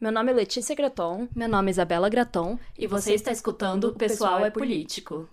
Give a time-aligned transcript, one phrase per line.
[0.00, 1.28] Meu nome é Letícia Graton.
[1.36, 2.58] Meu nome é Isabela Graton.
[2.78, 5.28] E você está escutando O Pessoal é Político.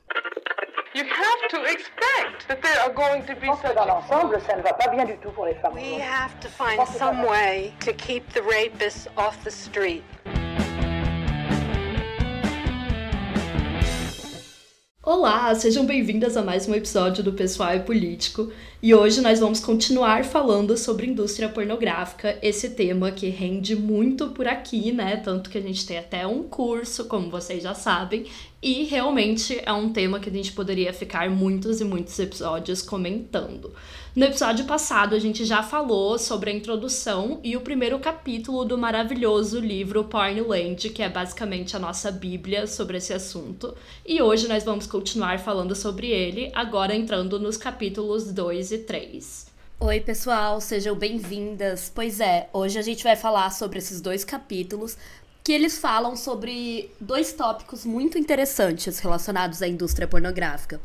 [0.93, 4.63] You have to expect that there are going to be such dans l'ensemble, ça ne
[4.63, 5.73] va pas bien du tout pour les femmes.
[5.73, 10.03] We have to find some way to keep the rapists off the street.
[15.09, 18.51] Olá, sejam bem-vindas a mais um episódio do Pessoal é Político.
[18.83, 24.49] E hoje nós vamos continuar falando sobre indústria pornográfica, esse tema que rende muito por
[24.49, 25.15] aqui, né?
[25.15, 28.25] Tanto que a gente tem até um curso, como vocês já sabem,
[28.61, 33.71] e realmente é um tema que a gente poderia ficar muitos e muitos episódios comentando.
[34.17, 38.75] No episódio passado, a gente já falou sobre a introdução e o primeiro capítulo do
[38.75, 43.75] maravilhoso livro Pornland, que é basicamente a nossa bíblia sobre esse assunto.
[44.03, 49.45] E hoje nós vamos continuar falando sobre ele, agora entrando nos capítulos 2 e 3.
[49.81, 51.91] Oi, pessoal, sejam bem-vindas.
[51.93, 54.97] Pois é, hoje a gente vai falar sobre esses dois capítulos
[55.43, 60.81] que eles falam sobre dois tópicos muito interessantes relacionados à indústria pornográfica.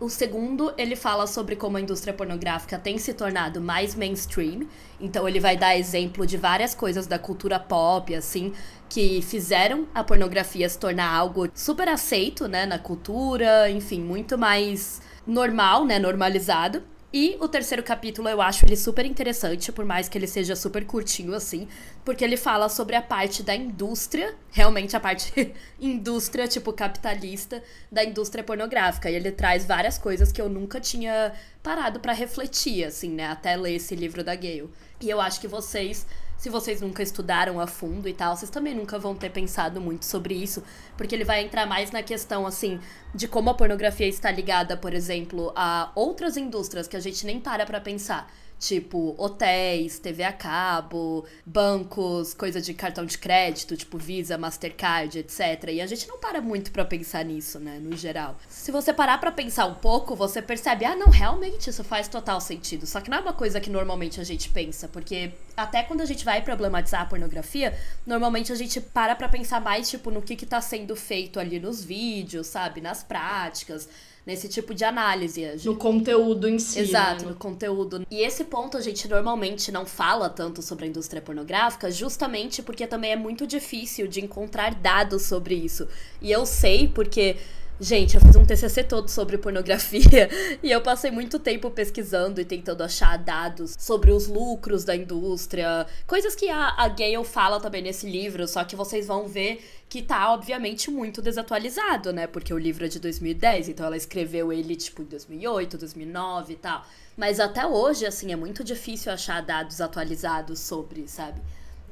[0.00, 4.66] O segundo, ele fala sobre como a indústria pornográfica tem se tornado mais mainstream.
[4.98, 8.54] Então ele vai dar exemplo de várias coisas da cultura pop, assim,
[8.88, 15.02] que fizeram a pornografia se tornar algo super aceito, né, na cultura, enfim, muito mais
[15.26, 16.82] normal, né, normalizado.
[17.12, 20.84] E o terceiro capítulo eu acho ele super interessante, por mais que ele seja super
[20.86, 21.66] curtinho assim,
[22.04, 28.04] porque ele fala sobre a parte da indústria, realmente a parte indústria, tipo capitalista, da
[28.04, 29.10] indústria pornográfica.
[29.10, 31.32] E ele traz várias coisas que eu nunca tinha
[31.64, 34.70] parado para refletir, assim, né, até ler esse livro da Gale.
[35.00, 36.06] E eu acho que vocês
[36.40, 40.06] se vocês nunca estudaram a fundo e tal, vocês também nunca vão ter pensado muito
[40.06, 40.64] sobre isso,
[40.96, 42.80] porque ele vai entrar mais na questão, assim,
[43.14, 47.38] de como a pornografia está ligada, por exemplo, a outras indústrias que a gente nem
[47.38, 48.32] para pra pensar.
[48.60, 55.70] Tipo, hotéis, TV a cabo, bancos, coisa de cartão de crédito, tipo Visa, Mastercard, etc.
[55.72, 58.36] E a gente não para muito pra pensar nisso, né, no geral.
[58.50, 62.38] Se você parar pra pensar um pouco, você percebe, ah, não, realmente isso faz total
[62.38, 62.86] sentido.
[62.86, 66.06] Só que não é uma coisa que normalmente a gente pensa, porque até quando a
[66.06, 67.74] gente vai problematizar a pornografia,
[68.06, 71.58] normalmente a gente para pra pensar mais, tipo, no que que tá sendo feito ali
[71.58, 73.88] nos vídeos, sabe, nas práticas
[74.30, 75.44] nesse tipo de análise.
[75.64, 76.78] No conteúdo em si.
[76.78, 77.30] Exato, né?
[77.30, 78.06] no conteúdo.
[78.08, 82.86] E esse ponto a gente normalmente não fala tanto sobre a indústria pornográfica, justamente porque
[82.86, 85.88] também é muito difícil de encontrar dados sobre isso.
[86.22, 87.36] E eu sei porque.
[87.82, 90.28] Gente, eu fiz um TCC todo sobre pornografia
[90.62, 95.86] e eu passei muito tempo pesquisando e tentando achar dados sobre os lucros da indústria,
[96.06, 100.02] coisas que a, a Gale fala também nesse livro, só que vocês vão ver que
[100.02, 102.26] tá, obviamente, muito desatualizado, né?
[102.26, 106.56] Porque o livro é de 2010, então ela escreveu ele, tipo, em 2008, 2009 e
[106.56, 106.84] tal.
[107.16, 111.40] Mas até hoje, assim, é muito difícil achar dados atualizados sobre, sabe?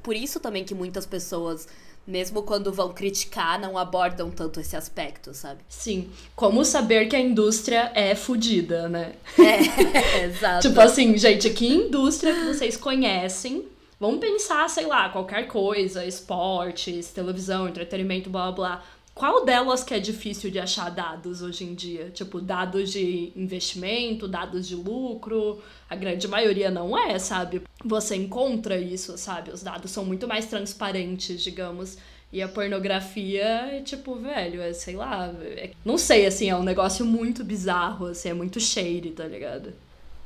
[0.03, 1.67] Por isso também que muitas pessoas
[2.09, 5.61] mesmo quando vão criticar, não abordam tanto esse aspecto, sabe?
[5.69, 6.09] Sim.
[6.35, 9.13] Como saber que a indústria é fodida, né?
[9.39, 10.67] É, exato.
[10.67, 13.65] tipo assim, gente, que indústria que vocês conhecem?
[14.01, 18.83] Vamos pensar, sei lá, qualquer coisa, esportes, televisão, entretenimento, blá blá.
[19.19, 22.09] Qual delas que é difícil de achar dados hoje em dia?
[22.09, 25.61] Tipo, dados de investimento, dados de lucro.
[25.91, 27.63] A grande maioria não é, sabe?
[27.85, 29.51] Você encontra isso, sabe?
[29.51, 31.99] Os dados são muito mais transparentes, digamos.
[32.33, 35.35] E a pornografia é tipo, velho, é sei lá.
[35.43, 35.73] É...
[35.85, 39.73] não sei, assim, é um negócio muito bizarro, assim, é muito shady, tá ligado?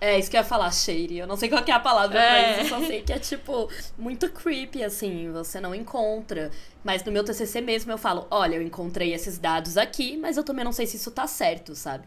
[0.04, 1.18] É, isso que eu ia falar, shady.
[1.18, 2.54] Eu não sei qual é a palavra É.
[2.54, 6.50] pra isso, eu só sei que é, tipo, muito creepy, assim, você não encontra.
[6.82, 10.42] Mas no meu TCC mesmo eu falo, olha, eu encontrei esses dados aqui, mas eu
[10.42, 12.02] também não sei se isso tá certo, sabe?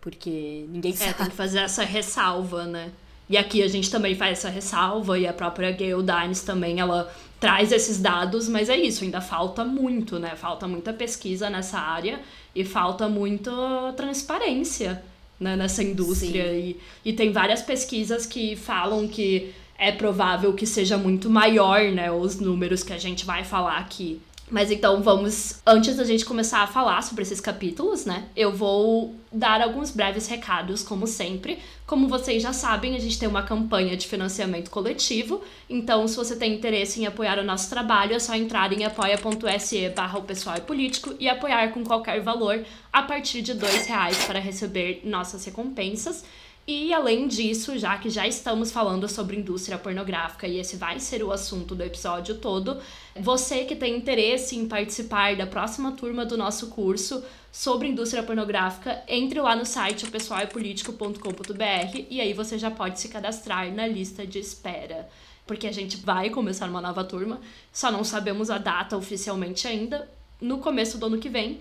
[0.00, 1.14] Porque ninguém É, sabe.
[1.18, 2.90] tem que fazer essa ressalva, né?
[3.28, 7.12] E aqui a gente também faz essa ressalva, e a própria Gail Dines também, ela
[7.38, 10.34] traz esses dados, mas é isso, ainda falta muito, né?
[10.34, 12.20] Falta muita pesquisa nessa área
[12.54, 13.52] e falta muita
[13.98, 15.02] transparência
[15.38, 16.52] né, nessa indústria.
[16.52, 22.10] E, e tem várias pesquisas que falam que é provável que seja muito maior, né?
[22.10, 24.20] Os números que a gente vai falar aqui.
[24.50, 28.24] Mas então vamos, antes da gente começar a falar sobre esses capítulos, né?
[28.36, 31.58] Eu vou dar alguns breves recados, como sempre.
[31.86, 35.42] Como vocês já sabem, a gente tem uma campanha de financiamento coletivo.
[35.68, 39.88] Então, se você tem interesse em apoiar o nosso trabalho, é só entrar em apoia.se
[39.90, 44.24] barra o pessoal é político e apoiar com qualquer valor a partir de dois reais
[44.24, 46.22] para receber nossas recompensas.
[46.66, 51.22] E além disso, já que já estamos falando sobre indústria pornográfica e esse vai ser
[51.22, 52.80] o assunto do episódio todo,
[53.20, 57.22] você que tem interesse em participar da próxima turma do nosso curso
[57.52, 63.70] sobre indústria pornográfica, entre lá no site pessoalepolitico.com.br e aí você já pode se cadastrar
[63.70, 65.06] na lista de espera.
[65.46, 67.38] porque a gente vai começar uma nova turma,
[67.70, 70.08] só não sabemos a data oficialmente ainda,
[70.40, 71.60] no começo do ano que vem.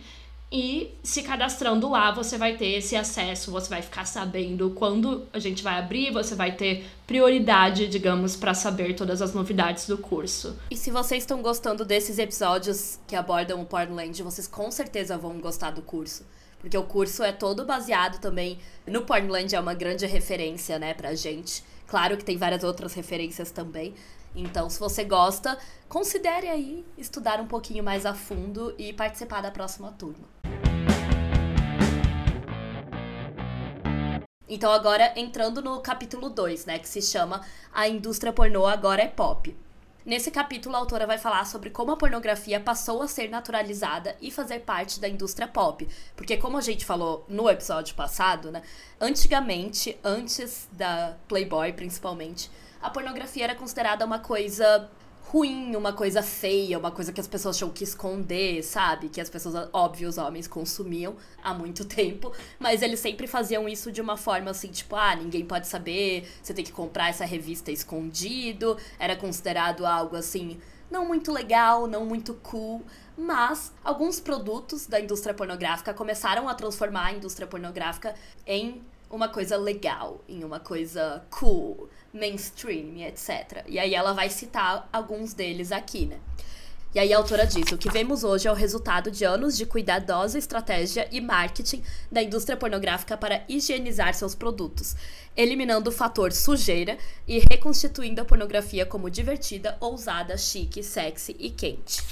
[0.52, 5.40] E se cadastrando lá, você vai ter esse acesso, você vai ficar sabendo quando a
[5.40, 10.56] gente vai abrir, você vai ter prioridade, digamos, para saber todas as novidades do curso.
[10.70, 15.40] E se vocês estão gostando desses episódios que abordam o Pornland, vocês com certeza vão
[15.40, 16.24] gostar do curso.
[16.60, 21.16] Porque o curso é todo baseado também no Pornland, é uma grande referência, né, pra
[21.16, 21.64] gente.
[21.88, 23.94] Claro que tem várias outras referências também,
[24.36, 25.58] então, se você gosta,
[25.88, 30.33] considere aí estudar um pouquinho mais a fundo e participar da próxima turma.
[34.54, 39.08] Então, agora entrando no capítulo 2, né, que se chama A Indústria Pornô Agora é
[39.08, 39.58] Pop.
[40.06, 44.30] Nesse capítulo, a autora vai falar sobre como a pornografia passou a ser naturalizada e
[44.30, 45.90] fazer parte da indústria pop.
[46.16, 48.62] Porque, como a gente falou no episódio passado, né?
[49.02, 54.88] Antigamente, antes da Playboy principalmente, a pornografia era considerada uma coisa
[55.34, 59.10] ruim, uma coisa feia, uma coisa que as pessoas tinham que esconder, sabe?
[59.10, 63.92] Que as pessoas, óbvio, os homens consumiam há muito tempo, mas eles sempre faziam isso
[63.92, 67.72] de uma forma assim, tipo, ah, ninguém pode saber, você tem que comprar essa revista
[67.72, 70.60] escondido, era considerado algo assim,
[70.92, 72.84] não muito legal, não muito cool.
[73.18, 78.14] Mas alguns produtos da indústria pornográfica começaram a transformar a indústria pornográfica
[78.46, 83.64] em uma coisa legal, em uma coisa cool, mainstream, etc.
[83.68, 86.20] E aí ela vai citar alguns deles aqui, né?
[86.96, 89.66] E aí a autora diz: o que vemos hoje é o resultado de anos de
[89.66, 91.82] cuidadosa estratégia e marketing
[92.12, 94.96] da indústria pornográfica para higienizar seus produtos,
[95.36, 102.04] eliminando o fator sujeira e reconstituindo a pornografia como divertida, ousada, chique, sexy e quente.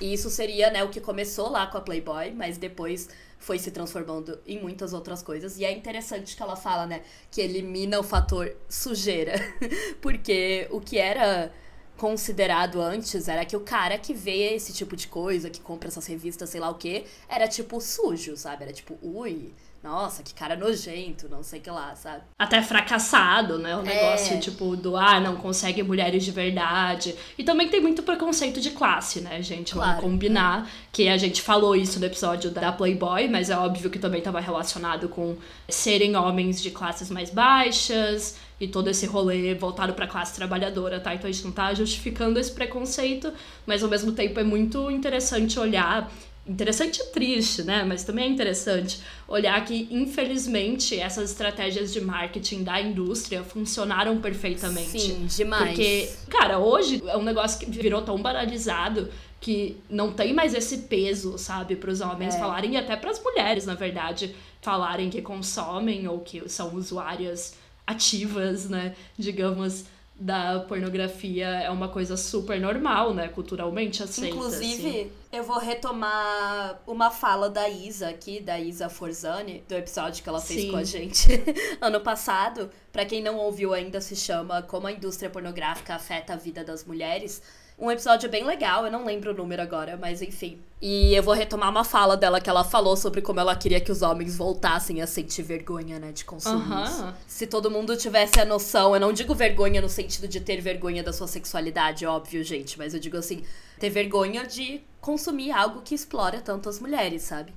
[0.00, 3.08] E isso seria, né, o que começou lá com a Playboy, mas depois
[3.46, 5.56] foi se transformando em muitas outras coisas.
[5.56, 9.34] E é interessante que ela fala, né, que elimina o fator sujeira.
[10.02, 11.52] Porque o que era
[11.96, 16.06] considerado antes era que o cara que vê esse tipo de coisa, que compra essas
[16.06, 18.64] revistas, sei lá o quê, era tipo sujo, sabe?
[18.64, 19.54] Era tipo, ui,
[19.86, 22.22] nossa, que cara nojento, não sei o que lá, sabe?
[22.36, 23.76] Até fracassado, né?
[23.76, 24.38] O negócio, é.
[24.38, 27.14] tipo, do, ah, não consegue mulheres de verdade.
[27.38, 29.74] E também tem muito preconceito de classe, né, gente?
[29.74, 29.92] Claro.
[29.92, 33.98] Vamos combinar que a gente falou isso no episódio da Playboy, mas é óbvio que
[33.98, 35.36] também estava relacionado com
[35.68, 40.98] serem homens de classes mais baixas e todo esse rolê voltado para a classe trabalhadora,
[40.98, 41.14] tá?
[41.14, 43.32] Então a gente não tá justificando esse preconceito,
[43.64, 46.10] mas ao mesmo tempo é muito interessante olhar
[46.46, 47.84] interessante e triste, né?
[47.84, 55.00] Mas também é interessante olhar que, infelizmente, essas estratégias de marketing da indústria funcionaram perfeitamente.
[55.00, 55.68] Sim, demais.
[55.68, 59.08] Porque, cara, hoje é um negócio que virou tão banalizado
[59.40, 62.38] que não tem mais esse peso, sabe, para os homens é.
[62.38, 67.54] falarem e até para as mulheres, na verdade, falarem que consomem ou que são usuárias
[67.86, 69.84] ativas, né, digamos
[70.18, 73.28] da pornografia é uma coisa super normal, né?
[73.28, 74.34] Culturalmente aceita.
[74.34, 75.12] Inclusive, assim.
[75.30, 80.40] eu vou retomar uma fala da Isa aqui, da Isa Forzani, do episódio que ela
[80.40, 80.70] fez Sim.
[80.70, 81.28] com a gente
[81.82, 82.70] ano passado.
[82.90, 86.82] Para quem não ouviu ainda, se chama Como a Indústria Pornográfica Afeta a Vida das
[86.84, 87.42] Mulheres.
[87.78, 90.58] Um episódio bem legal, eu não lembro o número agora, mas enfim.
[90.80, 93.92] E eu vou retomar uma fala dela que ela falou sobre como ela queria que
[93.92, 96.84] os homens voltassem a sentir vergonha, né, de consumir uhum.
[96.84, 97.14] isso.
[97.26, 101.02] Se todo mundo tivesse a noção, eu não digo vergonha no sentido de ter vergonha
[101.02, 103.42] da sua sexualidade, óbvio, gente, mas eu digo assim,
[103.78, 107.52] ter vergonha de consumir algo que explora tanto as mulheres, sabe?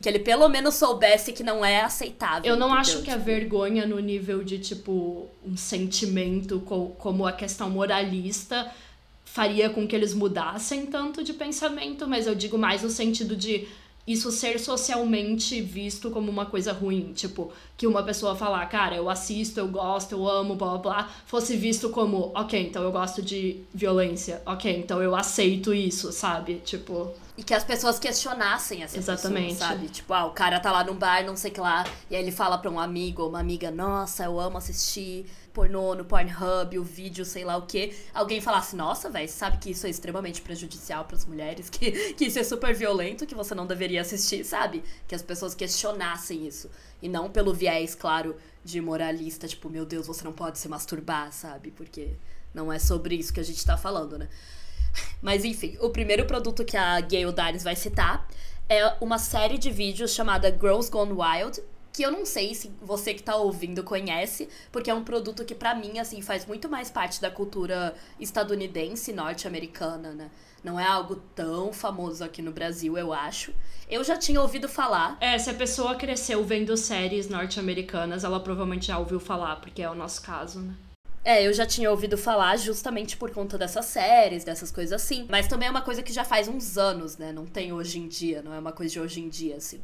[0.00, 2.48] Que ele pelo menos soubesse que não é aceitável.
[2.48, 2.80] Eu não entendeu?
[2.80, 3.14] acho que tipo...
[3.14, 6.60] a vergonha no nível de, tipo, um sentimento
[6.98, 8.70] como a questão moralista
[9.34, 13.66] faria com que eles mudassem tanto de pensamento, mas eu digo mais no sentido de
[14.06, 17.12] isso ser socialmente visto como uma coisa ruim.
[17.12, 21.10] Tipo, que uma pessoa falar, cara, eu assisto, eu gosto, eu amo, blá blá blá,
[21.26, 26.62] fosse visto como, ok, então eu gosto de violência, ok, então eu aceito isso, sabe?
[26.64, 27.10] Tipo.
[27.36, 29.54] E que as pessoas questionassem essa Exatamente.
[29.54, 29.88] Pessoa, sabe?
[29.88, 32.22] Tipo, ah, o cara tá lá num bar, não sei o que lá, e aí
[32.22, 36.78] ele fala pra um amigo ou uma amiga, nossa, eu amo assistir pornô no Pornhub,
[36.78, 40.42] o vídeo, sei lá o que, alguém falasse, nossa, velho, sabe que isso é extremamente
[40.42, 44.44] prejudicial para as mulheres, que, que isso é super violento, que você não deveria assistir,
[44.44, 44.82] sabe?
[45.06, 46.68] Que as pessoas questionassem isso.
[47.00, 51.32] E não pelo viés, claro, de moralista, tipo, meu Deus, você não pode se masturbar,
[51.32, 51.70] sabe?
[51.70, 52.16] Porque
[52.52, 54.28] não é sobre isso que a gente tá falando, né?
[55.22, 58.28] Mas enfim, o primeiro produto que a Gayle Dines vai citar
[58.68, 61.62] é uma série de vídeos chamada Girls Gone Wild,
[61.94, 65.54] que eu não sei se você que tá ouvindo conhece, porque é um produto que
[65.54, 70.28] para mim assim faz muito mais parte da cultura estadunidense, norte-americana, né?
[70.64, 73.54] Não é algo tão famoso aqui no Brasil, eu acho.
[73.88, 75.16] Eu já tinha ouvido falar.
[75.20, 79.88] É, se a pessoa cresceu vendo séries norte-americanas, ela provavelmente já ouviu falar, porque é
[79.88, 80.74] o nosso caso, né?
[81.24, 85.26] É, eu já tinha ouvido falar justamente por conta dessas séries, dessas coisas assim.
[85.30, 87.32] Mas também é uma coisa que já faz uns anos, né?
[87.32, 89.80] Não tem hoje em dia, não é uma coisa de hoje em dia, assim.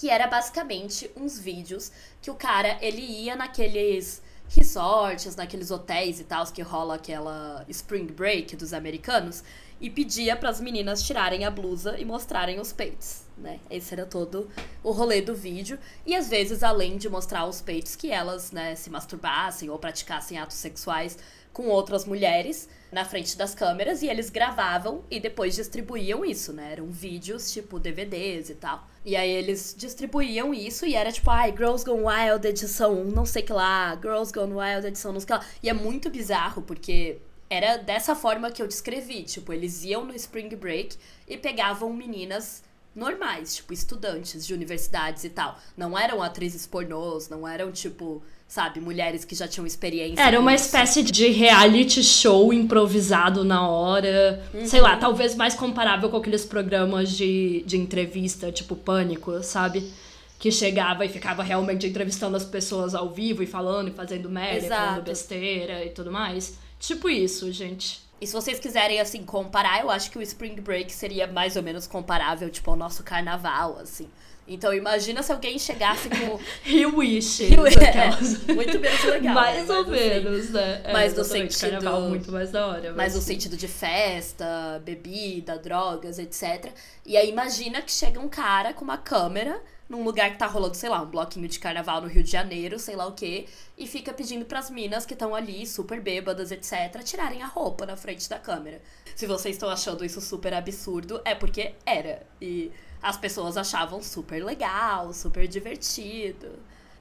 [0.00, 1.92] Que era basicamente uns vídeos
[2.22, 8.06] que o cara, ele ia naqueles resorts, naqueles hotéis e tal, que rola aquela spring
[8.06, 9.44] break dos americanos,
[9.78, 13.60] e pedia para as meninas tirarem a blusa e mostrarem os peitos, né?
[13.70, 14.48] Esse era todo
[14.82, 15.78] o rolê do vídeo.
[16.06, 20.38] E às vezes, além de mostrar os peitos, que elas, né, se masturbassem ou praticassem
[20.38, 21.18] atos sexuais
[21.52, 26.72] com outras mulheres na frente das câmeras e eles gravavam e depois distribuíam isso, né?
[26.72, 28.86] Eram vídeos tipo DVDs e tal.
[29.04, 33.42] E aí eles distribuíam isso e era tipo, ai, Girls Gone Wild edição não sei
[33.42, 35.46] que lá, Girls Gone Wild edição não sei que lá.
[35.62, 40.14] E é muito bizarro porque era dessa forma que eu descrevi, tipo, eles iam no
[40.14, 42.62] Spring Break e pegavam meninas
[42.94, 45.58] normais, tipo, estudantes de universidades e tal.
[45.76, 48.80] Não eram atrizes pornôs, não eram tipo sabe?
[48.80, 50.20] Mulheres que já tinham experiência.
[50.20, 54.44] Era uma espécie de reality show improvisado na hora.
[54.52, 54.66] Uhum.
[54.66, 59.88] Sei lá, talvez mais comparável com aqueles programas de, de entrevista, tipo Pânico, sabe?
[60.36, 64.66] Que chegava e ficava realmente entrevistando as pessoas ao vivo e falando e fazendo merda,
[64.66, 64.82] Exato.
[64.82, 66.58] falando besteira e tudo mais.
[66.80, 68.00] Tipo isso, gente.
[68.20, 71.62] E se vocês quiserem, assim, comparar, eu acho que o Spring Break seria mais ou
[71.62, 74.08] menos comparável, tipo, ao nosso carnaval, assim.
[74.50, 76.40] Então imagina se alguém chegasse com.
[76.64, 77.44] Rio Wish.
[77.44, 79.32] Rio, é, muito menos legal.
[79.32, 79.74] mais né?
[79.74, 80.80] ou assim, menos, né?
[80.82, 81.70] É, mas no sentido.
[81.70, 82.88] Carnaval muito mais da hora.
[82.88, 86.72] Mas, mas no sentido de festa, bebida, drogas, etc.
[87.06, 90.76] E aí imagina que chega um cara com uma câmera num lugar que tá rolando,
[90.76, 93.88] sei lá, um bloquinho de carnaval no Rio de Janeiro, sei lá o quê, e
[93.88, 98.28] fica pedindo pras minas que estão ali, super bêbadas, etc., tirarem a roupa na frente
[98.28, 98.80] da câmera.
[99.16, 102.24] Se vocês estão achando isso super absurdo, é porque era.
[102.40, 102.70] E
[103.02, 106.48] as pessoas achavam super legal, super divertido.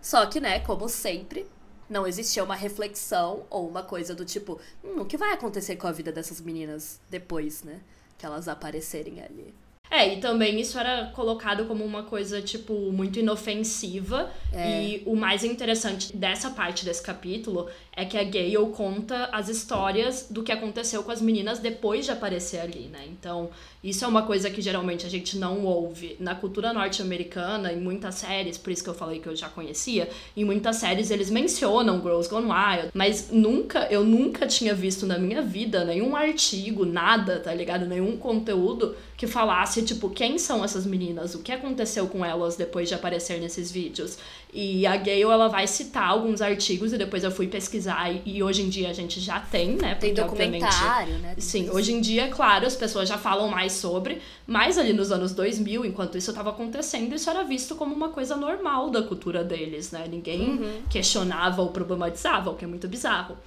[0.02, 1.46] Só que, né, como sempre,
[1.90, 5.88] não existia uma reflexão ou uma coisa do tipo, hum, o que vai acontecer com
[5.88, 7.82] a vida dessas meninas depois, né?
[8.18, 9.54] Que elas aparecerem ali.
[9.92, 14.32] É, e também isso era colocado como uma coisa, tipo, muito inofensiva.
[14.54, 14.84] É.
[14.84, 20.28] E o mais interessante dessa parte desse capítulo é que a Gale conta as histórias
[20.30, 23.04] do que aconteceu com as meninas depois de aparecer ali, né?
[23.08, 23.50] Então,
[23.84, 26.18] isso é uma coisa que geralmente a gente não ouve.
[26.20, 30.10] Na cultura norte-americana, em muitas séries, por isso que eu falei que eu já conhecia,
[30.36, 35.18] em muitas séries eles mencionam Girls Gone Wild, mas nunca, eu nunca tinha visto na
[35.18, 37.86] minha vida nenhum artigo, nada, tá ligado?
[37.86, 42.88] Nenhum conteúdo que falasse, tipo, quem são essas meninas, o que aconteceu com elas depois
[42.88, 44.18] de aparecer nesses vídeos.
[44.52, 48.44] E a Gale, ela vai citar alguns artigos e depois eu fui pesquisar e, e
[48.44, 49.94] hoje em dia a gente já tem, né?
[49.94, 51.36] Porque, tem documentário, né?
[51.38, 55.34] Sim, hoje em dia, claro, as pessoas já falam mais sobre, mas ali nos anos
[55.34, 59.92] 2000, enquanto isso estava acontecendo, isso era visto como uma coisa normal da cultura deles,
[59.92, 60.08] né?
[60.10, 60.82] Ninguém uhum.
[60.90, 63.38] questionava ou problematizava, o que é muito bizarro.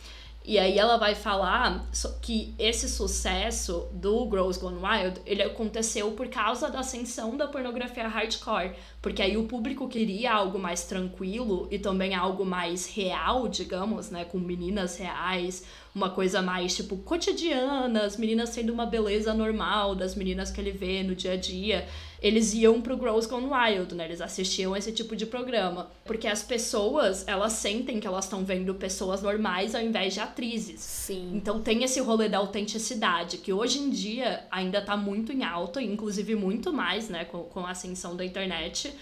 [0.45, 1.89] E aí ela vai falar
[2.21, 8.09] que esse sucesso do Girls Gone Wild, ele aconteceu por causa da ascensão da pornografia
[8.09, 14.11] hardcore, porque aí o público queria algo mais tranquilo e também algo mais real, digamos,
[14.11, 19.95] né, com meninas reais, uma coisa mais, tipo, cotidiana, as meninas tendo uma beleza normal
[19.95, 21.87] das meninas que ele vê no dia a dia.
[22.23, 24.05] Eles iam pro Girls Gone Wild, né?
[24.05, 25.91] Eles assistiam esse tipo de programa.
[26.05, 30.81] Porque as pessoas, elas sentem que elas estão vendo pessoas normais ao invés de atrizes.
[30.81, 31.33] Sim.
[31.35, 35.83] Então tem esse rolê da autenticidade, que hoje em dia ainda tá muito em alta,
[35.83, 38.95] inclusive muito mais, né, com, com a ascensão da internet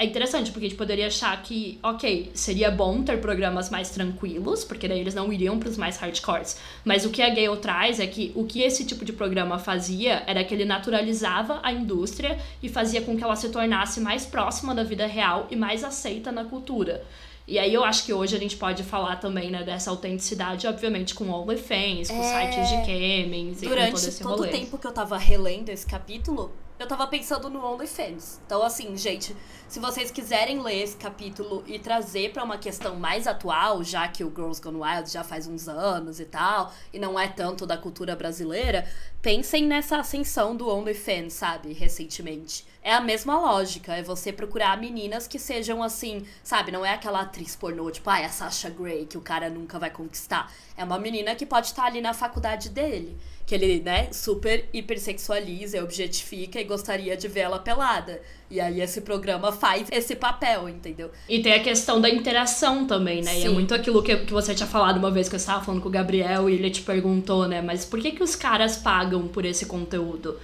[0.00, 4.64] é interessante, porque a gente poderia achar que, ok, seria bom ter programas mais tranquilos,
[4.64, 6.58] porque daí eles não iriam para os mais hardcores.
[6.82, 10.22] Mas o que a Gale traz é que o que esse tipo de programa fazia
[10.26, 14.74] era que ele naturalizava a indústria e fazia com que ela se tornasse mais próxima
[14.74, 17.04] da vida real e mais aceita na cultura.
[17.46, 21.14] E aí eu acho que hoje a gente pode falar também, né, dessa autenticidade, obviamente,
[21.14, 22.50] com OnlyFans, com é...
[22.50, 24.48] sites de gamings e Durante com todo esse todo rolê.
[24.48, 28.40] o tempo que eu tava relendo esse capítulo, eu tava pensando no OnlyFans.
[28.46, 29.36] Então, assim, gente,
[29.68, 34.24] se vocês quiserem ler esse capítulo e trazer para uma questão mais atual, já que
[34.24, 37.76] o Girls Gone Wild já faz uns anos e tal, e não é tanto da
[37.76, 42.66] cultura brasileira, pensem nessa ascensão do OnlyFans, sabe, recentemente.
[42.82, 47.20] É a mesma lógica, é você procurar meninas que sejam assim, sabe, não é aquela
[47.20, 50.50] atriz pornô, tipo, ah, é a Sasha Grey, que o cara nunca vai conquistar.
[50.78, 53.18] É uma menina que pode estar ali na faculdade dele
[53.50, 58.22] que ele, né, super hipersexualiza, objetifica e gostaria de vê-la pelada.
[58.48, 61.10] E aí esse programa faz esse papel, entendeu?
[61.28, 63.32] E tem a questão da interação também, né?
[63.32, 63.40] Sim.
[63.40, 65.82] E é muito aquilo que, que você tinha falado uma vez que eu estava falando
[65.82, 67.60] com o Gabriel e ele te perguntou, né?
[67.60, 70.38] Mas por que que os caras pagam por esse conteúdo?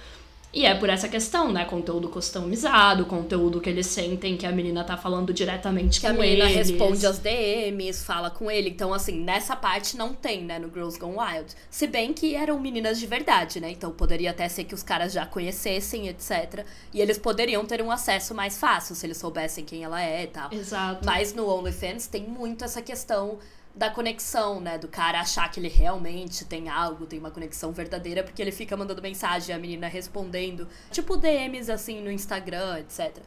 [0.53, 1.65] E é por essa questão, né?
[1.65, 6.15] Conteúdo customizado, conteúdo que eles sentem que a menina tá falando diretamente que com a
[6.15, 6.69] menina eles.
[6.69, 8.69] responde aos DMs, fala com ele.
[8.69, 11.53] Então, assim, nessa parte não tem, né, no Girls Gone Wild.
[11.69, 13.69] Se bem que eram meninas de verdade, né?
[13.69, 16.65] Então poderia até ser que os caras já conhecessem, etc.
[16.93, 20.27] E eles poderiam ter um acesso mais fácil se eles soubessem quem ela é e
[20.27, 20.51] tal.
[20.51, 21.05] Exato.
[21.05, 23.37] Mas no OnlyFans tem muito essa questão
[23.77, 24.77] da conexão, né?
[24.77, 28.75] Do cara achar que ele realmente tem algo, tem uma conexão verdadeira, porque ele fica
[28.75, 33.17] mandando mensagem, a menina respondendo, tipo DMs assim no Instagram, etc.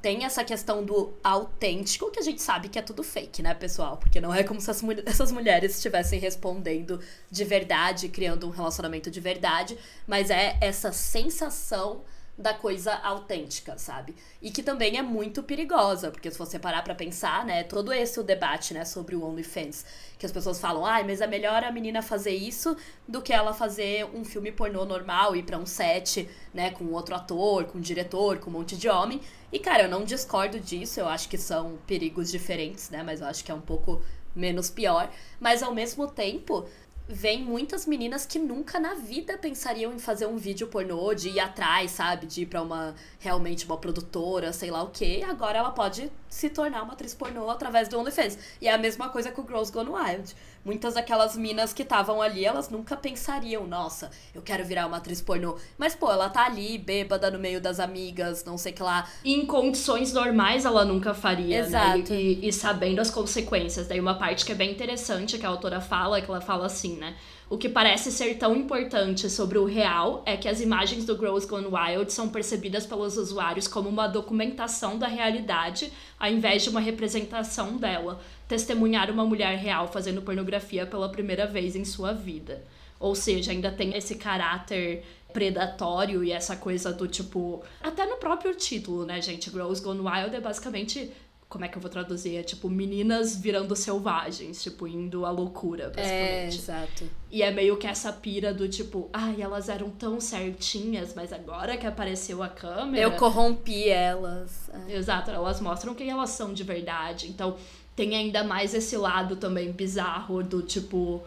[0.00, 3.96] Tem essa questão do autêntico, que a gente sabe que é tudo fake, né, pessoal?
[3.96, 9.18] Porque não é como se essas mulheres estivessem respondendo de verdade, criando um relacionamento de
[9.18, 12.02] verdade, mas é essa sensação
[12.38, 14.14] da coisa autêntica, sabe?
[14.42, 18.20] E que também é muito perigosa, porque se você parar para pensar, né, todo esse
[18.20, 19.86] o debate, né, sobre o OnlyFans,
[20.18, 22.76] que as pessoas falam, ai, mas é melhor a menina fazer isso
[23.08, 27.14] do que ela fazer um filme pornô normal, ir para um set, né, com outro
[27.14, 29.20] ator, com um diretor, com um monte de homem.
[29.50, 33.26] E cara, eu não discordo disso, eu acho que são perigos diferentes, né, mas eu
[33.26, 34.02] acho que é um pouco
[34.34, 36.68] menos pior, mas ao mesmo tempo,
[37.08, 41.40] vem muitas meninas que nunca na vida pensariam em fazer um vídeo pornô, de ir
[41.40, 42.26] atrás, sabe?
[42.26, 45.24] De ir pra uma realmente uma produtora, sei lá o quê.
[45.28, 48.38] Agora ela pode se tornar uma atriz pornô através do OnlyFans.
[48.60, 50.34] E é a mesma coisa com o Girls Gone Wild.
[50.66, 55.22] Muitas daquelas minas que estavam ali, elas nunca pensariam, nossa, eu quero virar uma atriz
[55.22, 55.54] pornô.
[55.78, 59.08] Mas, pô, ela tá ali, bêbada no meio das amigas, não sei o que lá.
[59.24, 62.12] Em condições normais ela nunca faria, Exato.
[62.12, 62.20] né?
[62.20, 63.86] E, e sabendo as consequências.
[63.86, 66.96] Daí uma parte que é bem interessante que a autora fala, que ela fala assim,
[66.96, 67.14] né?
[67.48, 71.46] O que parece ser tão importante sobre o real é que as imagens do Girls
[71.46, 76.80] Gone Wild são percebidas pelos usuários como uma documentação da realidade, ao invés de uma
[76.80, 78.20] representação dela.
[78.48, 82.62] Testemunhar uma mulher real fazendo pornografia pela primeira vez em sua vida.
[82.98, 87.62] Ou seja, ainda tem esse caráter predatório e essa coisa do tipo.
[87.82, 89.50] Até no próprio título, né, gente?
[89.50, 91.10] Girls Gone Wild é basicamente
[91.48, 92.36] como é que eu vou traduzir?
[92.36, 96.58] É tipo meninas virando selvagens, tipo, indo à loucura, É, basicamente.
[96.58, 97.10] exato.
[97.30, 101.76] e é meio que essa pira do tipo, ai, elas eram tão certinhas, mas agora
[101.76, 103.00] que apareceu a câmera.
[103.02, 104.68] Eu corrompi elas.
[104.88, 104.96] É.
[104.96, 107.28] Exato, elas mostram quem elas são de verdade.
[107.28, 107.56] Então
[107.96, 111.22] tem ainda mais esse lado também bizarro do tipo.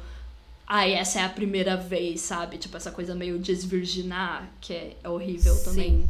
[0.68, 2.60] Ai, essa é a primeira vez, sabe?
[2.60, 6.04] Tipo, essa coisa meio desvirginar, que é, é horrível também.
[6.04, 6.10] Sim.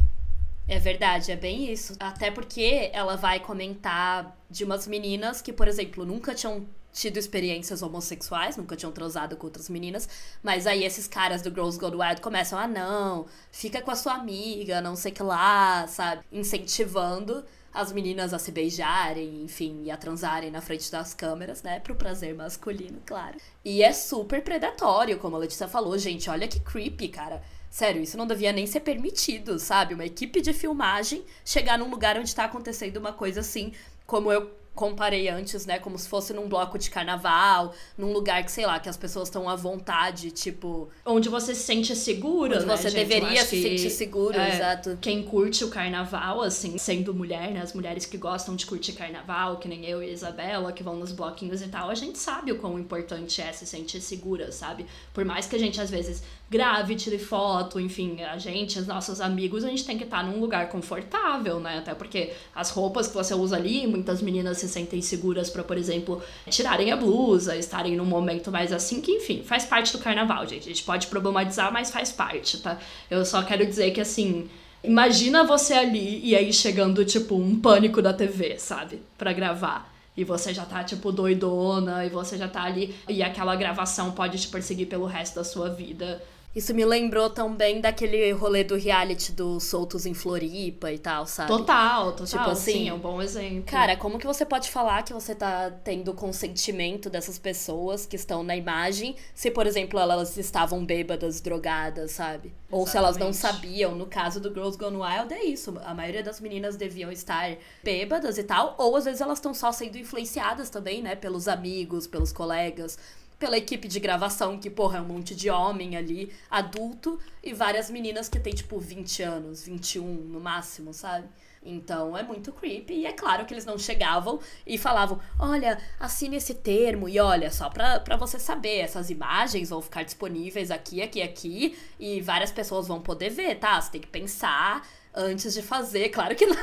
[0.68, 1.96] É verdade, é bem isso.
[1.98, 7.82] Até porque ela vai comentar de umas meninas que, por exemplo, nunca tinham tido experiências
[7.82, 10.08] homossexuais, nunca tinham transado com outras meninas,
[10.42, 14.14] mas aí esses caras do Girls Gone Wild começam, ah não, fica com a sua
[14.14, 16.22] amiga, não sei o que lá, sabe?
[16.32, 21.78] Incentivando as meninas a se beijarem, enfim, e a transarem na frente das câmeras, né?
[21.80, 23.38] Pro prazer masculino, claro.
[23.64, 27.42] E é super predatório, como a Letícia falou, gente, olha que creepy, cara.
[27.70, 29.94] Sério, isso não devia nem ser permitido, sabe?
[29.94, 33.72] Uma equipe de filmagem chegar num lugar onde tá acontecendo uma coisa assim,
[34.04, 34.50] como eu
[34.80, 35.78] comparei antes, né?
[35.78, 39.28] Como se fosse num bloco de carnaval, num lugar que, sei lá, que as pessoas
[39.28, 40.88] estão à vontade, tipo.
[41.04, 43.06] Onde você se sente segura, Onde né, você gente?
[43.06, 44.96] Deveria se que, sentir seguro, é, exato.
[44.98, 47.60] Quem curte o carnaval, assim, sendo mulher, né?
[47.60, 50.96] As mulheres que gostam de curtir carnaval, que nem eu e a Isabela, que vão
[50.96, 54.86] nos bloquinhos e tal, a gente sabe o quão importante é se sentir segura, sabe?
[55.12, 59.20] Por mais que a gente, às vezes, grave, tire foto, enfim, a gente, os nossos
[59.20, 61.78] amigos, a gente tem que estar num lugar confortável, né?
[61.78, 65.78] Até porque as roupas que você usa ali, muitas meninas se sentem seguras para, por
[65.78, 70.44] exemplo, tirarem a blusa, estarem num momento mais assim, que enfim, faz parte do carnaval,
[70.44, 70.64] gente.
[70.64, 72.80] A gente pode problematizar, mas faz parte, tá?
[73.08, 74.50] Eu só quero dizer que assim,
[74.82, 79.00] imagina você ali e aí chegando tipo um pânico da TV, sabe?
[79.16, 79.88] Pra gravar.
[80.16, 82.94] E você já tá, tipo, doidona, e você já tá ali.
[83.08, 86.20] E aquela gravação pode te perseguir pelo resto da sua vida.
[86.54, 91.48] Isso me lembrou também daquele rolê do reality dos soltos em Floripa e tal, sabe?
[91.48, 92.26] Total, total.
[92.26, 93.62] Tipo assim, sim, é um bom exemplo.
[93.66, 98.42] Cara, como que você pode falar que você tá tendo consentimento dessas pessoas que estão
[98.42, 102.52] na imagem, se, por exemplo, elas estavam bêbadas, drogadas, sabe?
[102.68, 103.60] Ou se elas não Exatamente.
[103.62, 103.94] sabiam.
[103.94, 105.72] No caso do Girls Gone Wild, é isso.
[105.84, 109.70] A maioria das meninas deviam estar bêbadas e tal, ou às vezes elas estão só
[109.70, 111.14] sendo influenciadas também, né?
[111.14, 112.98] Pelos amigos, pelos colegas.
[113.40, 117.90] Pela equipe de gravação, que, porra, é um monte de homem ali, adulto, e várias
[117.90, 121.26] meninas que tem, tipo, 20 anos, 21 no máximo, sabe?
[121.62, 122.94] Então é muito creepy.
[122.94, 127.08] E é claro que eles não chegavam e falavam: olha, assine esse termo.
[127.08, 131.78] E olha, só pra, pra você saber, essas imagens vão ficar disponíveis aqui, aqui, aqui.
[131.98, 133.80] E várias pessoas vão poder ver, tá?
[133.80, 136.56] Você tem que pensar antes de fazer, claro que não.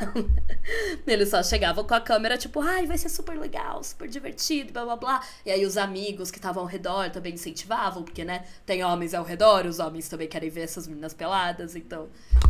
[1.06, 4.86] Eles só chegavam com a câmera, tipo, ai, vai ser super legal, super divertido, blá
[4.86, 5.24] blá blá.
[5.46, 9.24] E aí os amigos que estavam ao redor também incentivavam, porque, né, tem homens ao
[9.24, 12.08] redor, os homens também querem ver essas meninas peladas, então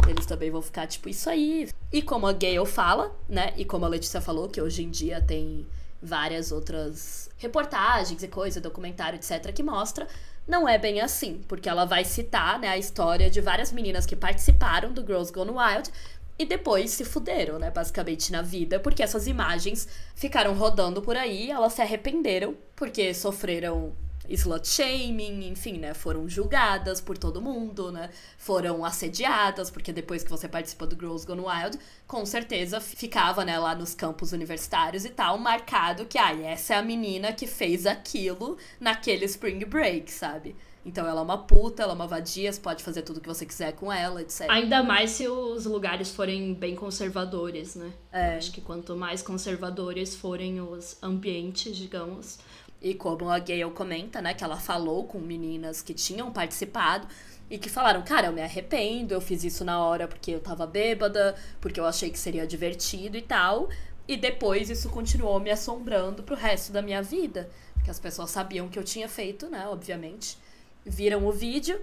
[0.07, 1.69] eles também vão ficar, tipo, isso aí.
[1.91, 5.21] E como a Gayle fala, né, e como a Letícia falou, que hoje em dia
[5.21, 5.67] tem
[6.01, 10.07] várias outras reportagens e coisa, documentário, etc., que mostra
[10.47, 14.15] não é bem assim, porque ela vai citar né, a história de várias meninas que
[14.15, 15.91] participaram do Girls Gone Wild
[16.39, 21.51] e depois se fuderam, né, basicamente na vida, porque essas imagens ficaram rodando por aí,
[21.51, 23.93] elas se arrependeram porque sofreram
[24.29, 25.93] slut shaming, enfim, né?
[25.93, 28.09] Foram julgadas por todo mundo, né?
[28.37, 33.57] Foram assediadas, porque depois que você participou do Girls Gone Wild, com certeza ficava, né,
[33.59, 37.85] lá nos campos universitários e tal, marcado que, ah, essa é a menina que fez
[37.85, 40.55] aquilo naquele spring break, sabe?
[40.87, 43.45] Então ela é uma puta, ela é uma vadia, você pode fazer tudo que você
[43.45, 44.45] quiser com ela, etc.
[44.49, 47.91] Ainda mais se os lugares forem bem conservadores, né?
[48.09, 48.33] É.
[48.33, 52.39] Eu acho que quanto mais conservadores forem os ambientes, digamos,
[52.81, 57.07] e como a Gayle comenta, né, que ela falou com meninas que tinham participado
[57.49, 60.67] e que falaram, cara, eu me arrependo, eu fiz isso na hora porque eu tava
[60.67, 63.69] bêbada, porque eu achei que seria divertido e tal.
[64.07, 67.49] E depois isso continuou me assombrando pro resto da minha vida.
[67.83, 70.37] Que as pessoas sabiam que eu tinha feito, né, obviamente.
[70.85, 71.81] Viram o vídeo.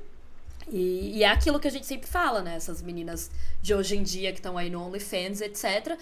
[0.71, 2.57] E, e é aquilo que a gente sempre fala, né?
[2.57, 3.31] Essas meninas
[3.61, 5.99] de hoje em dia que estão aí no OnlyFans, etc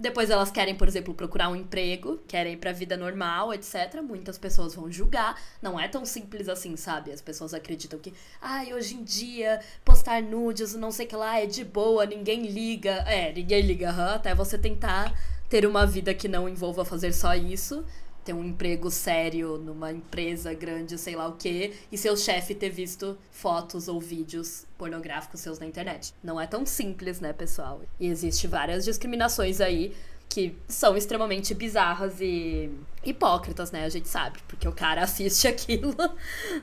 [0.00, 4.00] depois elas querem, por exemplo, procurar um emprego, querem ir pra vida normal, etc.
[4.02, 5.38] Muitas pessoas vão julgar.
[5.60, 7.12] Não é tão simples assim, sabe?
[7.12, 11.16] As pessoas acreditam que, ai, ah, hoje em dia, postar nudes, não sei o que
[11.16, 12.92] lá, é de boa, ninguém liga.
[13.06, 15.12] É, ninguém liga, até você tentar
[15.50, 17.84] ter uma vida que não envolva fazer só isso
[18.24, 22.70] ter um emprego sério numa empresa grande, sei lá o quê, e seu chefe ter
[22.70, 26.14] visto fotos ou vídeos pornográficos seus na internet.
[26.22, 27.82] Não é tão simples, né, pessoal?
[27.98, 29.94] E existe várias discriminações aí
[30.28, 32.70] que são extremamente bizarras e
[33.04, 33.84] hipócritas, né?
[33.84, 35.94] A gente sabe, porque o cara assiste aquilo,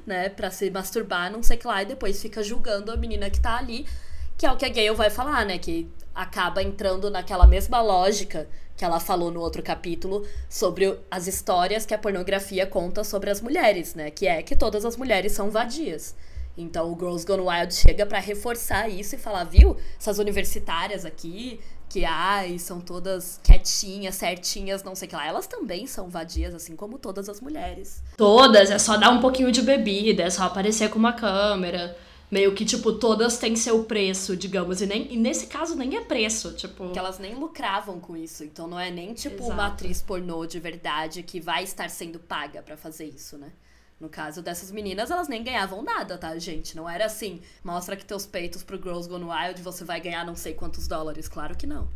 [0.06, 3.30] né, para se masturbar, não sei o que lá, e depois fica julgando a menina
[3.30, 3.86] que tá ali,
[4.38, 8.48] que é o que a Gale vai falar, né, que acaba entrando naquela mesma lógica
[8.78, 13.42] que ela falou no outro capítulo sobre as histórias que a pornografia conta sobre as
[13.42, 14.12] mulheres, né?
[14.12, 16.16] Que é que todas as mulheres são vadias.
[16.56, 19.76] Então o Girls Gone Wild chega para reforçar isso e falar, viu?
[20.00, 21.60] Essas universitárias aqui,
[21.90, 25.26] que ai, são todas quietinhas, certinhas, não sei o que lá.
[25.26, 28.04] Elas também são vadias, assim como todas as mulheres.
[28.16, 31.96] Todas, é só dar um pouquinho de bebida, é só aparecer com uma câmera
[32.30, 34.82] meio que, tipo, todas têm seu preço, digamos.
[34.82, 36.92] E, nem, e nesse caso nem é preço, tipo.
[36.92, 38.44] Que elas nem lucravam com isso.
[38.44, 39.52] Então não é nem, tipo, Exato.
[39.52, 43.52] uma atriz pornô de verdade que vai estar sendo paga para fazer isso, né?
[44.00, 46.76] No caso dessas meninas, elas nem ganhavam nada, tá, gente?
[46.76, 50.36] Não era assim, mostra que teus peitos pro Girls Gone Wild você vai ganhar não
[50.36, 51.28] sei quantos dólares.
[51.28, 51.90] Claro que não.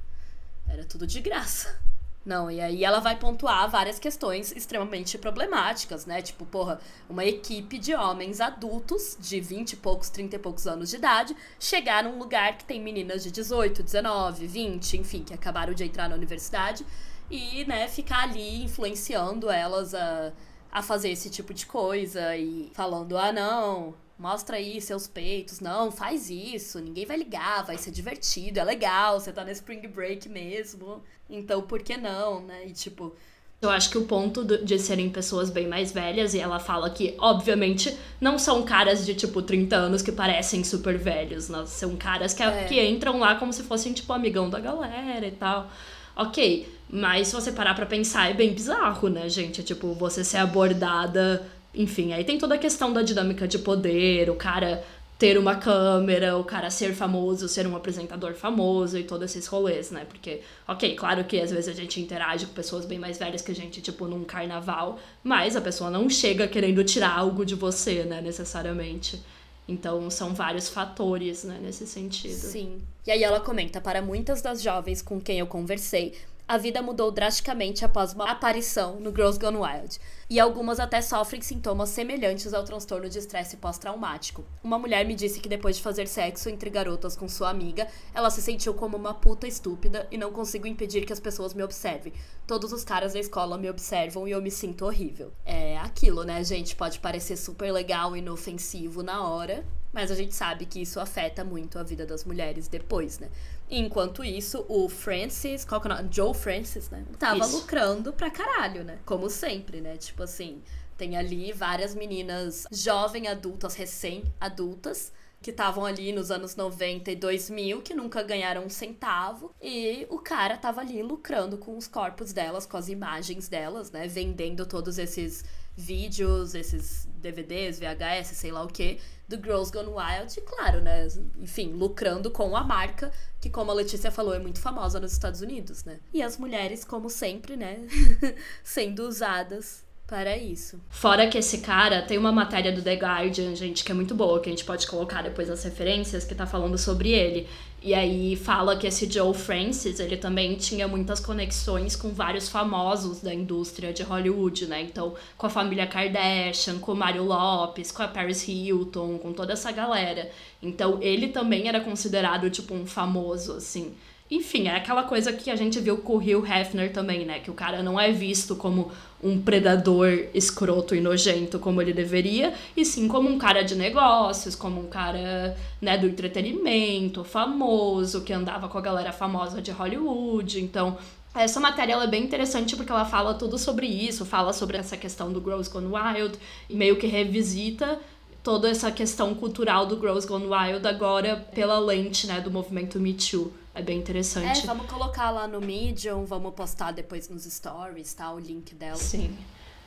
[0.67, 1.79] Era tudo de graça.
[2.23, 6.21] Não, e aí ela vai pontuar várias questões extremamente problemáticas, né?
[6.21, 6.79] Tipo, porra,
[7.09, 11.35] uma equipe de homens adultos, de 20 e poucos, 30 e poucos anos de idade,
[11.59, 16.07] chegar num lugar que tem meninas de 18, 19, 20, enfim, que acabaram de entrar
[16.07, 16.85] na universidade,
[17.29, 20.31] e, né, ficar ali influenciando elas a,
[20.71, 25.59] a fazer esse tipo de coisa e falando, ah, não, mostra aí seus peitos.
[25.59, 29.87] Não, faz isso, ninguém vai ligar, vai ser divertido, é legal, você tá no spring
[29.87, 31.01] break mesmo.
[31.31, 32.67] Então, por que não, né?
[32.67, 33.15] E tipo.
[33.61, 37.13] Eu acho que o ponto de serem pessoas bem mais velhas, e ela fala que,
[37.19, 41.63] obviamente, não são caras de, tipo, 30 anos que parecem super velhos, né?
[41.67, 42.63] São caras que, é.
[42.63, 45.69] que entram lá como se fossem, tipo, amigão da galera e tal.
[46.15, 49.61] Ok, mas se você parar pra pensar, é bem bizarro, né, gente?
[49.61, 54.29] É, tipo, você ser abordada enfim, aí tem toda a questão da dinâmica de poder,
[54.29, 54.83] o cara
[55.21, 59.91] ter uma câmera, o cara ser famoso, ser um apresentador famoso e todos esses rolês,
[59.91, 60.03] né?
[60.03, 63.51] Porque, ok, claro que às vezes a gente interage com pessoas bem mais velhas que
[63.51, 68.03] a gente, tipo, num carnaval, mas a pessoa não chega querendo tirar algo de você,
[68.03, 69.21] né, necessariamente.
[69.67, 72.33] Então, são vários fatores, né, nesse sentido.
[72.33, 72.81] Sim.
[73.05, 76.15] E aí ela comenta: para muitas das jovens com quem eu conversei,
[76.51, 79.97] a vida mudou drasticamente após uma aparição no Girls Gone Wild,
[80.29, 84.43] e algumas até sofrem sintomas semelhantes ao transtorno de estresse pós-traumático.
[84.61, 88.29] Uma mulher me disse que depois de fazer sexo entre garotas com sua amiga, ela
[88.29, 92.11] se sentiu como uma puta estúpida e não consigo impedir que as pessoas me observem.
[92.45, 95.31] Todos os caras da escola me observam e eu me sinto horrível.
[95.45, 96.75] É aquilo, né, gente?
[96.75, 101.45] Pode parecer super legal e inofensivo na hora, mas a gente sabe que isso afeta
[101.45, 103.29] muito a vida das mulheres depois, né?
[103.71, 106.09] Enquanto isso, o Francis, qual que é o nome?
[106.11, 107.05] Joe Francis, né?
[107.17, 107.55] Tava isso.
[107.55, 108.99] lucrando pra caralho, né?
[109.05, 109.95] Como sempre, né?
[109.95, 110.61] Tipo assim,
[110.97, 117.81] tem ali várias meninas jovem adultas, recém-adultas, que estavam ali nos anos 90 e 2000,
[117.81, 122.65] que nunca ganharam um centavo, e o cara tava ali lucrando com os corpos delas,
[122.65, 125.43] com as imagens delas, né, vendendo todos esses
[125.75, 131.07] vídeos, esses DVDs, VHS, sei lá o que, do Girls Gone Wild, e claro, né,
[131.39, 135.41] enfim, lucrando com a marca, que como a Letícia falou, é muito famosa nos Estados
[135.41, 135.99] Unidos, né?
[136.13, 137.79] E as mulheres, como sempre, né,
[138.63, 140.77] sendo usadas para isso.
[140.89, 144.41] Fora que esse cara tem uma matéria do The Guardian, gente, que é muito boa,
[144.41, 147.47] que a gente pode colocar depois as referências, que tá falando sobre ele.
[147.81, 153.21] E aí fala que esse Joe Francis, ele também tinha muitas conexões com vários famosos
[153.21, 154.81] da indústria de Hollywood, né?
[154.81, 159.53] Então, com a família Kardashian, com o Mario Lopes, com a Paris Hilton, com toda
[159.53, 160.29] essa galera.
[160.61, 163.93] Então, ele também era considerado, tipo, um famoso, assim.
[164.31, 167.41] Enfim, é aquela coisa que a gente viu com o Hugh Hefner também, né?
[167.41, 168.89] Que o cara não é visto como
[169.21, 174.55] um predador escroto e nojento como ele deveria, e sim como um cara de negócios,
[174.55, 180.61] como um cara, né, do entretenimento, famoso, que andava com a galera famosa de Hollywood.
[180.61, 180.97] Então,
[181.35, 185.31] essa matéria é bem interessante porque ela fala tudo sobre isso, fala sobre essa questão
[185.31, 186.39] do Girls Gone Wild,
[186.69, 187.99] e meio que revisita
[188.41, 193.13] toda essa questão cultural do Girls Gone Wild agora pela lente, né, do movimento Me
[193.13, 193.51] Too.
[193.73, 194.63] É bem interessante.
[194.63, 198.31] É, vamos colocar lá no Medium, vamos postar depois nos stories, tá?
[198.33, 198.97] O link dela.
[198.97, 199.37] Sim.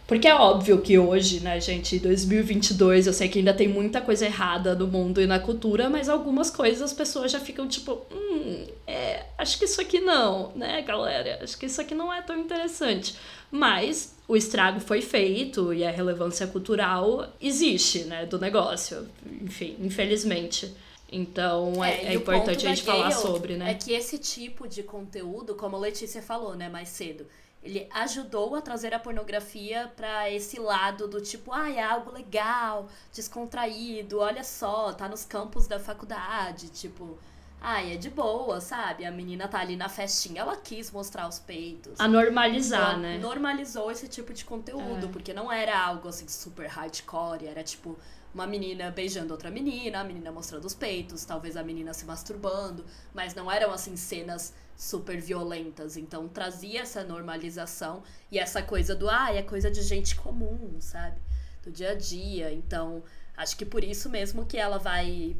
[0.06, 4.26] Porque é óbvio que hoje, né, gente, 2022, eu sei que ainda tem muita coisa
[4.26, 8.66] errada no mundo e na cultura, mas algumas coisas as pessoas já ficam tipo, hum,
[8.86, 11.38] é, acho que isso aqui não, né, galera?
[11.42, 13.14] Acho que isso aqui não é tão interessante.
[13.50, 19.08] Mas o estrago foi feito e a relevância cultural existe, né, do negócio.
[19.40, 20.74] Enfim, infelizmente.
[21.14, 23.70] Então é, é, é importante a gente falar sobre, né?
[23.70, 27.24] É que esse tipo de conteúdo, como a Letícia falou, né, mais cedo,
[27.62, 32.88] ele ajudou a trazer a pornografia para esse lado do tipo, ah, é algo legal,
[33.12, 37.16] descontraído, olha só, tá nos campos da faculdade, tipo,
[37.60, 39.06] ai, é de boa, sabe?
[39.06, 41.98] A menina tá ali na festinha, ela quis mostrar os peitos.
[41.98, 43.18] A normalizar, ela né?
[43.18, 45.08] Normalizou esse tipo de conteúdo, é.
[45.08, 47.96] porque não era algo assim super hardcore, era tipo
[48.34, 52.84] uma menina beijando outra menina, a menina mostrando os peitos, talvez a menina se masturbando,
[53.14, 59.08] mas não eram assim cenas super violentas, então trazia essa normalização e essa coisa do
[59.08, 61.16] ah, é coisa de gente comum, sabe?
[61.62, 62.52] Do dia a dia.
[62.52, 63.04] Então,
[63.36, 65.36] acho que por isso mesmo que ela vai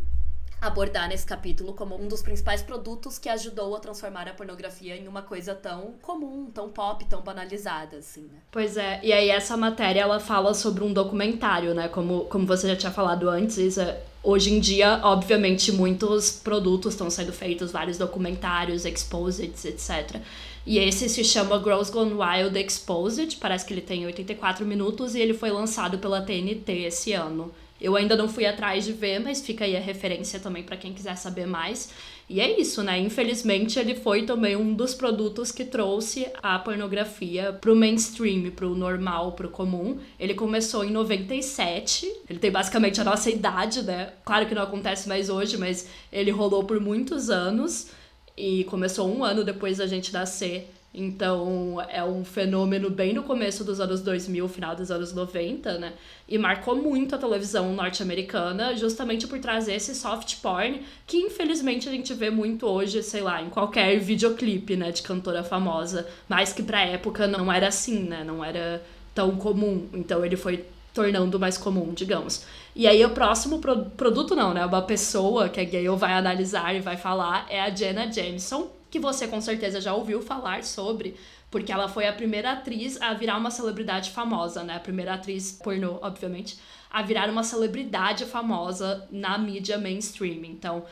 [0.66, 5.06] abordar nesse capítulo como um dos principais produtos que ajudou a transformar a pornografia em
[5.06, 8.38] uma coisa tão comum, tão pop, tão banalizada, assim, né?
[8.50, 11.88] Pois é, e aí essa matéria ela fala sobre um documentário, né?
[11.88, 17.10] Como, como você já tinha falado antes, Isa, hoje em dia, obviamente, muitos produtos estão
[17.10, 20.20] sendo feitos, vários documentários, exposits, etc.
[20.66, 25.20] E esse se chama Girls Gone Wild Exposed, parece que ele tem 84 minutos e
[25.20, 27.52] ele foi lançado pela TNT esse ano.
[27.84, 30.94] Eu ainda não fui atrás de ver, mas fica aí a referência também para quem
[30.94, 31.90] quiser saber mais.
[32.30, 32.98] E é isso, né?
[32.98, 39.32] Infelizmente, ele foi também um dos produtos que trouxe a pornografia pro mainstream, pro normal,
[39.32, 39.98] pro comum.
[40.18, 42.10] Ele começou em 97.
[42.30, 44.14] Ele tem basicamente a nossa idade, né?
[44.24, 47.90] Claro que não acontece mais hoje, mas ele rolou por muitos anos
[48.34, 50.73] e começou um ano depois da gente nascer.
[50.94, 55.94] Então, é um fenômeno bem no começo dos anos 2000, final dos anos 90, né?
[56.28, 61.92] E marcou muito a televisão norte-americana, justamente por trazer esse soft porn, que infelizmente a
[61.92, 66.62] gente vê muito hoje, sei lá, em qualquer videoclipe, né, de cantora famosa, mas que
[66.62, 68.22] pra época não era assim, né?
[68.22, 68.80] Não era
[69.12, 69.88] tão comum.
[69.92, 72.46] Então, ele foi tornando mais comum, digamos.
[72.76, 74.64] E aí o próximo pro produto não, né?
[74.64, 79.00] Uma pessoa que a Gale vai analisar e vai falar é a Jenna Jameson, que
[79.00, 81.16] você com certeza já ouviu falar sobre,
[81.50, 84.76] porque ela foi a primeira atriz a virar uma celebridade famosa, né?
[84.76, 90.44] A primeira atriz pornô, obviamente, a virar uma celebridade famosa na mídia mainstream.
[90.44, 90.84] Então,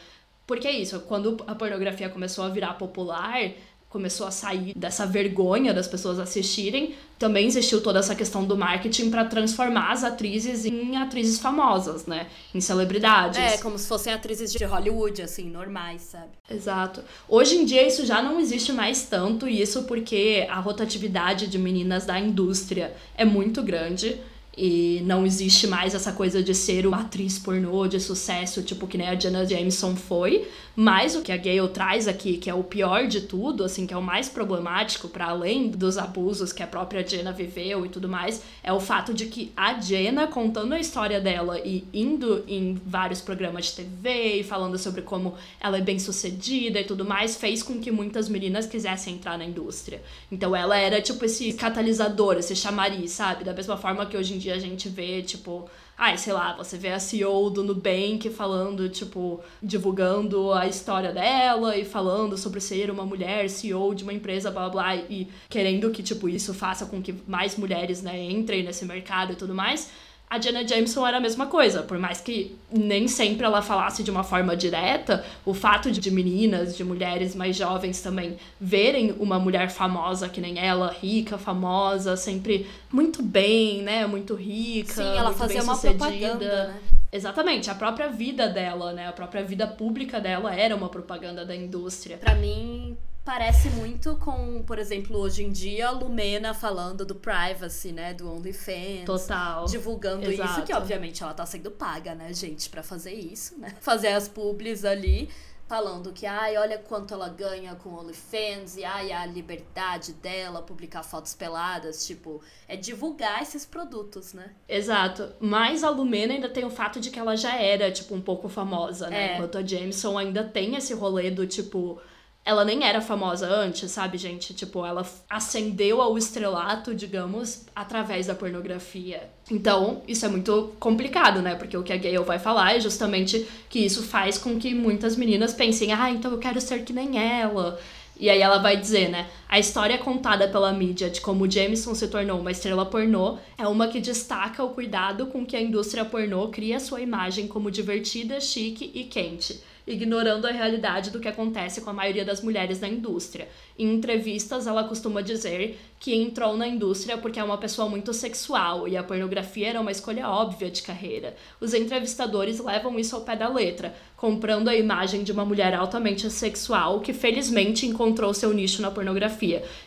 [0.44, 3.52] porque é isso, quando a pornografia começou a virar popular,
[3.92, 9.10] começou a sair dessa vergonha das pessoas assistirem, também existiu toda essa questão do marketing
[9.10, 12.26] para transformar as atrizes em atrizes famosas, né?
[12.54, 13.38] Em celebridades.
[13.38, 16.30] É, como se fossem atrizes de Hollywood, assim, normais, sabe?
[16.50, 17.04] Exato.
[17.28, 21.58] Hoje em dia isso já não existe mais tanto, e isso porque a rotatividade de
[21.58, 24.18] meninas da indústria é muito grande.
[24.56, 28.98] E não existe mais essa coisa de ser uma atriz pornô de sucesso, tipo que
[28.98, 30.46] nem a Jenna Jameson foi.
[30.76, 33.92] Mas o que a Gayle traz aqui, que é o pior de tudo, assim, que
[33.92, 38.08] é o mais problemático, para além dos abusos que a própria Jenna viveu e tudo
[38.08, 42.80] mais, é o fato de que a Jenna, contando a história dela e indo em
[42.86, 47.36] vários programas de TV e falando sobre como ela é bem sucedida e tudo mais,
[47.36, 50.02] fez com que muitas meninas quisessem entrar na indústria.
[50.30, 53.44] Então ela era tipo esse catalisador, esse chamariz, sabe?
[53.44, 56.76] Da mesma forma que hoje em dia a gente vê, tipo, ai, sei lá, você
[56.76, 62.90] vê a CEO do Nubank falando, tipo, divulgando a história dela e falando sobre ser
[62.90, 67.00] uma mulher CEO de uma empresa, blá blá, e querendo que, tipo, isso faça com
[67.00, 69.90] que mais mulheres, né, entrem nesse mercado e tudo mais
[70.32, 71.82] a Jenna Jameson era a mesma coisa.
[71.82, 76.74] Por mais que nem sempre ela falasse de uma forma direta, o fato de meninas,
[76.74, 82.66] de mulheres mais jovens também verem uma mulher famosa que nem ela, rica, famosa, sempre
[82.90, 84.06] muito bem, né?
[84.06, 84.94] Muito rica.
[84.94, 86.80] Sim, ela fazia uma propaganda, né?
[87.12, 89.08] Exatamente, a própria vida dela, né?
[89.08, 92.16] A própria vida pública dela era uma propaganda da indústria.
[92.16, 97.92] Para mim, Parece muito com, por exemplo, hoje em dia, a Lumena falando do privacy,
[97.92, 98.12] né?
[98.12, 99.04] Do OnlyFans.
[99.06, 99.64] Total.
[99.66, 100.50] Divulgando Exato.
[100.50, 103.76] isso, que obviamente ela tá sendo paga, né, gente, para fazer isso, né?
[103.80, 105.30] Fazer as publis ali,
[105.68, 111.04] falando que, ai, olha quanto ela ganha com OnlyFans, e ai, a liberdade dela, publicar
[111.04, 114.50] fotos peladas, tipo, é divulgar esses produtos, né?
[114.68, 115.32] Exato.
[115.38, 118.48] Mas a Lumena ainda tem o fato de que ela já era, tipo, um pouco
[118.48, 119.28] famosa, né?
[119.30, 119.34] É.
[119.36, 122.00] Enquanto a Jameson ainda tem esse rolê do, tipo
[122.44, 124.52] ela nem era famosa antes, sabe, gente?
[124.52, 129.30] Tipo, ela ascendeu ao estrelato, digamos, através da pornografia.
[129.50, 131.54] Então, isso é muito complicado, né?
[131.54, 135.16] Porque o que a Gale vai falar é justamente que isso faz com que muitas
[135.16, 137.78] meninas pensem, ah, então eu quero ser que nem ela.
[138.18, 139.28] E aí ela vai dizer, né?
[139.52, 143.86] A história contada pela mídia de como Jameson se tornou uma estrela pornô é uma
[143.86, 148.90] que destaca o cuidado com que a indústria pornô cria sua imagem como divertida, chique
[148.94, 153.48] e quente ignorando a realidade do que acontece com a maioria das mulheres na indústria.
[153.78, 158.86] Em entrevistas, ela costuma dizer que entrou na indústria porque é uma pessoa muito sexual
[158.86, 161.34] e a pornografia era uma escolha óbvia de carreira.
[161.60, 166.30] Os entrevistadores levam isso ao pé da letra, comprando a imagem de uma mulher altamente
[166.30, 169.41] sexual que felizmente encontrou seu nicho na pornografia.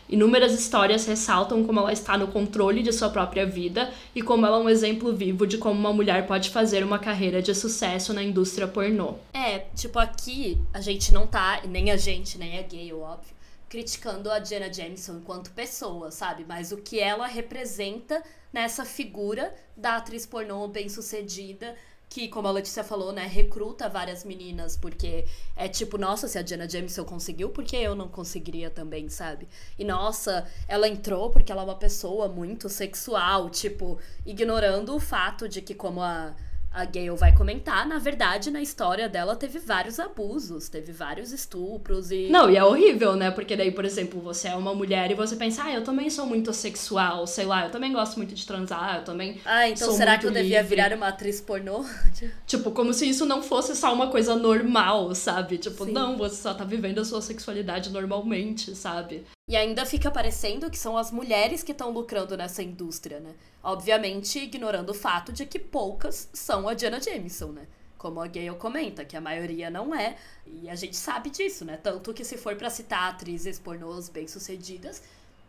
[0.08, 4.58] Inúmeras histórias ressaltam como ela está no controle de sua própria vida e como ela
[4.58, 8.22] é um exemplo vivo de como uma mulher pode fazer uma carreira de sucesso na
[8.22, 9.14] indústria pornô.
[9.32, 13.34] É, tipo, aqui a gente não tá, nem a gente, nem a gay, óbvio,
[13.68, 16.44] criticando a Jenna Jameson enquanto pessoa, sabe?
[16.46, 21.74] Mas o que ela representa nessa figura da atriz pornô bem-sucedida,
[22.08, 26.46] que, como a Letícia falou, né, recruta várias meninas, porque é tipo, nossa, se a
[26.46, 29.48] Jenna Jameson conseguiu, por que eu não conseguiria também, sabe?
[29.78, 35.48] E nossa, ela entrou porque ela é uma pessoa muito sexual, tipo, ignorando o fato
[35.48, 36.34] de que, como a
[36.76, 42.10] a Gale vai comentar, na verdade, na história dela teve vários abusos, teve vários estupros
[42.10, 42.28] e.
[42.28, 43.30] Não, e é horrível, né?
[43.30, 46.26] Porque daí, por exemplo, você é uma mulher e você pensa, ah, eu também sou
[46.26, 49.40] muito sexual, sei lá, eu também gosto muito de transar, eu também.
[49.46, 50.76] Ah, então será que eu devia livre.
[50.76, 51.82] virar uma atriz pornô?
[52.46, 55.56] Tipo, como se isso não fosse só uma coisa normal, sabe?
[55.56, 55.92] Tipo, Sim.
[55.92, 59.24] não, você só tá vivendo a sua sexualidade normalmente, sabe?
[59.48, 63.30] E ainda fica parecendo que são as mulheres que estão lucrando nessa indústria, né?
[63.68, 67.66] Obviamente, ignorando o fato de que poucas são a Jenna Jameson, né?
[67.98, 70.16] Como a Gayle comenta, que a maioria não é.
[70.46, 71.76] E a gente sabe disso, né?
[71.76, 75.02] Tanto que se for pra citar atrizes pornôs bem-sucedidas,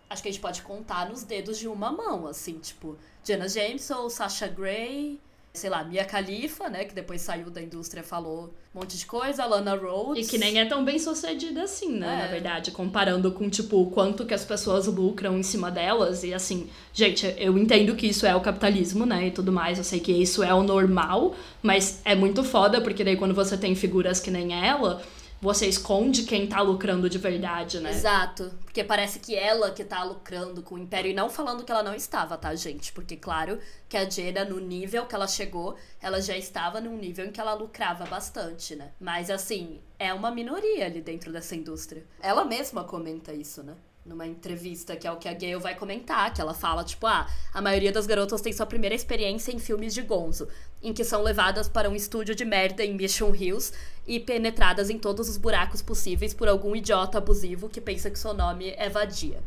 [0.10, 4.10] acho que a gente pode contar nos dedos de uma mão, assim, tipo, Jenna Jameson,
[4.10, 5.22] Sasha Grey,
[5.58, 6.86] sei lá, Mia Khalifa, né?
[6.86, 10.28] Que depois saiu da indústria falou um monte de coisa, Lana Rhodes.
[10.28, 12.14] E que nem é tão bem sucedida assim, né?
[12.14, 12.18] É.
[12.24, 16.24] Na verdade, comparando com, tipo, o quanto que as pessoas lucram em cima delas.
[16.24, 19.28] E assim, gente, eu entendo que isso é o capitalismo, né?
[19.28, 19.78] E tudo mais.
[19.78, 23.58] Eu sei que isso é o normal, mas é muito foda, porque daí quando você
[23.58, 25.02] tem figuras que nem ela,
[25.42, 27.92] você esconde quem tá lucrando de verdade, né?
[27.92, 28.52] Exato.
[28.64, 31.12] Porque parece que ela que tá lucrando com o Império.
[31.12, 32.92] E não falando que ela não estava, tá, gente?
[32.92, 37.26] Porque, claro, que a Jenna, no nível que ela chegou, ela já estava num nível
[37.26, 38.92] em que ela lucrava bastante, né?
[39.00, 42.04] Mas, assim, é uma minoria ali dentro dessa indústria.
[42.20, 43.76] Ela mesma comenta isso, né?
[44.06, 47.28] Numa entrevista, que é o que a Gayle vai comentar, que ela fala, tipo, ah,
[47.54, 50.48] a maioria das garotas tem sua primeira experiência em filmes de gonzo,
[50.82, 53.74] em que são levadas para um estúdio de merda em Mission Hills
[54.06, 58.34] e penetradas em todos os buracos possíveis por algum idiota abusivo que pensa que seu
[58.34, 59.42] nome é vadia.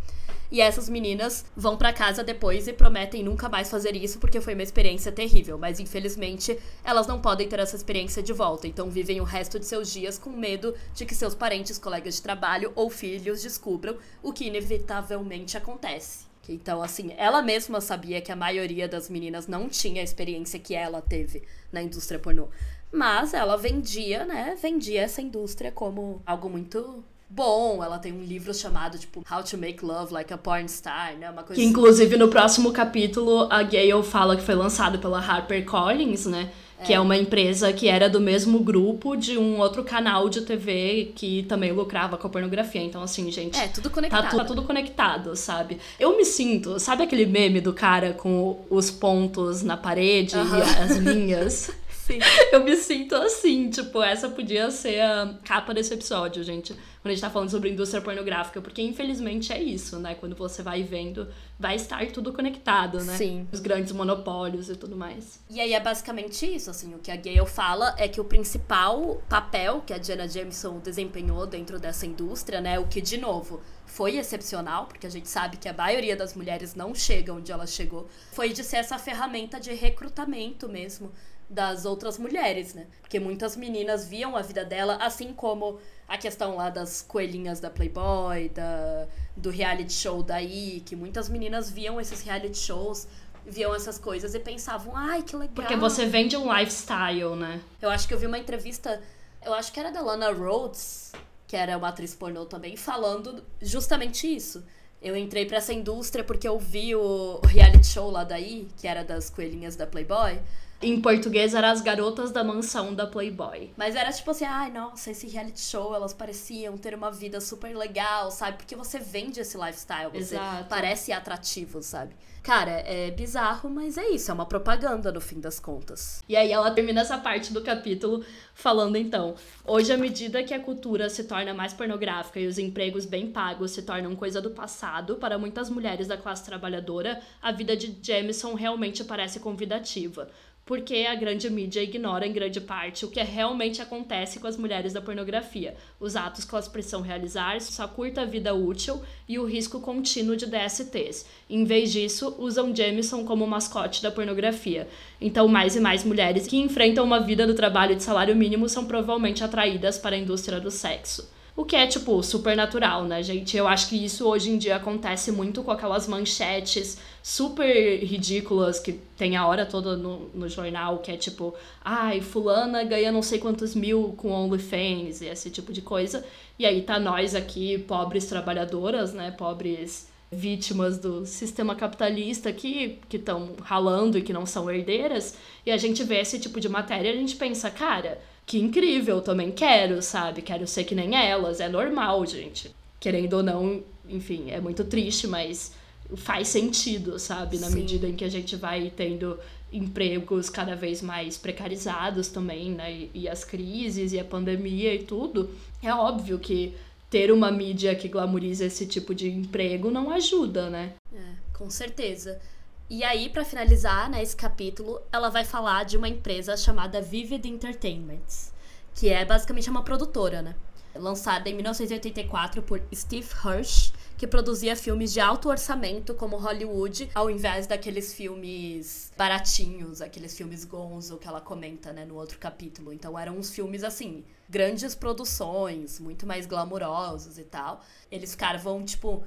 [0.51, 4.55] E essas meninas vão pra casa depois e prometem nunca mais fazer isso porque foi
[4.55, 9.21] uma experiência terrível, mas infelizmente elas não podem ter essa experiência de volta, então vivem
[9.21, 12.91] o resto de seus dias com medo de que seus parentes, colegas de trabalho ou
[12.91, 16.30] filhos descubram o que inevitavelmente acontece.
[16.49, 20.75] Então, assim, ela mesma sabia que a maioria das meninas não tinha a experiência que
[20.75, 22.49] ela teve na indústria pornô.
[22.93, 24.57] Mas ela vendia, né?
[24.61, 27.83] Vendia essa indústria como algo muito bom.
[27.83, 31.31] Ela tem um livro chamado, tipo, How to Make Love Like a Porn Star, né?
[31.31, 36.27] Uma coisa Que inclusive no próximo capítulo a Gale fala que foi lançado pela HarperCollins,
[36.27, 36.51] né?
[36.83, 41.13] Que é uma empresa que era do mesmo grupo de um outro canal de TV
[41.15, 42.83] que também lucrava com a pornografia.
[42.83, 43.55] Então, assim, gente.
[43.59, 44.31] É, tudo Tá, conectado.
[44.31, 45.79] tu- tá tudo conectado, sabe?
[45.99, 50.59] Eu me sinto, sabe aquele meme do cara com os pontos na parede Aham.
[50.59, 51.71] e as linhas?
[52.11, 52.19] Sim.
[52.51, 56.73] Eu me sinto assim, tipo, essa podia ser a capa desse episódio, gente.
[56.73, 60.15] Quando a gente tá falando sobre indústria pornográfica, porque infelizmente é isso, né?
[60.15, 63.17] Quando você vai vendo, vai estar tudo conectado, né?
[63.17, 63.49] Sim.
[63.51, 65.41] Os grandes monopólios e tudo mais.
[65.49, 69.23] E aí é basicamente isso, assim, o que a Gale fala é que o principal
[69.31, 74.19] papel que a Jenna Jameson desempenhou dentro dessa indústria, né, o que de novo foi
[74.19, 78.09] excepcional, porque a gente sabe que a maioria das mulheres não chega onde ela chegou,
[78.31, 81.11] foi de ser essa ferramenta de recrutamento mesmo
[81.51, 82.87] das outras mulheres, né?
[83.01, 87.69] Porque muitas meninas viam a vida dela, assim como a questão lá das coelhinhas da
[87.69, 93.09] Playboy, da, do reality show daí, que muitas meninas viam esses reality shows,
[93.45, 95.55] viam essas coisas e pensavam, ai, que legal.
[95.55, 97.61] Porque você vende um lifestyle, né?
[97.83, 99.03] Eu acho que eu vi uma entrevista,
[99.45, 101.11] eu acho que era da Lana Rhodes,
[101.49, 104.65] que era uma atriz pornô também, falando justamente isso.
[105.03, 109.03] Eu entrei pra essa indústria porque eu vi o reality show lá daí, que era
[109.03, 110.39] das coelhinhas da Playboy.
[110.83, 113.71] Em português era as garotas da mansão da Playboy.
[113.77, 117.77] Mas era tipo assim, ai, nossa, esse reality show, elas pareciam ter uma vida super
[117.77, 118.57] legal, sabe?
[118.57, 120.69] Porque você vende esse lifestyle, você Exato.
[120.71, 122.15] parece atrativo, sabe?
[122.43, 126.25] Cara, é bizarro, mas é isso, é uma propaganda no fim das contas.
[126.27, 128.25] E aí ela termina essa parte do capítulo
[128.55, 133.05] falando então: hoje, à medida que a cultura se torna mais pornográfica e os empregos
[133.05, 137.77] bem pagos se tornam coisa do passado, para muitas mulheres da classe trabalhadora, a vida
[137.77, 140.29] de Jameson realmente parece convidativa.
[140.71, 144.93] Porque a grande mídia ignora em grande parte o que realmente acontece com as mulheres
[144.93, 149.81] da pornografia, os atos que elas precisam realizar, sua curta vida útil e o risco
[149.81, 151.27] contínuo de DSTs.
[151.51, 154.87] Em vez disso, usam Jameson como mascote da pornografia.
[155.21, 158.85] Então, mais e mais mulheres que enfrentam uma vida do trabalho de salário mínimo são
[158.85, 161.29] provavelmente atraídas para a indústria do sexo.
[161.57, 163.57] O que é, tipo, super natural, né, gente?
[163.57, 168.93] Eu acho que isso hoje em dia acontece muito com aquelas manchetes super ridículas que
[169.17, 171.55] tem a hora toda no, no jornal, que é tipo,
[171.85, 176.25] ai, fulana ganha não sei quantos mil com OnlyFans e esse tipo de coisa.
[176.59, 183.57] E aí tá nós aqui, pobres trabalhadoras, né, pobres vítimas do sistema capitalista que estão
[183.63, 185.35] ralando e que não são herdeiras,
[185.67, 189.21] e a gente vê esse tipo de matéria e a gente pensa, cara, que incrível,
[189.21, 190.43] também quero, sabe?
[190.43, 192.75] Quero ser que nem elas, é normal, gente.
[193.01, 195.73] Querendo ou não, enfim, é muito triste, mas
[196.17, 197.59] faz sentido, sabe?
[197.59, 197.75] Na Sim.
[197.77, 199.39] medida em que a gente vai tendo
[199.73, 202.93] empregos cada vez mais precarizados também, né?
[202.93, 205.51] E, e as crises e a pandemia e tudo,
[205.83, 206.75] é óbvio que
[207.09, 210.95] ter uma mídia que glamoriza esse tipo de emprego não ajuda, né?
[211.13, 212.41] É, com certeza.
[212.89, 217.47] E aí, pra finalizar, né, esse capítulo, ela vai falar de uma empresa chamada Vivid
[217.49, 218.51] Entertainment,
[218.95, 220.57] que é basicamente uma produtora, né?
[220.95, 227.31] Lançada em 1984 por Steve Hirsch, que produzia filmes de alto orçamento como Hollywood, ao
[227.31, 232.93] invés daqueles filmes baratinhos, aqueles filmes gonzo que ela comenta, né, no outro capítulo.
[232.93, 237.83] Então eram uns filmes assim, grandes produções, muito mais glamurosos e tal.
[238.11, 239.25] Eles ficavam, tipo,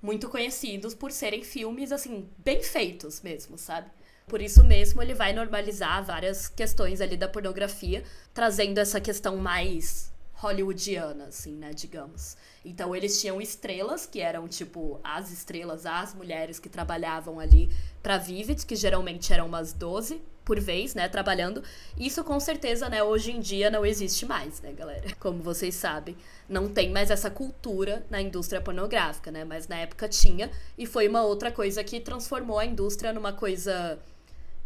[0.00, 3.90] muito conhecidos por serem filmes, assim, bem feitos mesmo, sabe?
[4.28, 10.12] Por isso mesmo ele vai normalizar várias questões ali da pornografia, trazendo essa questão mais
[10.38, 12.36] hollywoodiana, assim, né, digamos.
[12.64, 17.68] Então eles tinham estrelas, que eram tipo as estrelas, as mulheres que trabalhavam ali
[18.02, 21.62] pra Vivid, que geralmente eram umas 12 por vez, né, trabalhando.
[21.98, 25.14] Isso com certeza, né, hoje em dia não existe mais, né, galera?
[25.18, 26.16] Como vocês sabem,
[26.48, 29.44] não tem mais essa cultura na indústria pornográfica, né?
[29.44, 33.98] Mas na época tinha e foi uma outra coisa que transformou a indústria numa coisa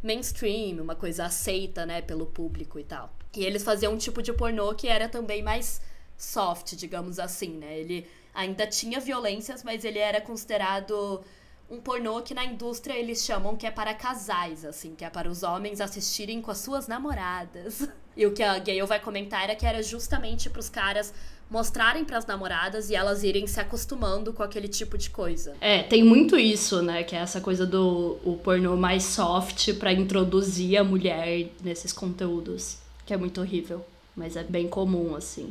[0.02, 3.10] mainstream, uma coisa aceita, né, pelo público e tal.
[3.34, 5.80] E eles faziam um tipo de pornô que era também mais
[6.16, 7.78] soft, digamos assim, né?
[7.78, 11.22] Ele ainda tinha violências, mas ele era considerado
[11.70, 15.28] um pornô que na indústria eles chamam que é para casais, assim, que é para
[15.28, 17.88] os homens assistirem com as suas namoradas.
[18.14, 21.14] E o que a Gale vai comentar era que era justamente para os caras
[21.50, 25.54] mostrarem para as namoradas e elas irem se acostumando com aquele tipo de coisa.
[25.62, 27.04] É, tem muito isso, né?
[27.04, 32.76] Que é essa coisa do o pornô mais soft pra introduzir a mulher nesses conteúdos.
[33.06, 33.84] Que é muito horrível.
[34.16, 35.48] Mas é bem comum, assim.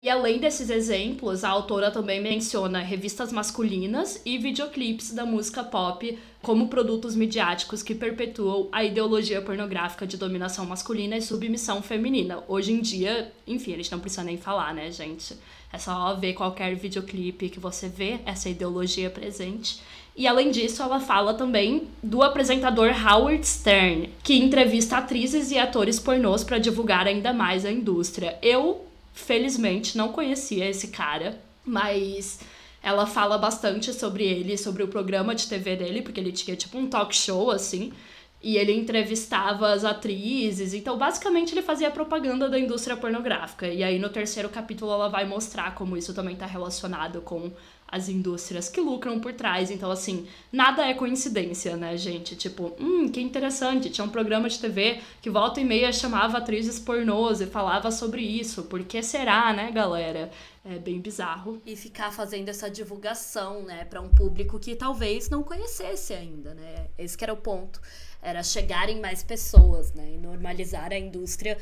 [0.00, 6.16] E além desses exemplos, a autora também menciona revistas masculinas e videoclipes da música pop
[6.40, 12.44] como produtos midiáticos que perpetuam a ideologia pornográfica de dominação masculina e submissão feminina.
[12.46, 15.36] Hoje em dia, enfim, gente não precisa nem falar, né, gente?
[15.72, 19.82] É só ver qualquer videoclipe que você vê essa ideologia presente.
[20.18, 25.98] E além disso, ela fala também do apresentador Howard Stern, que entrevista atrizes e atores
[25.98, 28.36] pornôs para divulgar ainda mais a indústria.
[28.42, 28.88] Eu
[29.18, 32.38] Felizmente, não conhecia esse cara, mas
[32.80, 36.78] ela fala bastante sobre ele, sobre o programa de TV dele, porque ele tinha tipo
[36.78, 37.92] um talk show assim,
[38.40, 40.72] e ele entrevistava as atrizes.
[40.72, 43.66] Então, basicamente, ele fazia propaganda da indústria pornográfica.
[43.66, 47.50] E aí, no terceiro capítulo, ela vai mostrar como isso também está relacionado com
[47.90, 49.70] as indústrias que lucram por trás.
[49.70, 52.36] Então, assim, nada é coincidência, né, gente?
[52.36, 53.88] Tipo, hum, que interessante.
[53.88, 58.20] Tinha um programa de TV que volta e meia chamava atrizes pornôs e falava sobre
[58.22, 58.64] isso.
[58.64, 60.30] Por que será, né, galera?
[60.64, 61.62] É bem bizarro.
[61.64, 66.88] E ficar fazendo essa divulgação, né, para um público que talvez não conhecesse ainda, né?
[66.98, 67.80] Esse que era o ponto.
[68.20, 70.12] Era chegarem mais pessoas, né?
[70.12, 71.56] E normalizar a indústria,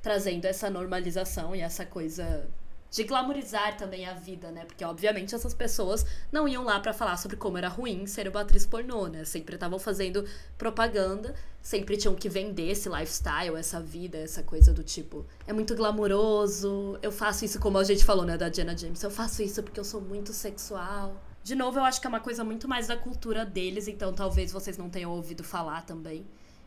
[0.00, 2.48] trazendo essa normalização e essa coisa
[2.96, 4.64] de glamorizar também a vida, né?
[4.64, 8.40] Porque, obviamente, essas pessoas não iam lá para falar sobre como era ruim ser uma
[8.40, 9.22] atriz pornô, né?
[9.26, 10.24] Sempre estavam fazendo
[10.56, 15.74] propaganda, sempre tinham que vender esse lifestyle, essa vida, essa coisa do tipo, é muito
[15.74, 19.62] glamouroso, eu faço isso, como a gente falou, né, da Jenna James, eu faço isso
[19.62, 21.22] porque eu sou muito sexual.
[21.44, 24.50] De novo, eu acho que é uma coisa muito mais da cultura deles, então talvez
[24.50, 26.26] vocês não tenham ouvido falar também.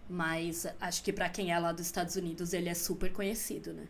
[0.10, 3.84] Mas acho que para quem é lá dos Estados Unidos, ele é super conhecido, né?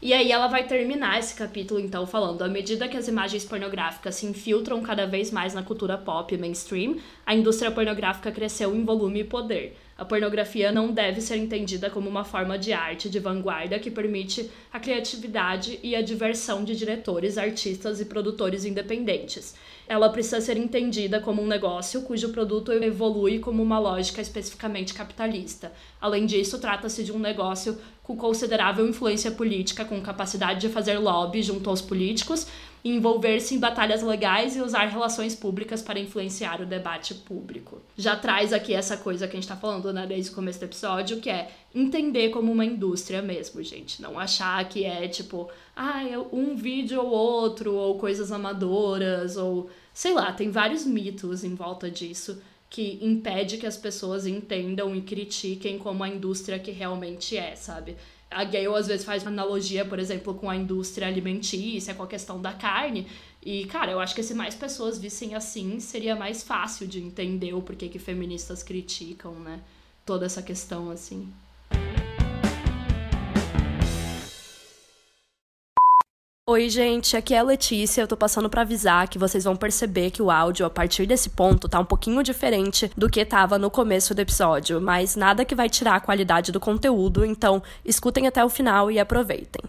[0.00, 4.14] E aí ela vai terminar esse capítulo então falando: à medida que as imagens pornográficas
[4.14, 6.96] se infiltram cada vez mais na cultura pop e mainstream,
[7.26, 9.76] a indústria pornográfica cresceu em volume e poder.
[9.98, 14.50] A pornografia não deve ser entendida como uma forma de arte de vanguarda que permite
[14.70, 19.54] a criatividade e a diversão de diretores, artistas e produtores independentes.
[19.88, 25.72] Ela precisa ser entendida como um negócio cujo produto evolui como uma lógica especificamente capitalista.
[26.00, 31.42] Além disso, trata-se de um negócio com considerável influência política, com capacidade de fazer lobby
[31.42, 32.46] junto aos políticos,
[32.84, 37.82] envolver-se em batalhas legais e usar relações públicas para influenciar o debate público.
[37.96, 40.66] Já traz aqui essa coisa que a gente está falando né, desde o começo do
[40.66, 44.00] episódio, que é entender como uma indústria mesmo, gente.
[44.00, 49.68] Não achar que é tipo, ah, é um vídeo ou outro, ou coisas amadoras, ou
[49.92, 52.40] sei lá, tem vários mitos em volta disso
[52.76, 57.96] que impede que as pessoas entendam e critiquem como a indústria que realmente é, sabe?
[58.30, 62.38] A Gale às vezes faz analogia, por exemplo, com a indústria alimentícia, com a questão
[62.38, 63.06] da carne.
[63.42, 67.54] E, cara, eu acho que se mais pessoas vissem assim, seria mais fácil de entender
[67.54, 69.62] o porquê que feministas criticam, né?
[70.04, 71.32] Toda essa questão, assim.
[76.56, 78.00] Oi, gente, aqui é a Letícia.
[78.00, 81.28] Eu tô passando para avisar que vocês vão perceber que o áudio a partir desse
[81.28, 85.54] ponto tá um pouquinho diferente do que tava no começo do episódio, mas nada que
[85.54, 89.60] vai tirar a qualidade do conteúdo, então escutem até o final e aproveitem.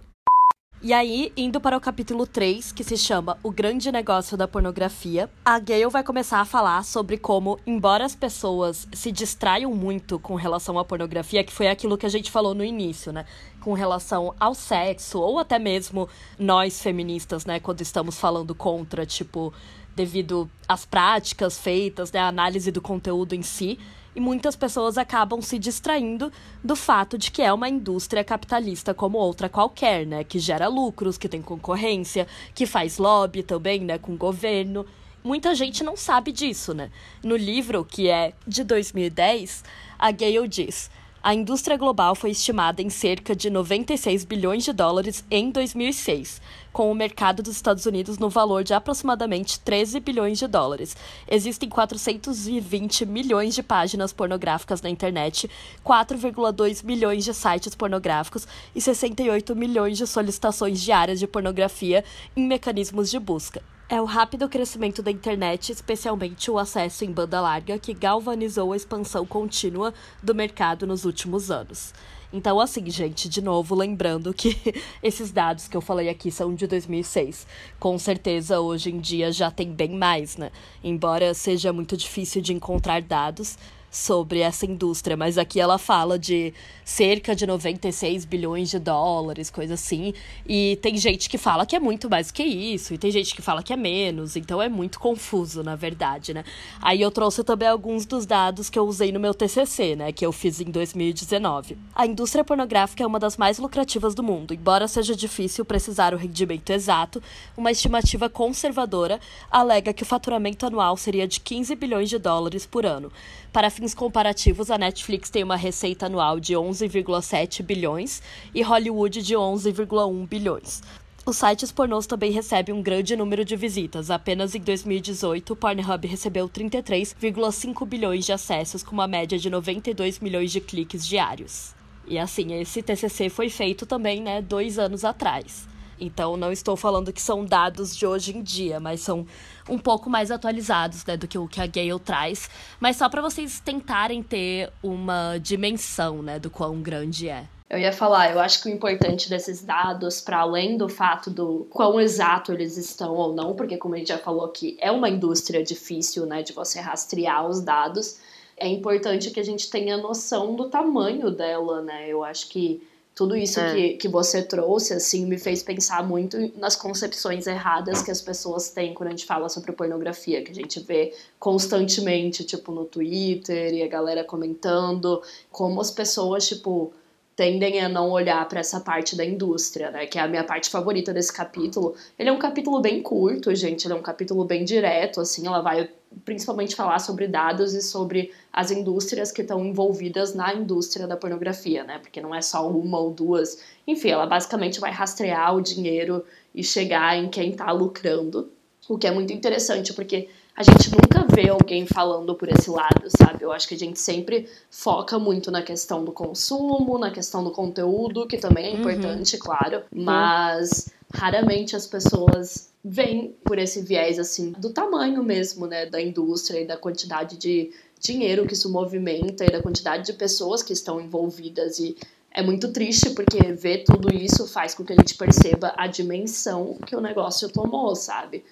[0.79, 5.27] E aí, indo para o capítulo 3, que se chama O Grande Negócio da Pornografia,
[5.43, 10.35] a Gayle vai começar a falar sobre como, embora as pessoas se distraiam muito com
[10.35, 13.25] relação à pornografia, que foi aquilo que a gente falou no início, né?
[13.61, 16.07] Com relação ao sexo, ou até mesmo
[16.39, 17.59] nós feministas, né?
[17.59, 19.53] Quando estamos falando contra, tipo,
[19.95, 22.19] devido às práticas feitas, né?
[22.19, 23.77] A análise do conteúdo em si
[24.17, 26.31] e muitas pessoas acabam se distraindo
[26.63, 30.23] do fato de que é uma indústria capitalista como outra qualquer, né?
[30.23, 33.99] Que gera lucros, que tem concorrência, que faz lobby também, né?
[33.99, 34.87] Com o governo.
[35.23, 36.89] Muita gente não sabe disso, né?
[37.23, 39.63] No livro, que é de 2010,
[39.99, 40.89] a Gale diz.
[41.27, 46.89] A indústria global foi estimada em cerca de 96 bilhões de dólares em 2006, com
[46.89, 50.95] o mercado dos Estados Unidos no valor de aproximadamente 13 bilhões de dólares.
[51.29, 55.51] Existem 420 milhões de páginas pornográficas na internet,
[55.85, 62.05] 4,2 milhões de sites pornográficos e 68 milhões de solicitações diárias de pornografia
[62.37, 63.61] em mecanismos de busca.
[63.89, 68.75] É o rápido crescimento da internet, especialmente o acesso em banda larga, que galvanizou a
[68.75, 71.93] expansão contínua do mercado nos últimos anos.
[72.33, 74.57] Então, assim, gente, de novo, lembrando que
[75.01, 77.47] esses dados que eu falei aqui são de 2006.
[77.79, 80.51] Com certeza, hoje em dia já tem bem mais, né?
[80.83, 83.57] Embora seja muito difícil de encontrar dados,
[83.97, 86.53] sobre essa indústria, mas aqui ela fala de
[86.85, 90.13] cerca de 96 bilhões de dólares, coisa assim.
[90.47, 93.41] E tem gente que fala que é muito mais que isso, e tem gente que
[93.41, 96.45] fala que é menos, então é muito confuso, na verdade, né?
[96.81, 100.25] Aí eu trouxe também alguns dos dados que eu usei no meu TCC, né, que
[100.25, 101.77] eu fiz em 2019.
[101.93, 106.17] A indústria pornográfica é uma das mais lucrativas do mundo, embora seja difícil precisar o
[106.17, 107.21] rendimento exato,
[107.57, 109.19] uma estimativa conservadora
[109.51, 113.11] alega que o faturamento anual seria de 15 bilhões de dólares por ano.
[113.51, 118.21] Para fins comparativos, a Netflix tem uma receita anual de 11,7 bilhões
[118.53, 120.81] e Hollywood de 11,1 bilhões.
[121.25, 124.09] Os sites pornôs também recebem um grande número de visitas.
[124.09, 130.19] Apenas em 2018, o Pornhub recebeu 33,5 bilhões de acessos, com uma média de 92
[130.19, 131.75] milhões de cliques diários.
[132.07, 135.67] E assim, esse TCC foi feito também, né, dois anos atrás.
[135.99, 139.25] Então, não estou falando que são dados de hoje em dia, mas são
[139.69, 142.49] um pouco mais atualizados né, do que o que a Gale traz.
[142.79, 147.45] Mas só para vocês tentarem ter uma dimensão né, do quão grande é.
[147.69, 151.67] Eu ia falar, eu acho que o importante desses dados, para além do fato do
[151.69, 155.09] quão exato eles estão ou não, porque como a gente já falou aqui, é uma
[155.09, 158.19] indústria difícil, né, de você rastrear os dados,
[158.55, 162.07] é importante que a gente tenha noção do tamanho dela, né?
[162.07, 162.81] Eu acho que
[163.17, 163.73] tudo isso é.
[163.73, 168.69] que, que você trouxe, assim, me fez pensar muito nas concepções erradas que as pessoas
[168.69, 173.73] têm quando a gente fala sobre pornografia, que a gente vê constantemente, tipo, no Twitter
[173.73, 175.19] e a galera comentando,
[175.51, 176.93] como as pessoas, tipo,
[177.37, 180.07] tendem a não olhar para essa parte da indústria, né?
[180.07, 181.95] Que é a minha parte favorita desse capítulo.
[182.17, 183.85] Ele é um capítulo bem curto, gente.
[183.85, 185.45] Ele é um capítulo bem direto, assim.
[185.45, 185.87] Ela vai
[186.25, 191.83] principalmente falar sobre dados e sobre as indústrias que estão envolvidas na indústria da pornografia,
[191.83, 191.99] né?
[191.99, 193.59] Porque não é só uma ou duas.
[193.85, 196.25] Enfim, ela basicamente vai rastrear o dinheiro
[196.55, 198.51] e chegar em quem está lucrando.
[198.89, 200.27] O que é muito interessante, porque
[200.57, 203.43] a gente nunca vê alguém falando por esse lado, sabe?
[203.43, 207.51] Eu acho que a gente sempre foca muito na questão do consumo, na questão do
[207.51, 208.79] conteúdo, que também é uhum.
[208.79, 209.41] importante, uhum.
[209.43, 216.01] claro, mas raramente as pessoas veem por esse viés assim do tamanho mesmo, né, da
[216.01, 220.73] indústria e da quantidade de dinheiro que isso movimenta e da quantidade de pessoas que
[220.73, 221.95] estão envolvidas e
[222.31, 226.77] é muito triste porque ver tudo isso faz com que a gente perceba a dimensão
[226.85, 228.43] que o negócio tomou, sabe?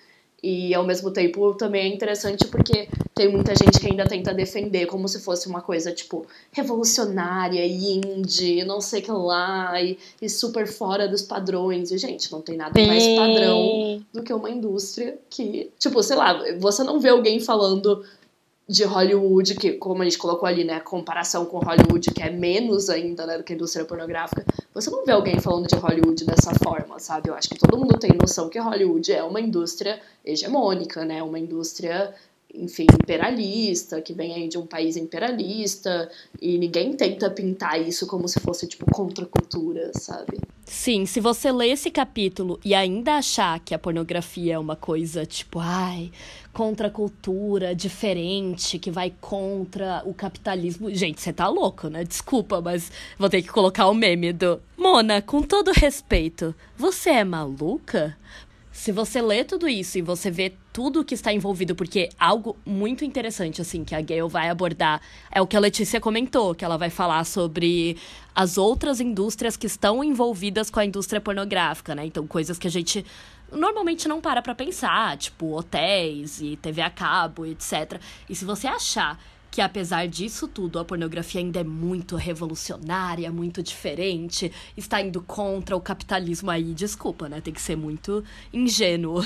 [0.44, 4.86] E ao mesmo tempo também é interessante porque tem muita gente que ainda tenta defender
[4.86, 10.68] como se fosse uma coisa tipo revolucionária, indie, não sei que lá, e, e super
[10.68, 11.92] fora dos padrões.
[11.92, 16.40] E, gente, não tem nada mais padrão do que uma indústria que, tipo, sei lá,
[16.60, 18.04] você não vê alguém falando
[18.68, 22.90] de Hollywood, que, como a gente colocou ali, né, comparação com Hollywood, que é menos
[22.90, 24.44] ainda né, do que a indústria pornográfica,
[24.74, 27.30] você não vê alguém falando de Hollywood dessa forma, sabe?
[27.30, 31.38] Eu acho que todo mundo tem noção que Hollywood é uma indústria hegemônica, né, uma
[31.38, 32.14] indústria
[32.58, 36.10] enfim, imperialista, que vem aí de um país imperialista,
[36.42, 40.40] e ninguém tenta pintar isso como se fosse, tipo, contra cultura, sabe?
[40.66, 45.24] Sim, se você ler esse capítulo e ainda achar que a pornografia é uma coisa,
[45.24, 46.12] tipo, ai,
[46.52, 50.90] contra a cultura, diferente, que vai contra o capitalismo.
[50.94, 52.04] Gente, você tá louco, né?
[52.04, 54.60] Desculpa, mas vou ter que colocar o meme do.
[54.76, 58.18] Mona, com todo respeito, você é maluca?
[58.76, 63.06] Se você lê tudo isso e você vê tudo que está envolvido, porque algo muito
[63.06, 65.02] interessante, assim, que a Gayle vai abordar
[65.32, 67.96] é o que a Letícia comentou, que ela vai falar sobre
[68.36, 72.06] as outras indústrias que estão envolvidas com a indústria pornográfica, né?
[72.06, 73.06] Então, coisas que a gente
[73.50, 78.00] normalmente não para pra pensar, tipo hotéis e TV a cabo, etc.
[78.30, 79.18] E se você achar
[79.56, 85.78] que apesar disso tudo, a pornografia ainda é muito revolucionária, muito diferente, está indo contra
[85.78, 87.40] o capitalismo aí, desculpa, né?
[87.40, 89.22] Tem que ser muito ingênuo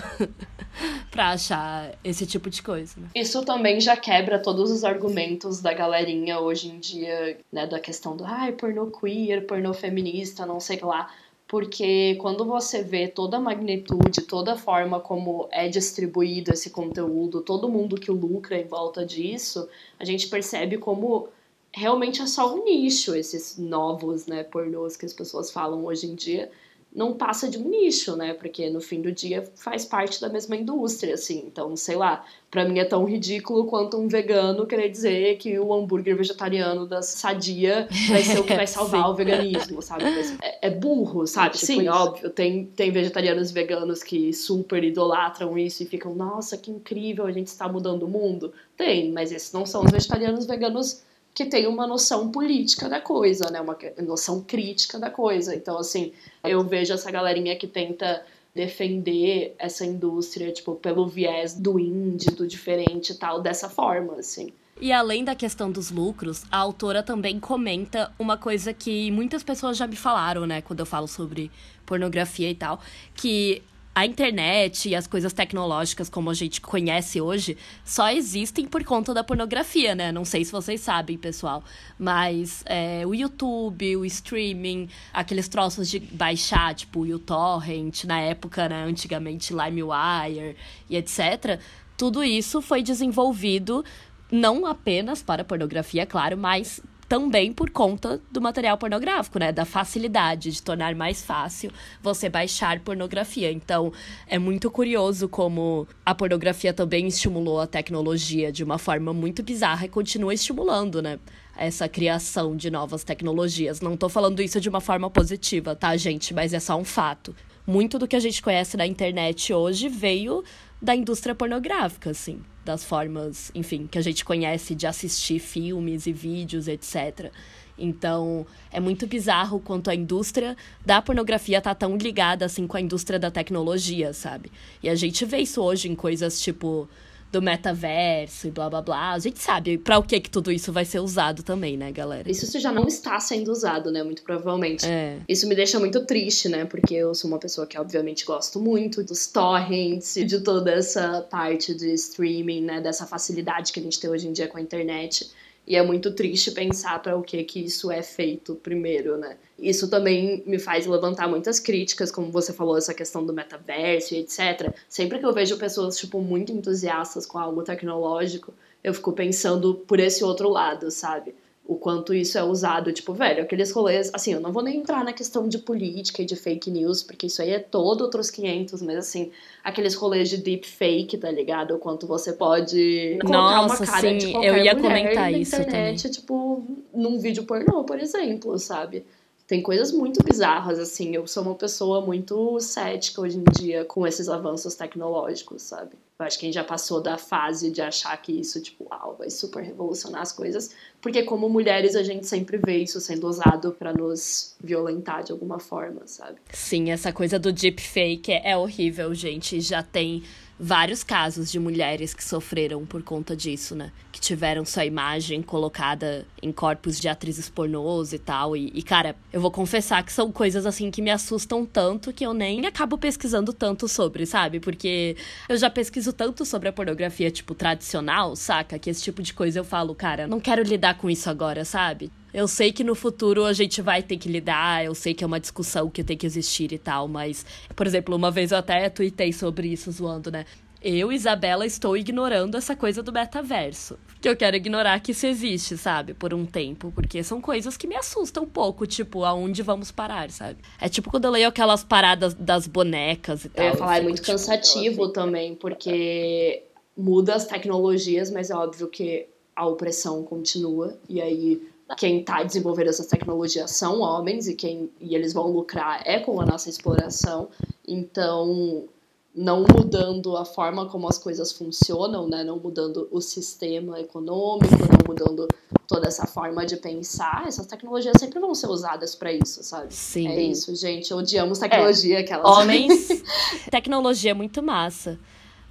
[1.09, 2.93] pra achar esse tipo de coisa.
[3.01, 3.07] Né?
[3.15, 7.65] Isso também já quebra todos os argumentos da galerinha hoje em dia, né?
[7.65, 11.09] Da questão do ai, pornô queer, pornô feminista, não sei lá
[11.49, 17.41] porque quando você vê toda a magnitude, toda a forma como é distribuído esse conteúdo,
[17.41, 19.67] todo mundo que lucra em volta disso,
[19.99, 21.27] a gente percebe como
[21.73, 26.13] realmente é só um nicho esses novos, né, pornôs que as pessoas falam hoje em
[26.13, 26.51] dia
[26.93, 28.33] não passa de um nicho, né?
[28.33, 31.43] Porque no fim do dia faz parte da mesma indústria, assim.
[31.45, 35.71] Então, sei lá, para mim é tão ridículo quanto um vegano querer dizer que o
[35.71, 40.03] hambúrguer vegetariano da Sadia vai ser o que vai salvar o veganismo, sabe?
[40.41, 41.55] É, é burro, sabe?
[41.55, 41.91] Tipo Sim, isso.
[41.91, 47.25] óbvio, tem, tem vegetarianos e veganos que super idolatram isso e ficam, nossa, que incrível,
[47.27, 48.51] a gente está mudando o mundo.
[48.75, 51.03] Tem, mas esses não são os vegetarianos veganos
[51.33, 53.61] que tem uma noção política da coisa, né?
[53.61, 55.55] Uma noção crítica da coisa.
[55.55, 56.11] Então, assim,
[56.43, 58.23] eu vejo essa galerinha que tenta
[58.53, 64.51] defender essa indústria, tipo, pelo viés do indie, do diferente e tal, dessa forma, assim.
[64.81, 69.77] E além da questão dos lucros, a autora também comenta uma coisa que muitas pessoas
[69.77, 71.51] já me falaram, né, quando eu falo sobre
[71.85, 72.79] pornografia e tal,
[73.13, 73.61] que
[73.99, 79.13] a internet e as coisas tecnológicas como a gente conhece hoje só existem por conta
[79.13, 80.09] da pornografia, né?
[80.09, 81.61] Não sei se vocês sabem, pessoal.
[81.97, 88.69] Mas é, o YouTube, o streaming, aqueles troços de baixar, tipo o torrent, na época,
[88.69, 90.55] né, antigamente LimeWire
[90.89, 91.59] e etc.
[91.97, 93.83] Tudo isso foi desenvolvido
[94.31, 99.51] não apenas para pornografia, claro, mas também por conta do material pornográfico, né?
[99.51, 101.71] Da facilidade de tornar mais fácil
[102.03, 103.51] você baixar pornografia.
[103.51, 103.91] Então,
[104.27, 109.87] é muito curioso como a pornografia também estimulou a tecnologia de uma forma muito bizarra
[109.87, 111.17] e continua estimulando, né?
[111.57, 113.81] Essa criação de novas tecnologias.
[113.81, 116.31] Não tô falando isso de uma forma positiva, tá, gente?
[116.31, 117.35] Mas é só um fato.
[117.65, 120.43] Muito do que a gente conhece na internet hoje veio
[120.79, 122.39] da indústria pornográfica, assim
[122.69, 127.31] das formas, enfim, que a gente conhece de assistir filmes e vídeos, etc.
[127.75, 130.55] Então, é muito bizarro quanto a indústria
[130.85, 134.51] da pornografia tá tão ligada assim com a indústria da tecnologia, sabe?
[134.83, 136.87] E a gente vê isso hoje em coisas tipo
[137.31, 139.11] do metaverso e blá blá blá.
[139.11, 142.29] A gente sabe para o que que tudo isso vai ser usado também, né, galera?
[142.29, 144.85] Isso já não está sendo usado, né, muito provavelmente.
[144.85, 145.17] É.
[145.27, 149.03] Isso me deixa muito triste, né, porque eu sou uma pessoa que obviamente gosto muito
[149.03, 153.99] dos torrents e de toda essa parte de streaming, né, dessa facilidade que a gente
[153.99, 155.29] tem hoje em dia com a internet.
[155.69, 159.37] E é muito triste pensar para o que que isso é feito primeiro, né?
[159.59, 164.17] Isso também me faz levantar muitas críticas, como você falou, essa questão do metaverso e
[164.17, 164.73] etc.
[164.89, 168.51] Sempre que eu vejo pessoas, tipo, muito entusiastas com algo tecnológico,
[168.83, 171.35] eu fico pensando por esse outro lado, sabe?
[171.69, 175.03] O quanto isso é usado, tipo, velho, aqueles rolês, assim, eu não vou nem entrar
[175.03, 178.81] na questão de política e de fake news, porque isso aí é todo outros 500,
[178.81, 179.31] mas assim,
[179.63, 181.75] aqueles rolês de deepfake, tá ligado?
[181.75, 185.55] O quanto você pode colocar Nossa, uma cara sim, de qualquer eu ia comentar isso
[185.57, 186.11] internet, também.
[186.11, 189.05] tipo, num vídeo pornô, por exemplo, sabe?
[189.49, 194.05] Tem coisas muito bizarras, assim, eu sou uma pessoa muito cética hoje em dia com
[194.05, 195.93] esses avanços tecnológicos, sabe?
[196.19, 199.15] Eu acho que a gente já passou da fase de achar que isso, tipo, uau,
[199.17, 200.69] vai super revolucionar as coisas,
[201.01, 205.57] porque como mulheres a gente sempre vê isso sendo usado para nos violentar de alguma
[205.57, 206.37] forma, sabe?
[206.53, 209.59] Sim, essa coisa do deepfake é, é horrível, gente.
[209.61, 210.21] Já tem
[210.59, 213.91] vários casos de mulheres que sofreram por conta disso, né?
[214.11, 218.57] Que tiveram sua imagem colocada em corpos de atrizes pornôs e tal.
[218.57, 222.25] E, e, cara, eu vou confessar que são coisas assim que me assustam tanto que
[222.25, 224.59] eu nem acabo pesquisando tanto sobre, sabe?
[224.59, 225.15] Porque
[225.47, 228.77] eu já pesquiso tanto sobre a pornografia, tipo, tradicional, saca?
[228.77, 232.11] Que esse tipo de coisa eu falo, cara, não quero lidar com isso agora, sabe?
[232.33, 235.27] Eu sei que no futuro a gente vai ter que lidar, eu sei que é
[235.27, 238.89] uma discussão que tem que existir e tal, mas, por exemplo, uma vez eu até
[238.89, 240.45] tuitei sobre isso zoando, né?
[240.81, 243.97] Eu, Isabela, estou ignorando essa coisa do metaverso.
[244.21, 246.13] Que eu quero ignorar que isso existe, sabe?
[246.13, 246.91] Por um tempo.
[246.93, 250.59] Porque são coisas que me assustam um pouco, tipo, aonde vamos parar, sabe?
[250.79, 253.65] É tipo quando eu leio aquelas paradas das bonecas e tal.
[253.65, 255.13] Eu ia falar, é muito tipo, cansativo assim.
[255.13, 256.63] também, porque
[256.95, 260.97] muda as tecnologias, mas é óbvio que a opressão continua.
[261.09, 261.61] E aí
[261.97, 266.39] quem está desenvolvendo essas tecnologias são homens e quem e eles vão lucrar é com
[266.39, 267.49] a nossa exploração.
[267.87, 268.87] Então,
[269.33, 272.43] não mudando a forma como as coisas funcionam, né?
[272.43, 275.47] Não mudando o sistema econômico, não mudando
[275.87, 279.93] toda essa forma de pensar, essas tecnologias sempre vão ser usadas para isso, sabe?
[279.93, 280.27] Sim.
[280.27, 281.13] É isso, gente.
[281.13, 282.21] Odiamos tecnologia, é.
[282.21, 282.57] aquelas.
[282.57, 283.23] Homens.
[283.71, 285.19] tecnologia é muito massa.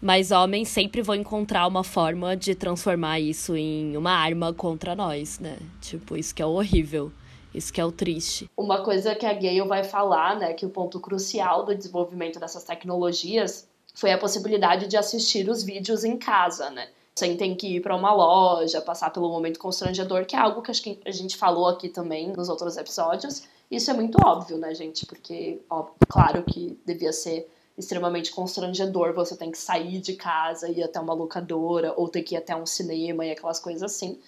[0.00, 5.40] Mas homens sempre vão encontrar uma forma de transformar isso em uma arma contra nós,
[5.40, 5.58] né?
[5.80, 7.10] Tipo, isso que é horrível.
[7.52, 8.48] Isso que é o triste.
[8.56, 12.62] Uma coisa que a Gale vai falar, né, que o ponto crucial do desenvolvimento dessas
[12.62, 16.88] tecnologias foi a possibilidade de assistir os vídeos em casa, né?
[17.16, 20.70] Sem ter que ir para uma loja, passar pelo momento constrangedor, que é algo que
[20.70, 23.42] acho que a gente falou aqui também nos outros episódios.
[23.68, 25.04] Isso é muito óbvio, né, gente?
[25.04, 30.82] Porque, ó, claro que devia ser extremamente constrangedor você tem que sair de casa, ir
[30.82, 34.18] até uma locadora, ou ter que ir até um cinema e aquelas coisas assim.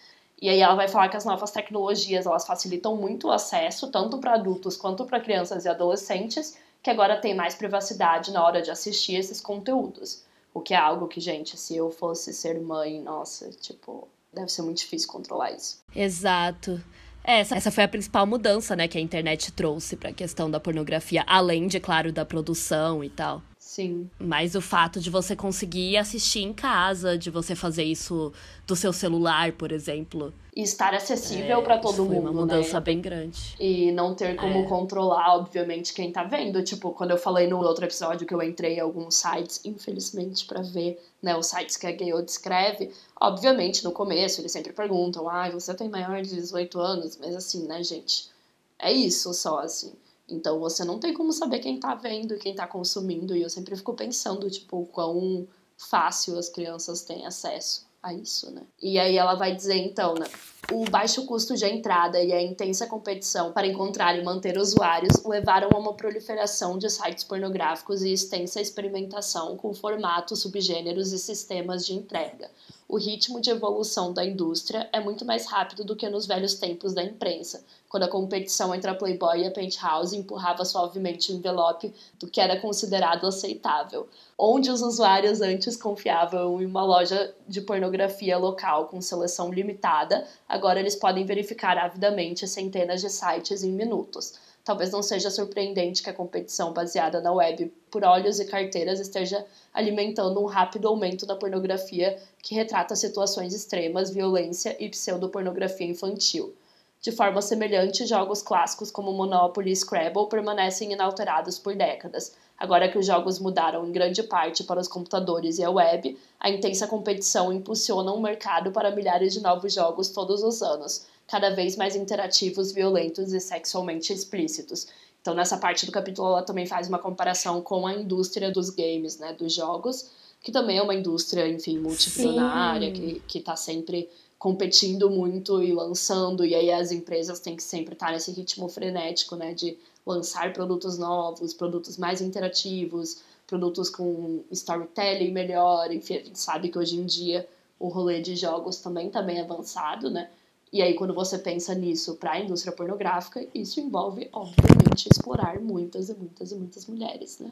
[0.40, 4.18] E aí ela vai falar que as novas tecnologias, elas facilitam muito o acesso, tanto
[4.18, 8.70] para adultos quanto para crianças e adolescentes, que agora tem mais privacidade na hora de
[8.70, 10.22] assistir esses conteúdos.
[10.54, 14.62] O que é algo que, gente, se eu fosse ser mãe, nossa, tipo, deve ser
[14.62, 15.82] muito difícil controlar isso.
[15.94, 16.82] Exato.
[17.22, 20.50] É, essa, essa foi a principal mudança, né, que a internet trouxe para a questão
[20.50, 23.42] da pornografia, além de, claro, da produção e tal.
[23.70, 24.10] Sim.
[24.18, 28.32] Mas o fato de você conseguir assistir em casa, de você fazer isso
[28.66, 30.34] do seu celular, por exemplo.
[30.56, 32.10] E estar acessível é, para todo mundo.
[32.10, 32.80] Foi uma mudança né?
[32.80, 33.54] bem grande.
[33.60, 34.62] E não ter como é.
[34.64, 36.64] controlar, obviamente, quem tá vendo.
[36.64, 40.62] Tipo, quando eu falei no outro episódio que eu entrei em alguns sites, infelizmente, para
[40.62, 42.90] ver né, os sites que a Gayle descreve,
[43.20, 47.16] obviamente, no começo eles sempre perguntam: ah, você tem maior de 18 anos?
[47.18, 48.30] Mas assim, né, gente?
[48.76, 49.92] É isso só, assim.
[50.30, 53.36] Então você não tem como saber quem tá vendo e quem tá consumindo.
[53.36, 58.62] E eu sempre fico pensando, tipo, quão fácil as crianças têm acesso a isso, né?
[58.80, 60.26] E aí ela vai dizer então, né?
[60.68, 65.68] O baixo custo de entrada e a intensa competição para encontrar e manter usuários levaram
[65.72, 71.94] a uma proliferação de sites pornográficos e extensa experimentação com formatos, subgêneros e sistemas de
[71.94, 72.48] entrega.
[72.90, 76.92] O ritmo de evolução da indústria é muito mais rápido do que nos velhos tempos
[76.92, 81.94] da imprensa, quando a competição entre a Playboy e a Penthouse empurrava suavemente o envelope
[82.18, 88.36] do que era considerado aceitável, onde os usuários antes confiavam em uma loja de pornografia
[88.36, 94.34] local com seleção limitada, agora eles podem verificar avidamente centenas de sites em minutos.
[94.64, 99.46] Talvez não seja surpreendente que a competição baseada na web por olhos e carteiras esteja
[99.72, 106.52] alimentando um rápido aumento da pornografia que retrata situações extremas, violência e pseudopornografia infantil.
[107.00, 112.34] De forma semelhante, jogos clássicos como Monopoly e Scrabble permanecem inalterados por décadas.
[112.60, 116.50] Agora que os jogos mudaram em grande parte para os computadores e a web, a
[116.50, 121.74] intensa competição impulsiona um mercado para milhares de novos jogos todos os anos, cada vez
[121.74, 124.88] mais interativos, violentos e sexualmente explícitos.
[125.22, 129.18] Então, nessa parte do capítulo, ela também faz uma comparação com a indústria dos games,
[129.18, 130.10] né, dos jogos,
[130.42, 133.22] que também é uma indústria, enfim, multibilionária, Sim.
[133.26, 134.06] que está sempre
[134.38, 139.34] competindo muito e lançando, e aí as empresas têm que sempre estar nesse ritmo frenético,
[139.36, 146.38] né, de lançar produtos novos, produtos mais interativos, produtos com storytelling melhor, enfim, a gente
[146.38, 147.48] sabe que hoje em dia
[147.78, 150.30] o rolê de jogos também está bem avançado, né,
[150.72, 156.08] e aí quando você pensa nisso para a indústria pornográfica, isso envolve, obviamente, explorar muitas
[156.08, 157.50] e muitas e muitas mulheres, né.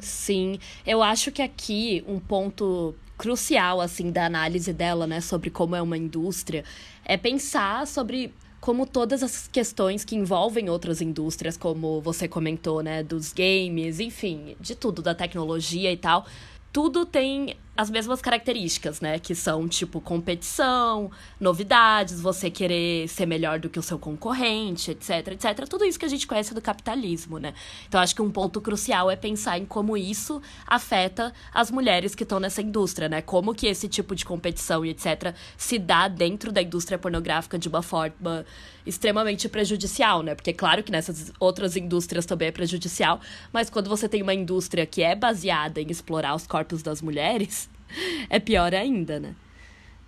[0.00, 5.74] Sim, eu acho que aqui um ponto crucial assim da análise dela, né, sobre como
[5.74, 6.64] é uma indústria,
[7.04, 8.34] é pensar sobre
[8.66, 14.56] como todas as questões que envolvem outras indústrias, como você comentou, né, dos games, enfim,
[14.58, 16.26] de tudo, da tecnologia e tal,
[16.72, 19.18] tudo tem as mesmas características, né?
[19.18, 21.10] Que são, tipo, competição,
[21.40, 25.68] novidades, você querer ser melhor do que o seu concorrente, etc, etc.
[25.68, 27.54] Tudo isso que a gente conhece do capitalismo, né?
[27.88, 32.22] Então, acho que um ponto crucial é pensar em como isso afeta as mulheres que
[32.22, 33.20] estão nessa indústria, né?
[33.22, 37.68] Como que esse tipo de competição e etc se dá dentro da indústria pornográfica de
[37.68, 38.44] uma forma
[38.84, 40.34] extremamente prejudicial, né?
[40.34, 43.20] Porque, claro que nessas outras indústrias também é prejudicial,
[43.52, 47.65] mas quando você tem uma indústria que é baseada em explorar os corpos das mulheres,
[48.30, 49.34] é pior ainda, né?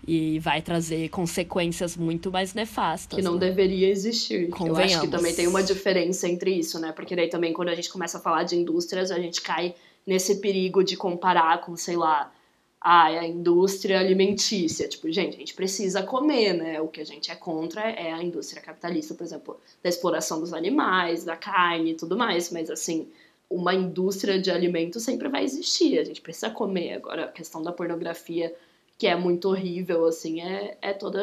[0.07, 3.19] E vai trazer consequências muito mais nefastas.
[3.19, 3.41] Que não né?
[3.41, 4.49] deveria existir.
[4.59, 6.93] Eu acho que também tem uma diferença entre isso, né?
[6.93, 9.75] Porque daí também quando a gente começa a falar de indústrias, a gente cai
[10.07, 12.33] nesse perigo de comparar com, sei lá,
[12.81, 14.89] a indústria alimentícia.
[14.89, 16.81] Tipo, gente, a gente precisa comer, né?
[16.81, 20.53] O que a gente é contra é a indústria capitalista, por exemplo, da exploração dos
[20.53, 22.51] animais, da carne e tudo mais.
[22.51, 23.09] Mas, assim,
[23.51, 26.95] uma indústria de alimentos sempre vai existir, a gente precisa comer.
[26.95, 28.55] Agora, a questão da pornografia,
[28.99, 31.19] que é muito horrível, assim, é, é todo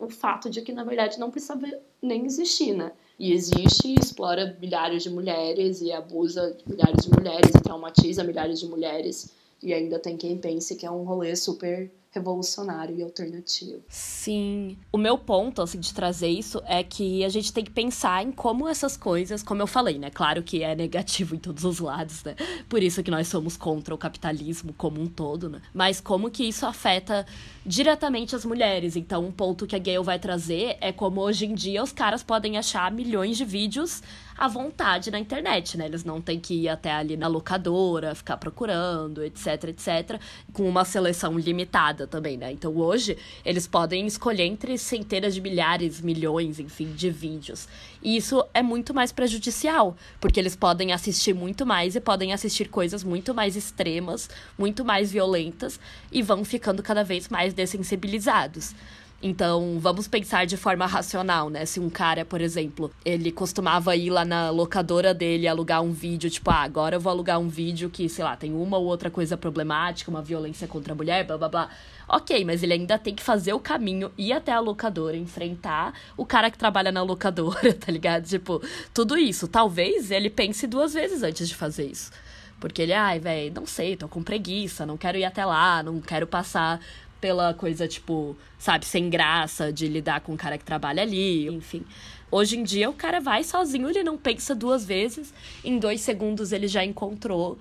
[0.00, 1.58] o fato de que, na verdade, não precisa
[2.00, 2.92] nem existir, né?
[3.18, 8.66] E existe, explora milhares de mulheres e abusa milhares de mulheres e traumatiza milhares de
[8.66, 9.32] mulheres.
[9.62, 13.82] E ainda tem quem pense que é um rolê super revolucionário e alternativo.
[13.88, 14.76] Sim.
[14.90, 18.32] O meu ponto, assim, de trazer isso é que a gente tem que pensar em
[18.32, 20.10] como essas coisas, como eu falei, né?
[20.10, 22.34] Claro que é negativo em todos os lados, né?
[22.68, 25.60] Por isso que nós somos contra o capitalismo como um todo, né?
[25.72, 27.26] Mas como que isso afeta
[27.64, 28.96] diretamente as mulheres.
[28.96, 32.22] Então, um ponto que a Gayle vai trazer é como hoje em dia os caras
[32.22, 34.02] podem achar milhões de vídeos
[34.38, 35.86] à vontade na internet, né?
[35.86, 40.20] Eles não têm que ir até ali na locadora, ficar procurando, etc, etc,
[40.52, 42.52] com uma seleção limitada também, né?
[42.52, 47.68] Então hoje eles podem escolher entre centenas de milhares, milhões, enfim, de vídeos.
[48.02, 52.68] E isso é muito mais prejudicial, porque eles podem assistir muito mais e podem assistir
[52.68, 55.80] coisas muito mais extremas, muito mais violentas
[56.12, 58.74] e vão ficando cada vez mais dessensibilizados.
[59.22, 61.64] Então, vamos pensar de forma racional, né?
[61.64, 66.28] Se um cara, por exemplo, ele costumava ir lá na locadora dele alugar um vídeo,
[66.28, 69.10] tipo, ah, agora eu vou alugar um vídeo que, sei lá, tem uma ou outra
[69.10, 71.70] coisa problemática, uma violência contra a mulher, blá blá blá.
[72.08, 76.24] Ok, mas ele ainda tem que fazer o caminho, ir até a locadora, enfrentar o
[76.24, 78.26] cara que trabalha na locadora, tá ligado?
[78.26, 78.62] Tipo,
[78.94, 79.48] tudo isso.
[79.48, 82.12] Talvez ele pense duas vezes antes de fazer isso.
[82.60, 86.00] Porque ele, ai, velho, não sei, tô com preguiça, não quero ir até lá, não
[86.00, 86.80] quero passar
[87.20, 91.84] pela coisa, tipo, sabe, sem graça de lidar com o cara que trabalha ali, enfim.
[92.30, 95.34] Hoje em dia o cara vai sozinho, ele não pensa duas vezes,
[95.64, 97.58] em dois segundos ele já encontrou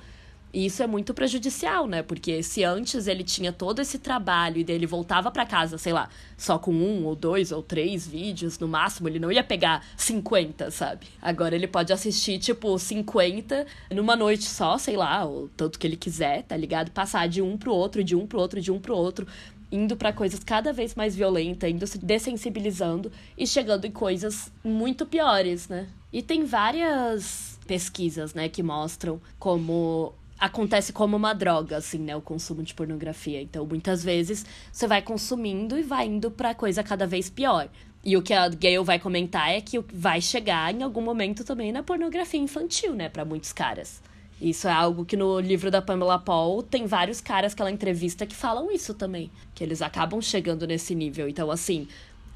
[0.56, 2.02] e isso é muito prejudicial, né?
[2.02, 6.08] Porque se antes ele tinha todo esse trabalho e dele voltava para casa, sei lá,
[6.38, 10.72] só com um ou dois ou três vídeos no máximo, ele não ia pegar 50,
[10.72, 11.08] sabe?
[11.22, 15.98] Agora ele pode assistir, tipo, 50 numa noite só, sei lá, ou tanto que ele
[15.98, 16.90] quiser, tá ligado?
[16.90, 19.28] Passar de um pro outro, de um pro outro, de um pro outro
[19.70, 25.06] indo para coisas cada vez mais violentas, indo se dessensibilizando e chegando em coisas muito
[25.06, 25.90] piores, né?
[26.14, 32.16] E tem várias pesquisas, né, que mostram como acontece como uma droga, assim, né?
[32.16, 33.42] O consumo de pornografia.
[33.42, 37.70] Então, muitas vezes, você vai consumindo e vai indo pra coisa cada vez pior.
[38.04, 41.72] E o que a Gayle vai comentar é que vai chegar em algum momento também
[41.72, 43.10] na pornografia infantil, né?
[43.10, 44.02] Para muitos caras.
[44.40, 48.26] Isso é algo que no livro da Pamela Paul tem vários caras que ela entrevista
[48.26, 49.32] que falam isso também.
[49.56, 51.28] Que eles acabam chegando nesse nível.
[51.28, 51.88] Então, assim,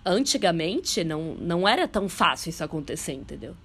[0.05, 3.55] antigamente não, não era tão fácil isso acontecer, entendeu?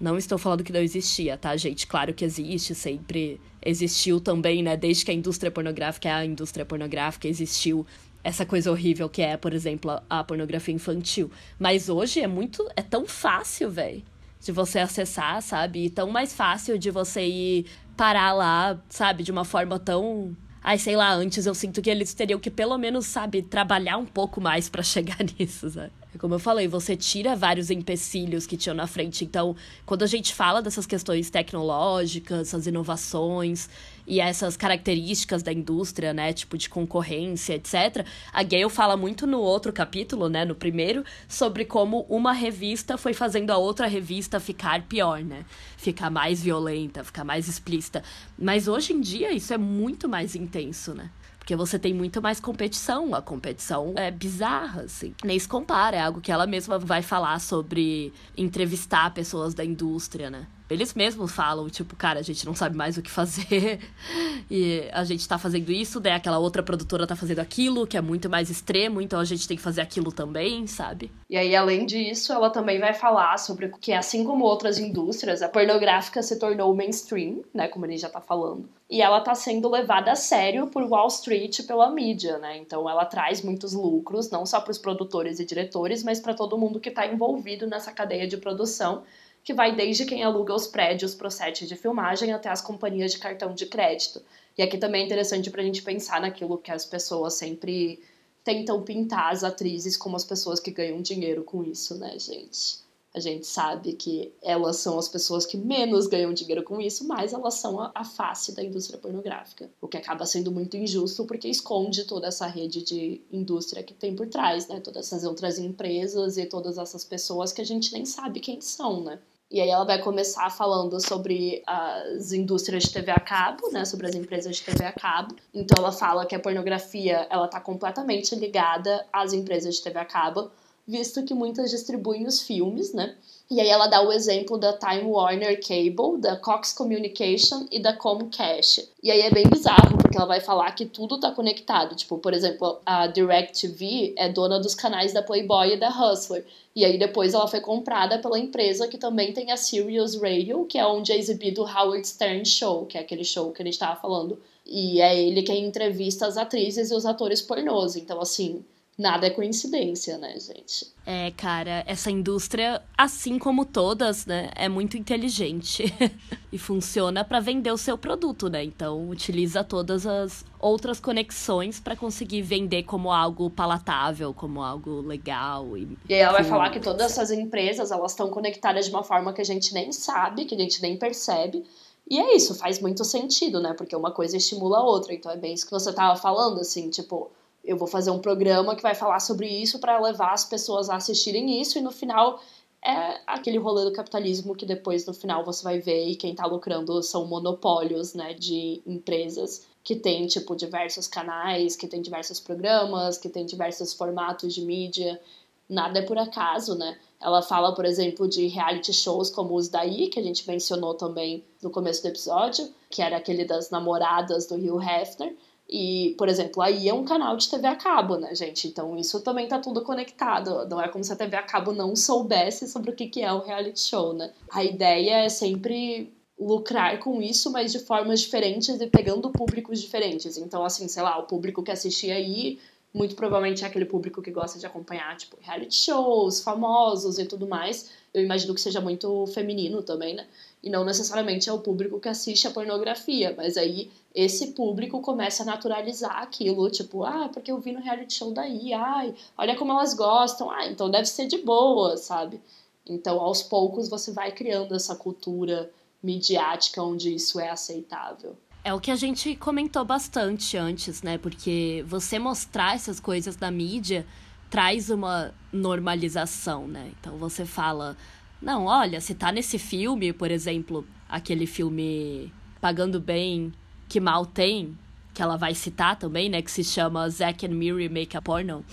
[0.00, 1.86] Não estou falando que não existia, tá, gente?
[1.86, 4.76] Claro que existe, sempre existiu também, né?
[4.76, 7.84] Desde que a indústria pornográfica é a indústria pornográfica, existiu
[8.22, 11.30] essa coisa horrível que é, por exemplo, a pornografia infantil.
[11.58, 12.68] Mas hoje é muito.
[12.76, 14.04] É tão fácil, velho,
[14.40, 15.86] de você acessar, sabe?
[15.86, 19.24] E tão mais fácil de você ir parar lá, sabe?
[19.24, 20.36] De uma forma tão.
[20.62, 24.06] Ai, sei lá, antes eu sinto que eles teriam que pelo menos, sabe, trabalhar um
[24.06, 25.92] pouco mais para chegar nisso, sabe?
[26.16, 29.24] Como eu falei, você tira vários empecilhos que tinham na frente.
[29.24, 29.54] Então,
[29.84, 33.68] quando a gente fala dessas questões tecnológicas, essas inovações
[34.06, 38.06] e essas características da indústria, né, tipo de concorrência, etc.
[38.32, 43.12] A Gayle fala muito no outro capítulo, né, no primeiro, sobre como uma revista foi
[43.12, 45.44] fazendo a outra revista ficar pior, né?
[45.76, 48.02] Ficar mais violenta, ficar mais explícita.
[48.38, 51.10] Mas hoje em dia isso é muito mais intenso, né?
[51.48, 53.14] Porque você tem muito mais competição.
[53.14, 55.14] A competição é bizarra, assim.
[55.24, 60.28] Nem se compara, é algo que ela mesma vai falar sobre entrevistar pessoas da indústria,
[60.28, 60.46] né?
[60.70, 63.80] Eles mesmos falam, tipo, cara, a gente não sabe mais o que fazer
[64.50, 68.00] e a gente tá fazendo isso, daí aquela outra produtora tá fazendo aquilo, que é
[68.00, 71.10] muito mais extremo, então a gente tem que fazer aquilo também, sabe?
[71.30, 75.48] E aí, além disso, ela também vai falar sobre que, assim como outras indústrias, a
[75.48, 80.12] pornográfica se tornou mainstream, né, como ele já tá falando, e ela tá sendo levada
[80.12, 82.56] a sério por Wall Street pela mídia, né?
[82.56, 86.56] Então ela traz muitos lucros, não só para os produtores e diretores, mas para todo
[86.56, 89.02] mundo que tá envolvido nessa cadeia de produção
[89.48, 93.12] que vai desde quem aluga os prédios para o set de filmagem até as companhias
[93.12, 94.20] de cartão de crédito.
[94.58, 97.98] E aqui também é interessante para a gente pensar naquilo que as pessoas sempre
[98.44, 102.80] tentam pintar as atrizes como as pessoas que ganham dinheiro com isso, né, gente?
[103.14, 107.32] A gente sabe que elas são as pessoas que menos ganham dinheiro com isso, mas
[107.32, 109.70] elas são a, a, face da indústria pornográfica.
[109.80, 114.14] O que acaba sendo muito injusto porque esconde toda essa rede de indústria que tem
[114.14, 114.78] por trás, né?
[114.78, 119.02] Todas essas outras empresas e todas essas pessoas que a gente nem sabe quem são,
[119.02, 119.18] né?
[119.50, 124.06] E aí ela vai começar falando sobre as indústrias de TV a cabo, né, sobre
[124.06, 125.34] as empresas de TV a cabo.
[125.54, 130.04] Então ela fala que a pornografia, ela tá completamente ligada às empresas de TV a
[130.04, 130.50] cabo,
[130.86, 133.16] visto que muitas distribuem os filmes, né?
[133.50, 137.94] E aí ela dá o exemplo da Time Warner Cable, da Cox Communication e da
[137.94, 138.86] Comcast.
[139.02, 141.96] E aí é bem bizarro, porque ela vai falar que tudo tá conectado.
[141.96, 146.44] Tipo, por exemplo, a DirecTV é dona dos canais da Playboy e da Hustler.
[146.76, 150.76] E aí depois ela foi comprada pela empresa que também tem a Sirius Radio, que
[150.76, 153.78] é onde é exibido o Howard Stern Show, que é aquele show que a gente
[153.78, 154.38] tava falando.
[154.66, 157.96] E é ele quem entrevista as atrizes e os atores pornôs.
[157.96, 158.62] Então, assim,
[158.98, 160.92] nada é coincidência, né, gente?
[161.06, 165.84] É, cara, essa indústria, assim como todas, né, é muito inteligente
[166.52, 168.64] e funciona para vender o seu produto, né?
[168.64, 175.78] Então, utiliza todas as outras conexões para conseguir vender como algo palatável, como algo legal
[175.78, 179.04] e E aí ela vai falar que todas essas empresas, elas estão conectadas de uma
[179.04, 181.64] forma que a gente nem sabe, que a gente nem percebe.
[182.10, 183.74] E é isso, faz muito sentido, né?
[183.74, 185.14] Porque uma coisa estimula a outra.
[185.14, 187.30] Então é bem isso que você tava falando, assim, tipo,
[187.64, 190.96] eu vou fazer um programa que vai falar sobre isso para levar as pessoas a
[190.96, 192.40] assistirem isso e no final
[192.82, 196.46] é aquele rolê do capitalismo que depois no final você vai ver e quem tá
[196.46, 203.16] lucrando são monopólios, né, de empresas que tem tipo diversos canais, que tem diversos programas,
[203.16, 205.20] que tem diversos formatos de mídia.
[205.68, 206.98] Nada é por acaso, né?
[207.20, 211.44] Ela fala, por exemplo, de reality shows como os daí, que a gente mencionou também
[211.62, 215.34] no começo do episódio, que era aquele das namoradas do Hugh Hefner,
[215.68, 218.66] e, por exemplo, aí é um canal de TV a cabo, né, gente?
[218.66, 220.66] Então isso também tá tudo conectado.
[220.66, 223.40] Não é como se a TV a cabo não soubesse sobre o que, é o
[223.40, 224.32] reality show, né?
[224.50, 226.10] A ideia é sempre
[226.40, 230.38] lucrar com isso, mas de formas diferentes e pegando públicos diferentes.
[230.38, 232.58] Então, assim, sei lá, o público que assistia aí
[232.94, 237.46] muito provavelmente é aquele público que gosta de acompanhar, tipo, reality shows, famosos e tudo
[237.46, 237.90] mais.
[238.14, 240.26] Eu imagino que seja muito feminino também, né?
[240.62, 245.42] E não necessariamente é o público que assiste a pornografia, mas aí esse público começa
[245.42, 249.72] a naturalizar aquilo, tipo, ah, porque eu vi no reality show daí, ai, olha como
[249.72, 252.40] elas gostam, ah, então deve ser de boa, sabe?
[252.88, 255.70] Então, aos poucos, você vai criando essa cultura
[256.02, 258.36] midiática onde isso é aceitável.
[258.64, 261.18] É o que a gente comentou bastante antes, né?
[261.18, 264.06] Porque você mostrar essas coisas na mídia
[264.50, 266.90] traz uma normalização, né?
[266.98, 267.96] Então você fala,
[268.40, 273.52] não, olha, se tá nesse filme, por exemplo, aquele filme Pagando Bem,
[273.88, 274.76] que mal tem,
[275.14, 276.42] que ela vai citar também, né?
[276.42, 278.64] Que se chama Zack and Miri Make a Porno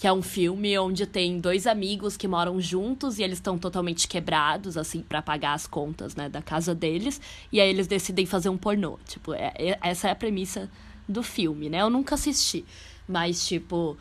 [0.00, 4.08] que é um filme onde tem dois amigos que moram juntos e eles estão totalmente
[4.08, 7.20] quebrados, assim, para pagar as contas, né, da casa deles,
[7.52, 8.98] e aí eles decidem fazer um pornô.
[9.06, 10.70] Tipo, é, é, essa é a premissa
[11.06, 11.82] do filme, né?
[11.82, 12.64] Eu nunca assisti,
[13.06, 13.94] mas, tipo,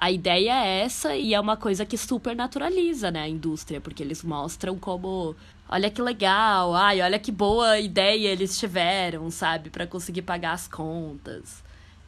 [0.00, 4.02] a ideia é essa e é uma coisa que super naturaliza, né, a indústria, porque
[4.02, 5.36] eles mostram como
[5.68, 10.66] olha que legal, ai, olha que boa ideia eles tiveram, sabe, para conseguir pagar as
[10.66, 11.62] contas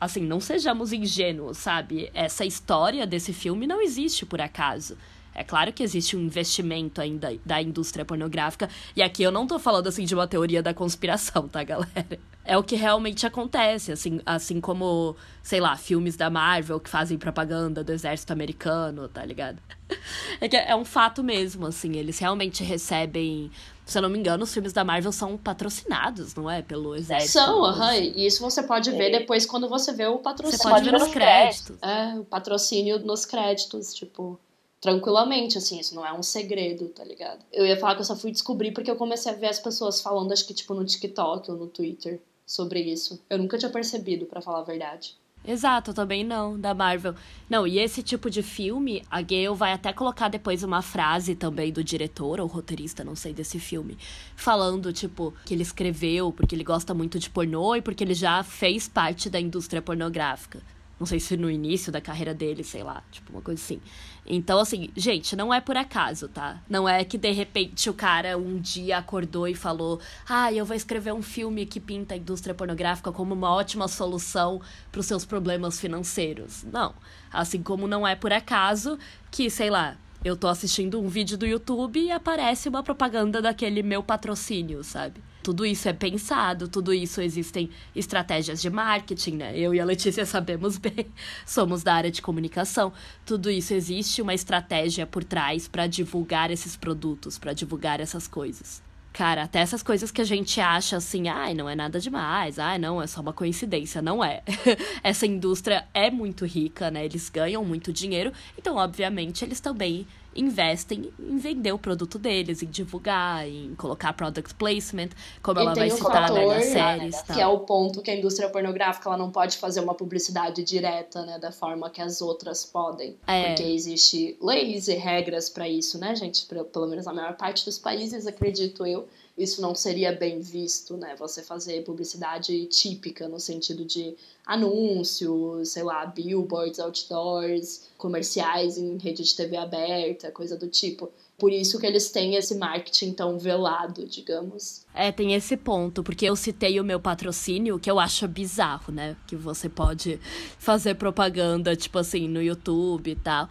[0.05, 2.11] assim, não sejamos ingênuos, sabe?
[2.12, 4.99] Essa história desse filme não existe por acaso.
[5.32, 8.68] É claro que existe um investimento ainda da indústria pornográfica.
[8.97, 12.18] E aqui eu não tô falando assim de uma teoria da conspiração, tá, galera?
[12.45, 17.16] É o que realmente acontece, assim, assim como, sei lá, filmes da Marvel que fazem
[17.16, 19.61] propaganda do exército americano, tá ligado?
[20.40, 23.51] É que é um fato mesmo, assim, eles realmente recebem
[23.84, 26.62] se eu não me engano, os filmes da Marvel são patrocinados, não é?
[26.62, 27.32] Pelo exército.
[27.32, 27.95] São, aham.
[27.95, 28.12] Uhum.
[28.16, 29.18] E isso você pode ver é.
[29.18, 30.62] depois quando você vê o patrocínio.
[30.62, 31.76] Você pode ver nos créditos.
[31.82, 34.38] É, o patrocínio nos créditos, tipo
[34.80, 37.38] tranquilamente, assim, isso não é um segredo, tá ligado?
[37.53, 40.01] Eu ia falar que eu só fui descobrir porque eu comecei a ver as pessoas
[40.01, 43.22] falando, acho que tipo no TikTok ou no Twitter, sobre isso.
[43.28, 45.16] Eu nunca tinha percebido, para falar a verdade.
[45.45, 47.14] Exato, também não, da Marvel.
[47.51, 51.72] Não, e esse tipo de filme, a Gale vai até colocar depois uma frase também
[51.72, 53.99] do diretor ou roteirista, não sei, desse filme,
[54.36, 58.43] falando, tipo, que ele escreveu porque ele gosta muito de pornô e porque ele já
[58.45, 60.62] fez parte da indústria pornográfica.
[61.03, 63.81] Não sei se no início da carreira dele, sei lá, tipo, uma coisa assim.
[64.25, 66.63] Então, assim, gente, não é por acaso, tá?
[66.71, 69.99] Não é que de repente o cara um dia acordou e falou:
[70.29, 74.61] Ah, eu vou escrever um filme que pinta a indústria pornográfica como uma ótima solução
[74.93, 76.63] para os seus problemas financeiros.
[76.73, 76.95] Não.
[77.33, 78.97] Assim como não é por acaso
[79.29, 83.83] que, sei lá, eu tô assistindo um vídeo do YouTube e aparece uma propaganda daquele
[83.83, 85.21] meu patrocínio, sabe?
[85.43, 89.59] Tudo isso é pensado, tudo isso existem estratégias de marketing, né?
[89.59, 91.07] Eu e a Letícia sabemos bem,
[91.45, 92.93] somos da área de comunicação.
[93.26, 98.82] Tudo isso existe uma estratégia por trás para divulgar esses produtos, para divulgar essas coisas.
[99.12, 102.78] Cara, até essas coisas que a gente acha assim, ai, não é nada demais, ai,
[102.78, 104.01] não, é só uma coincidência.
[104.01, 104.43] Não é.
[105.05, 107.05] Essa indústria é muito rica, né?
[107.05, 112.66] Eles ganham muito dinheiro, então, obviamente, eles também investem em vender o produto deles, em
[112.66, 115.11] divulgar, em colocar product placement,
[115.43, 117.22] como e ela vai citar fator, né, nas séries.
[117.22, 121.24] Que é o ponto que a indústria pornográfica ela não pode fazer uma publicidade direta,
[121.24, 123.16] né, da forma que as outras podem.
[123.26, 123.49] É.
[123.49, 126.47] Porque existe leis e regras para isso, né, gente?
[126.47, 129.07] Pelo menos na maior parte dos países, acredito eu
[129.37, 131.16] isso não seria bem visto, né?
[131.18, 134.14] Você fazer publicidade típica no sentido de
[134.47, 141.11] anúncios, sei lá, billboards, outdoors, comerciais em rede de TV aberta, coisa do tipo.
[141.39, 144.85] Por isso que eles têm esse marketing tão velado, digamos.
[144.95, 149.16] É, tem esse ponto, porque eu citei o meu patrocínio, que eu acho bizarro, né?
[149.26, 150.20] Que você pode
[150.59, 153.49] fazer propaganda, tipo assim, no YouTube e tal.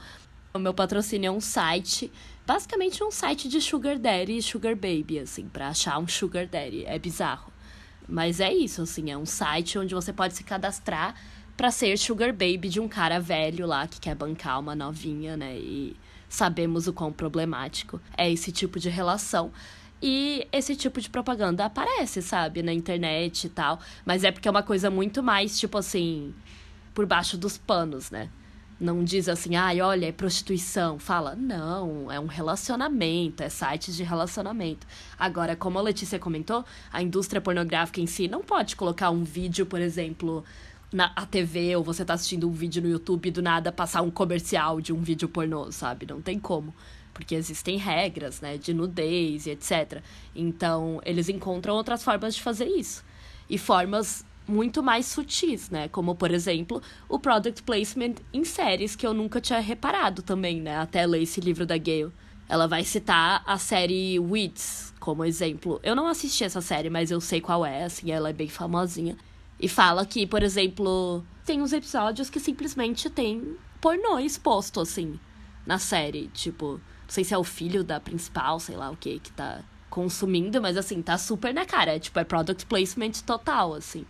[0.54, 2.12] O meu patrocínio é um site
[2.52, 6.84] basicamente um site de sugar daddy e sugar baby, assim, para achar um sugar daddy.
[6.86, 7.50] É bizarro.
[8.06, 11.16] Mas é isso, assim, é um site onde você pode se cadastrar
[11.56, 15.56] para ser sugar baby de um cara velho lá que quer bancar uma novinha, né?
[15.58, 15.96] E
[16.28, 19.50] sabemos o quão problemático é esse tipo de relação.
[20.02, 23.80] E esse tipo de propaganda aparece, sabe, na internet e tal.
[24.06, 26.36] Mas é porque é uma coisa muito mais, tipo assim,
[26.94, 28.30] por baixo dos panos, né?
[28.82, 30.98] Não diz assim, ai, ah, olha, é prostituição.
[30.98, 34.88] Fala, não, é um relacionamento, é sites de relacionamento.
[35.20, 39.68] Agora, como a Letícia comentou, a indústria pornográfica em si não pode colocar um vídeo,
[39.68, 40.44] por exemplo,
[40.92, 44.10] na TV, ou você tá assistindo um vídeo no YouTube e do nada passar um
[44.10, 46.08] comercial de um vídeo pornô, sabe?
[46.08, 46.74] Não tem como.
[47.14, 50.02] Porque existem regras, né, de nudez e etc.
[50.36, 53.06] Então, eles encontram outras formas de fazer isso.
[53.48, 55.88] E formas muito mais sutis, né?
[55.88, 60.78] Como, por exemplo, o product placement em séries, que eu nunca tinha reparado também, né?
[60.78, 62.12] Até ler esse livro da Gale.
[62.50, 65.80] ela vai citar a série Weeds como exemplo.
[65.82, 69.18] Eu não assisti essa série, mas eu sei qual é, assim, ela é bem famosinha.
[69.60, 75.20] E fala que, por exemplo, tem uns episódios que simplesmente tem pornô exposto, assim,
[75.66, 76.28] na série.
[76.34, 79.62] Tipo, não sei se é o filho da principal, sei lá o que, que tá
[79.90, 82.00] consumindo, mas assim, tá super na cara.
[82.00, 84.06] Tipo, é product placement total, assim.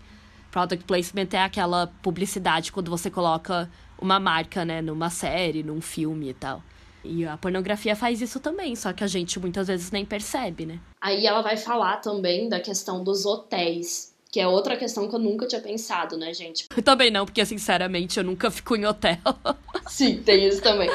[0.51, 6.29] Product placement é aquela publicidade quando você coloca uma marca, né, numa série, num filme
[6.29, 6.61] e tal.
[7.03, 10.79] E a pornografia faz isso também, só que a gente muitas vezes nem percebe, né?
[11.01, 15.19] Aí ela vai falar também da questão dos hotéis que é outra questão que eu
[15.19, 16.65] nunca tinha pensado, né, gente?
[16.75, 19.17] Eu também não, porque sinceramente eu nunca fico em hotel.
[19.87, 20.89] Sim, tem isso também.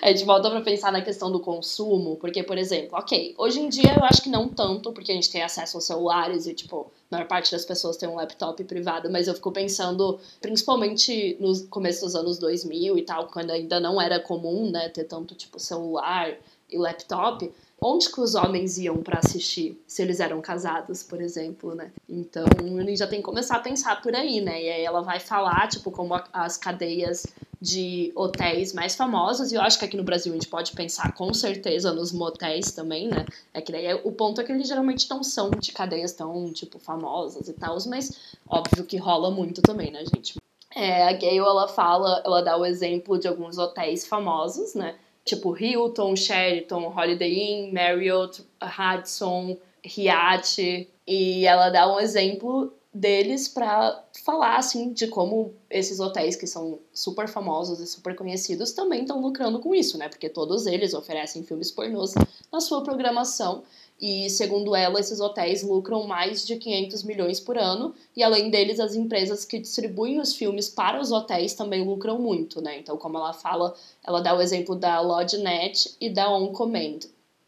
[0.00, 3.68] A gente volta pra pensar na questão do consumo, porque, por exemplo, ok, hoje em
[3.68, 6.92] dia eu acho que não tanto, porque a gente tem acesso aos celulares e, tipo,
[7.10, 11.66] a maior parte das pessoas tem um laptop privado, mas eu fico pensando, principalmente no
[11.66, 15.58] começo dos anos 2000 e tal, quando ainda não era comum, né, ter tanto, tipo,
[15.58, 16.36] celular
[16.70, 17.52] e laptop
[17.82, 21.90] onde que os homens iam para assistir, se eles eram casados, por exemplo, né?
[22.08, 22.44] Então,
[22.90, 24.62] gente já tem que começar a pensar por aí, né?
[24.62, 27.26] E aí ela vai falar, tipo, como as cadeias
[27.60, 31.12] de hotéis mais famosos, e eu acho que aqui no Brasil a gente pode pensar
[31.12, 33.26] com certeza nos motéis também, né?
[33.52, 36.52] É que daí é, o ponto é que eles geralmente não são de cadeias tão,
[36.52, 40.38] tipo, famosas e tal, mas óbvio que rola muito também, né, gente?
[40.74, 44.96] É, a Gayle, ela fala, ela dá o exemplo de alguns hotéis famosos, né?
[45.24, 54.04] Tipo Hilton, Sheraton, Holiday Inn, Marriott, Hudson, Hyatt, e ela dá um exemplo deles para
[54.24, 59.20] falar assim de como esses hotéis que são super famosos e super conhecidos também estão
[59.20, 60.08] lucrando com isso, né?
[60.08, 62.14] Porque todos eles oferecem filmes pornôs
[62.52, 63.62] na sua programação
[64.00, 67.94] e, segundo ela, esses hotéis lucram mais de 500 milhões por ano.
[68.16, 72.62] E, além deles, as empresas que distribuem os filmes para os hotéis também lucram muito,
[72.62, 72.78] né?
[72.78, 77.00] Então, como ela fala, ela dá o exemplo da LodgeNet e da On Command.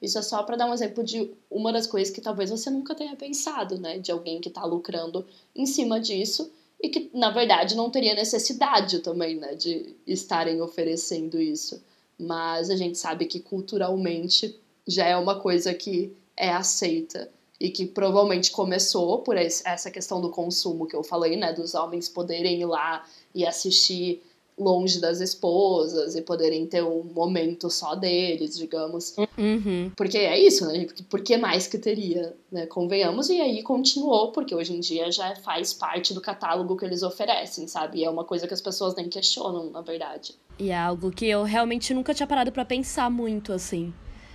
[0.03, 2.93] Isso é só para dar um exemplo de uma das coisas que talvez você nunca
[2.93, 3.99] tenha pensado, né?
[3.99, 5.24] De alguém que está lucrando
[5.55, 6.51] em cima disso
[6.83, 9.55] e que, na verdade, não teria necessidade também, né?
[9.55, 11.81] De estarem oferecendo isso.
[12.19, 17.31] Mas a gente sabe que culturalmente já é uma coisa que é aceita
[17.61, 22.09] e que provavelmente começou por essa questão do consumo que eu falei, né, dos homens
[22.09, 24.20] poderem ir lá e assistir
[24.59, 29.15] longe das esposas e poderem ter um momento só deles, digamos.
[29.39, 29.91] Uhum.
[29.97, 30.87] Porque é isso, né?
[31.09, 32.66] Por que mais que teria, né?
[32.66, 33.29] Convenhamos.
[33.29, 37.66] E aí continuou, porque hoje em dia já faz parte do catálogo que eles oferecem,
[37.66, 38.01] sabe?
[38.01, 40.35] E é uma coisa que as pessoas nem questionam, na verdade.
[40.59, 43.93] E é algo que eu realmente nunca tinha parado para pensar muito, assim.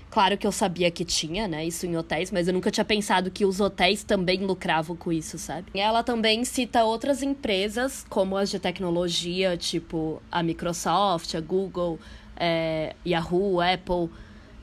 [0.09, 3.29] Claro que eu sabia que tinha, né, isso em hotéis, mas eu nunca tinha pensado
[3.29, 5.67] que os hotéis também lucravam com isso, sabe?
[5.73, 11.99] Ela também cita outras empresas, como as de tecnologia, tipo a Microsoft, a Google,
[12.37, 14.09] é, Yahoo, Apple,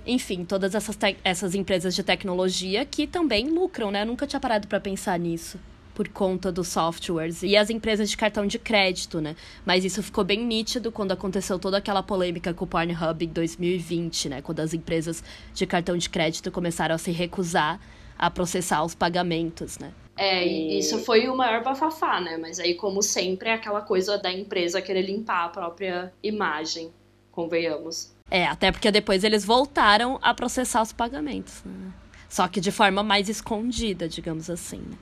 [0.06, 4.02] enfim, todas essas, essas empresas de tecnologia que também lucram, né?
[4.02, 5.58] Eu nunca tinha parado para pensar nisso
[5.94, 9.36] por conta dos softwares e as empresas de cartão de crédito, né?
[9.64, 14.28] Mas isso ficou bem nítido quando aconteceu toda aquela polêmica com o Pornhub em 2020,
[14.28, 14.42] né?
[14.42, 15.22] Quando as empresas
[15.54, 17.80] de cartão de crédito começaram a se recusar
[18.18, 19.92] a processar os pagamentos, né?
[20.16, 22.36] É, e isso foi o maior bafafá, né?
[22.36, 26.92] Mas aí, como sempre, é aquela coisa da empresa querer limpar a própria imagem,
[27.32, 28.14] convenhamos.
[28.30, 31.92] É, até porque depois eles voltaram a processar os pagamentos, né?
[32.28, 34.78] Só que de forma mais escondida, digamos assim.
[34.78, 34.96] Né?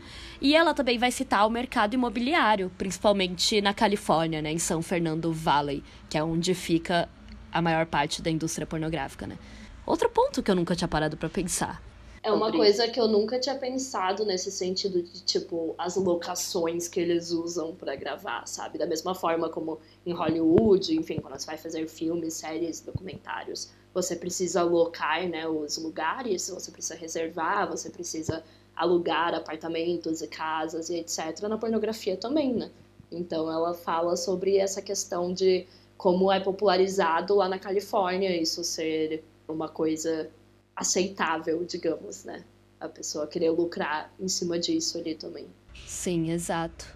[0.44, 5.32] E ela também vai citar o mercado imobiliário, principalmente na Califórnia, né, em São Fernando
[5.32, 7.08] Valley, que é onde fica
[7.52, 9.38] a maior parte da indústria pornográfica, né?
[9.86, 11.80] Outro ponto que eu nunca tinha parado para pensar.
[12.24, 16.98] É uma coisa que eu nunca tinha pensado nesse sentido de, tipo, as locações que
[16.98, 18.78] eles usam para gravar, sabe?
[18.78, 24.16] Da mesma forma como em Hollywood, enfim, quando você vai fazer filmes, séries, documentários, você
[24.16, 28.42] precisa alocar, né, os lugares, você precisa reservar, você precisa
[28.74, 31.42] alugar apartamentos e casas e etc.
[31.48, 32.70] Na pornografia também, né?
[33.10, 35.66] Então ela fala sobre essa questão de
[35.96, 40.30] como é popularizado lá na Califórnia isso ser uma coisa
[40.74, 42.44] aceitável, digamos, né?
[42.80, 45.46] A pessoa querer lucrar em cima disso ali também.
[45.86, 46.86] Sim, exato.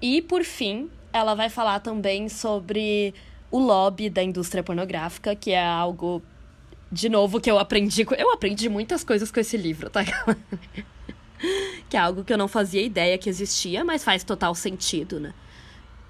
[0.00, 3.12] E por fim, ela vai falar também sobre
[3.50, 6.22] o lobby da indústria pornográfica, que é algo
[6.90, 10.02] de novo que eu aprendi, eu aprendi muitas coisas com esse livro, tá?
[11.88, 15.34] que é algo que eu não fazia ideia que existia, mas faz total sentido, né?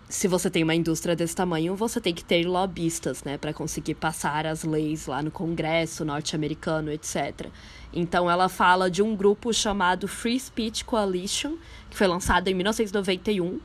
[0.08, 3.94] Se você tem uma indústria desse tamanho, você tem que ter lobistas, né, para conseguir
[3.94, 7.48] passar as leis lá no Congresso norte-americano, etc.
[7.92, 11.56] Então ela fala de um grupo chamado Free Speech Coalition,
[11.90, 13.60] que foi lançado em 1991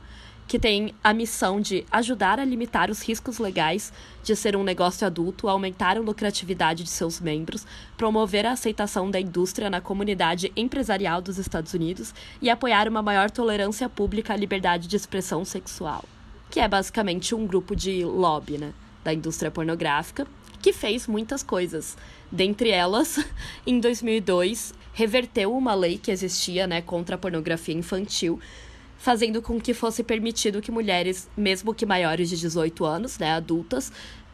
[0.46, 3.92] que tem a missão de ajudar a limitar os riscos legais
[4.22, 7.66] de ser um negócio adulto, aumentar a lucratividade de seus membros,
[7.96, 13.30] promover a aceitação da indústria na comunidade empresarial dos Estados Unidos e apoiar uma maior
[13.30, 16.04] tolerância pública à liberdade de expressão sexual,
[16.50, 18.72] que é basicamente um grupo de lobby, né,
[19.02, 20.26] da indústria pornográfica,
[20.60, 21.96] que fez muitas coisas.
[22.30, 23.22] Dentre elas,
[23.66, 28.40] em 2002, reverteu uma lei que existia, né, contra a pornografia infantil,
[29.04, 33.92] fazendo com que fosse permitido que mulheres, mesmo que maiores de 18 anos, né, adultas,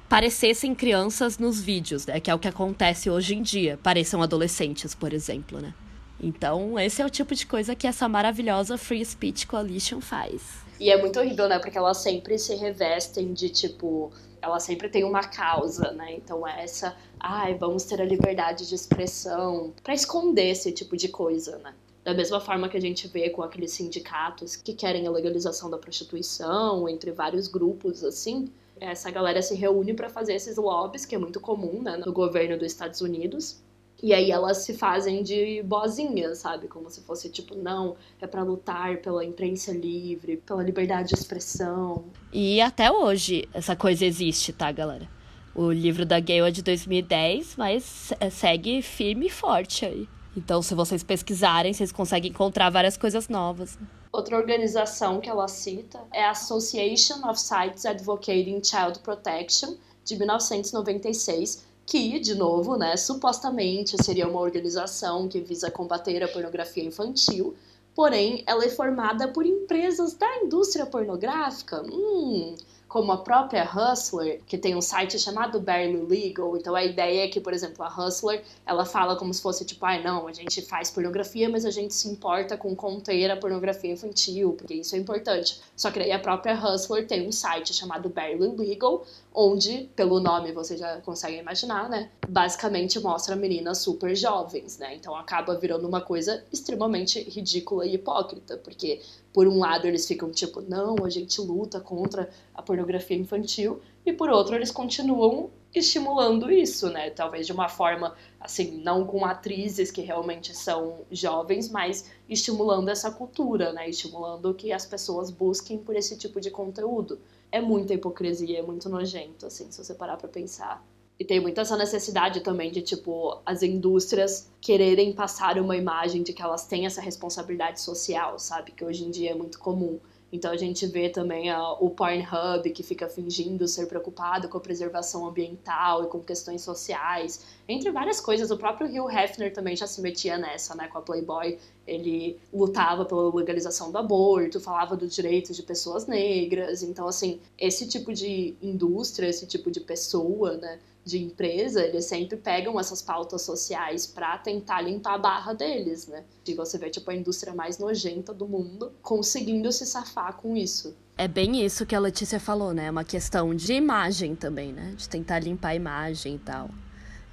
[0.08, 4.94] parecessem crianças nos vídeos, né, que é o que acontece hoje em dia, pareçam adolescentes,
[4.94, 5.74] por exemplo, né?
[6.22, 10.40] Então, esse é o tipo de coisa que essa maravilhosa Free Speech Coalition faz.
[10.78, 11.58] E é muito horrível, né?
[11.58, 14.12] Porque elas sempre se revestem de tipo.
[14.40, 16.14] Ela sempre tem uma causa, né?
[16.14, 16.94] Então, essa.
[17.18, 19.72] Ai, vamos ter a liberdade de expressão.
[19.82, 21.74] para esconder esse tipo de coisa, né?
[22.04, 25.76] Da mesma forma que a gente vê com aqueles sindicatos que querem a legalização da
[25.76, 28.48] prostituição, entre vários grupos assim,
[28.80, 32.56] essa galera se reúne para fazer esses lobbies, que é muito comum né, no governo
[32.56, 33.62] dos Estados Unidos.
[34.02, 36.68] E aí elas se fazem de bozinhas, sabe?
[36.68, 42.06] Como se fosse tipo, não, é para lutar pela imprensa livre, pela liberdade de expressão.
[42.32, 45.06] E até hoje essa coisa existe, tá, galera?
[45.54, 50.08] O livro da Gale é de 2010, mas segue firme e forte aí.
[50.36, 53.76] Então, se vocês pesquisarem, vocês conseguem encontrar várias coisas novas.
[54.12, 59.74] Outra organização que ela cita é a Association of Sites Advocating Child Protection,
[60.04, 66.84] de 1996, que, de novo, né, supostamente seria uma organização que visa combater a pornografia
[66.84, 67.54] infantil,
[67.94, 71.82] porém ela é formada por empresas da indústria pornográfica.
[71.82, 72.54] Hum,
[72.90, 76.56] como a própria Hustler, que tem um site chamado Barely Legal.
[76.56, 79.86] Então a ideia é que, por exemplo, a Hustler, ela fala como se fosse tipo,
[79.86, 83.36] ai ah, não, a gente faz pornografia, mas a gente se importa com conter a
[83.36, 85.60] pornografia infantil, porque isso é importante.
[85.76, 90.50] Só que aí a própria Hustler tem um site chamado Barely Legal, onde, pelo nome
[90.50, 92.10] você já consegue imaginar, né?
[92.28, 94.96] Basicamente mostra meninas super jovens, né?
[94.96, 99.00] Então acaba virando uma coisa extremamente ridícula e hipócrita, porque
[99.32, 104.12] por um lado eles ficam tipo, não, a gente luta contra a pornografia infantil, e
[104.12, 107.10] por outro eles continuam estimulando isso, né?
[107.10, 113.10] Talvez de uma forma, assim, não com atrizes que realmente são jovens, mas estimulando essa
[113.10, 113.88] cultura, né?
[113.88, 117.20] Estimulando que as pessoas busquem por esse tipo de conteúdo.
[117.52, 120.84] É muita hipocrisia, é muito nojento, assim, se você parar pra pensar.
[121.20, 126.32] E tem muita essa necessidade também de, tipo, as indústrias quererem passar uma imagem de
[126.32, 128.72] que elas têm essa responsabilidade social, sabe?
[128.72, 130.00] Que hoje em dia é muito comum.
[130.32, 134.60] Então a gente vê também a, o Pornhub que fica fingindo ser preocupado com a
[134.60, 138.50] preservação ambiental e com questões sociais, entre várias coisas.
[138.50, 141.58] O próprio Hugh Hefner também já se metia nessa, né, com a Playboy.
[141.86, 146.82] Ele lutava pela legalização do aborto, falava dos direitos de pessoas negras.
[146.82, 152.36] Então, assim, esse tipo de indústria, esse tipo de pessoa, né, de empresa, eles sempre
[152.36, 156.24] pegam essas pautas sociais para tentar limpar a barra deles, né?
[156.46, 160.94] E você vê, tipo, a indústria mais nojenta do mundo conseguindo se safar com isso.
[161.16, 162.86] É bem isso que a Letícia falou, né?
[162.86, 164.94] É uma questão de imagem também, né?
[164.96, 166.70] De tentar limpar a imagem e tal.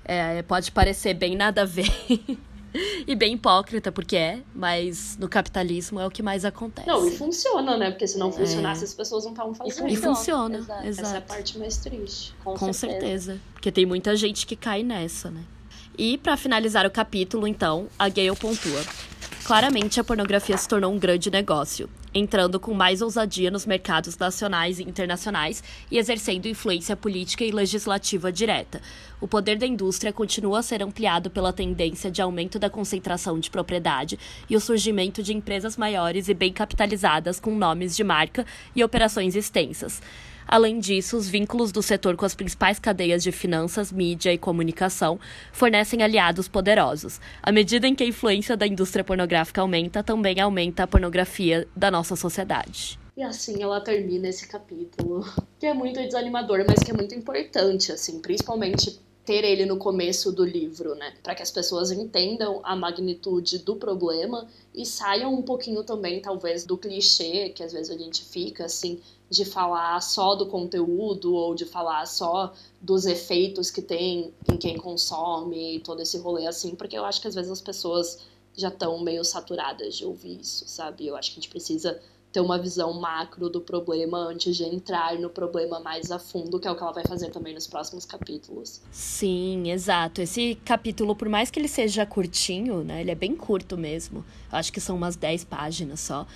[0.04, 1.90] É, pode parecer bem nada a ver.
[3.08, 6.88] E bem hipócrita, porque é, mas no capitalismo é o que mais acontece.
[6.88, 7.92] Não, e funciona, né?
[7.92, 8.86] Porque se não funcionasse, é.
[8.86, 9.88] as pessoas não estavam fazendo.
[9.88, 10.88] E funciona, exato.
[10.88, 12.34] Essa é a parte mais triste.
[12.44, 13.00] Com, com certeza.
[13.00, 13.42] certeza.
[13.54, 15.44] Porque tem muita gente que cai nessa, né?
[15.98, 18.84] E para finalizar o capítulo, então, a Gale pontua.
[19.44, 24.80] Claramente, a pornografia se tornou um grande negócio, entrando com mais ousadia nos mercados nacionais
[24.80, 28.82] e internacionais e exercendo influência política e legislativa direta.
[29.22, 33.50] O poder da indústria continua a ser ampliado pela tendência de aumento da concentração de
[33.50, 34.20] propriedade
[34.50, 38.46] e o surgimento de empresas maiores e bem capitalizadas com nomes de marca
[38.76, 40.02] e operações extensas.
[40.48, 45.20] Além disso, os vínculos do setor com as principais cadeias de finanças, mídia e comunicação
[45.52, 47.20] fornecem aliados poderosos.
[47.44, 51.92] À medida em que a influência da indústria pornográfica aumenta, também aumenta a pornografia da
[51.92, 52.98] nossa sociedade.
[53.18, 55.26] E assim ela termina esse capítulo,
[55.60, 60.32] que é muito desanimador, mas que é muito importante, assim, principalmente ter ele no começo
[60.32, 61.14] do livro, né?
[61.22, 66.66] Para que as pessoas entendam a magnitude do problema e saiam um pouquinho também, talvez,
[66.66, 71.54] do clichê que às vezes a gente fica, assim, de falar só do conteúdo ou
[71.54, 76.98] de falar só dos efeitos que tem em quem consome, todo esse rolê assim, porque
[76.98, 78.20] eu acho que às vezes as pessoas
[78.56, 81.06] já estão meio saturadas de ouvir isso, sabe?
[81.06, 82.00] Eu acho que a gente precisa
[82.32, 86.68] ter uma visão macro do problema antes de entrar no problema mais a fundo, que
[86.68, 88.82] é o que ela vai fazer também nos próximos capítulos.
[88.92, 90.22] Sim, exato.
[90.22, 93.02] Esse capítulo, por mais que ele seja curtinho, né?
[93.02, 94.26] Ele é bem curto mesmo.
[94.52, 96.28] Eu acho que são umas 10 páginas só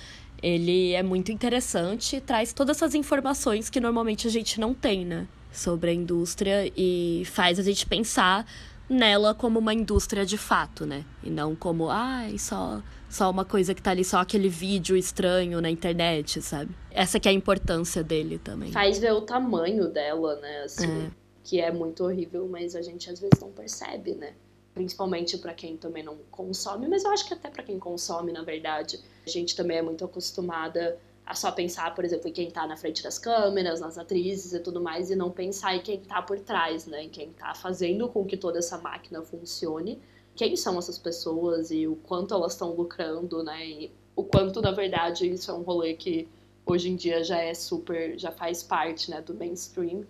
[0.42, 5.06] Ele é muito interessante e traz todas essas informações que normalmente a gente não tem,
[5.06, 5.28] né?
[5.52, 8.46] Sobre a indústria e faz a gente pensar
[8.90, 11.06] nela como uma indústria de fato, né?
[11.24, 14.98] E não como, ai, ah, só, só uma coisa que tá ali, só aquele vídeo
[14.98, 16.76] estranho na internet, sabe?
[16.92, 18.72] Essa que é a importância dele também.
[18.72, 20.64] Faz ver o tamanho dela, né?
[20.64, 21.12] Assim, é.
[21.44, 24.34] que é muito horrível, mas a gente às vezes não percebe, né?
[24.74, 28.42] Principalmente para quem também não consome, mas eu acho que até para quem consome, na
[28.42, 29.00] verdade.
[29.26, 32.76] A gente também é muito acostumada a só pensar, por exemplo, em quem tá na
[32.76, 36.40] frente das câmeras, nas atrizes e tudo mais, e não pensar em quem tá por
[36.40, 37.04] trás, né?
[37.04, 40.00] Em quem tá fazendo com que toda essa máquina funcione.
[40.36, 43.66] Quem são essas pessoas e o quanto elas estão lucrando, né?
[43.66, 46.28] E o quanto, na verdade, isso é um rolê que
[46.66, 50.04] hoje em dia já é super, já faz parte, né, do mainstream.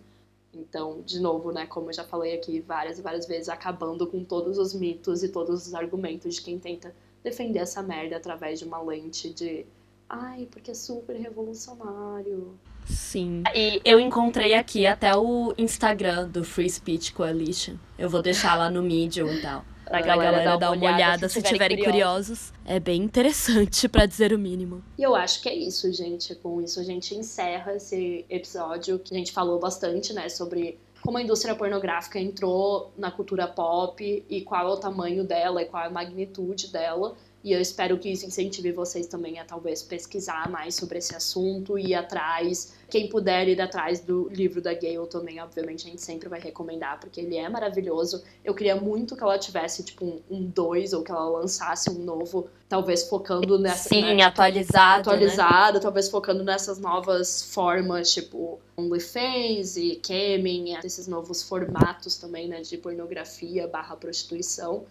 [0.53, 4.23] Então, de novo, né, como eu já falei aqui várias e várias vezes, acabando com
[4.23, 8.65] todos os mitos e todos os argumentos de quem tenta defender essa merda através de
[8.65, 9.65] uma lente de
[10.09, 12.53] ai, porque é super revolucionário.
[12.85, 13.43] Sim.
[13.55, 17.75] E eu encontrei aqui até o Instagram do Free Speech Coalition.
[17.97, 19.63] Eu vou deixar lá no Medium e tal.
[19.91, 22.51] Pra, galera, galera dar uma olhada, olhada se, se tiverem curiosos.
[22.51, 22.53] curiosos.
[22.65, 24.84] É bem interessante, para dizer o mínimo.
[24.97, 26.34] E eu acho que é isso, gente.
[26.35, 31.18] Com isso a gente encerra esse episódio que a gente falou bastante, né, sobre como
[31.18, 35.84] a indústria pornográfica entrou na cultura pop e qual é o tamanho dela e qual
[35.84, 37.15] é a magnitude dela.
[37.43, 41.77] E eu espero que isso incentive vocês também a talvez pesquisar mais sobre esse assunto
[41.77, 42.76] e ir atrás.
[42.91, 46.99] Quem puder ir atrás do livro da Gayle também, obviamente, a gente sempre vai recomendar,
[46.99, 48.22] porque ele é maravilhoso.
[48.43, 52.49] Eu queria muito que ela tivesse, tipo, um 2, ou que ela lançasse um novo,
[52.68, 53.88] talvez focando nessa.
[53.88, 55.09] Sim, né, atualizado.
[55.09, 55.80] Atualizado, né?
[55.80, 62.77] talvez focando nessas novas formas, tipo, OnlyFans e Camming, esses novos formatos também, né, de
[62.77, 64.85] pornografia barra prostituição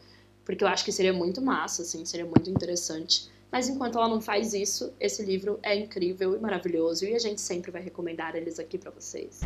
[0.51, 3.31] porque eu acho que seria muito massa, assim, seria muito interessante.
[3.51, 7.41] Mas enquanto ela não faz isso, esse livro é incrível e maravilhoso e a gente
[7.41, 9.41] sempre vai recomendar eles aqui para vocês.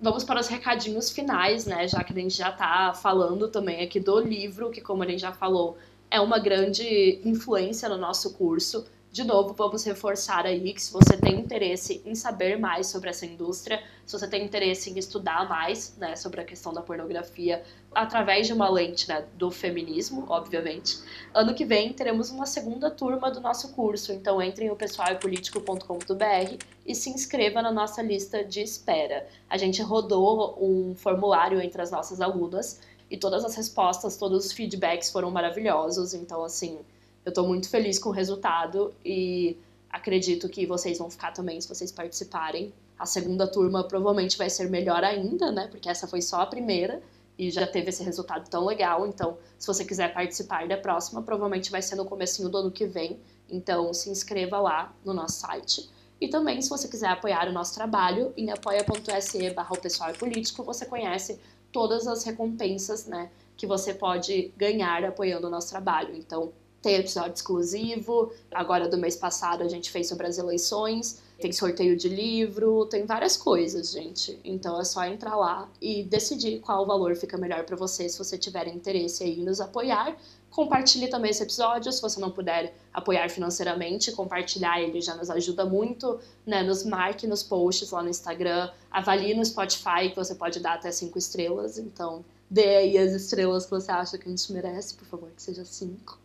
[0.00, 1.86] Vamos para os recadinhos finais, né?
[1.86, 5.20] Já que a gente já tá falando também aqui do livro, que como a gente
[5.20, 5.76] já falou,
[6.10, 11.16] é uma grande influência no nosso curso de novo, vamos reforçar aí que se você
[11.16, 15.96] tem interesse em saber mais sobre essa indústria, se você tem interesse em estudar mais
[15.98, 17.60] né, sobre a questão da pornografia
[17.92, 20.98] através de uma lente né, do feminismo, obviamente,
[21.34, 24.12] ano que vem teremos uma segunda turma do nosso curso.
[24.12, 29.26] Então entre em pessoalpolitico.com.br e se inscreva na nossa lista de espera.
[29.48, 32.80] A gente rodou um formulário entre as nossas alunas
[33.10, 36.14] e todas as respostas, todos os feedbacks foram maravilhosos.
[36.14, 36.78] Então, assim,
[37.24, 39.56] eu tô muito feliz com o resultado e
[39.90, 42.72] acredito que vocês vão ficar também se vocês participarem.
[42.98, 45.68] A segunda turma provavelmente vai ser melhor ainda, né?
[45.68, 47.02] Porque essa foi só a primeira
[47.38, 49.06] e já teve esse resultado tão legal.
[49.06, 52.86] Então, se você quiser participar da próxima, provavelmente vai ser no comecinho do ano que
[52.86, 53.18] vem.
[53.48, 55.88] Então, se inscreva lá no nosso site.
[56.20, 60.84] E também, se você quiser apoiar o nosso trabalho, em apoia.se barra pessoal político, você
[60.84, 61.40] conhece
[61.72, 66.14] todas as recompensas, né, que você pode ganhar apoiando o nosso trabalho.
[66.14, 66.52] Então,
[66.82, 68.32] tem episódio exclusivo.
[68.50, 71.20] Agora, do mês passado, a gente fez sobre as eleições.
[71.40, 74.38] Tem sorteio de livro, tem várias coisas, gente.
[74.44, 78.36] Então é só entrar lá e decidir qual valor fica melhor para você, se você
[78.36, 80.16] tiver interesse aí em nos apoiar.
[80.50, 85.64] Compartilhe também esse episódio, se você não puder apoiar financeiramente, compartilhar ele já nos ajuda
[85.64, 86.62] muito, né?
[86.62, 90.90] Nos marque nos posts lá no Instagram, avalie no Spotify, que você pode dar até
[90.90, 95.06] cinco estrelas, então dê aí as estrelas que você acha que a gente merece, por
[95.06, 96.18] favor, que seja cinco.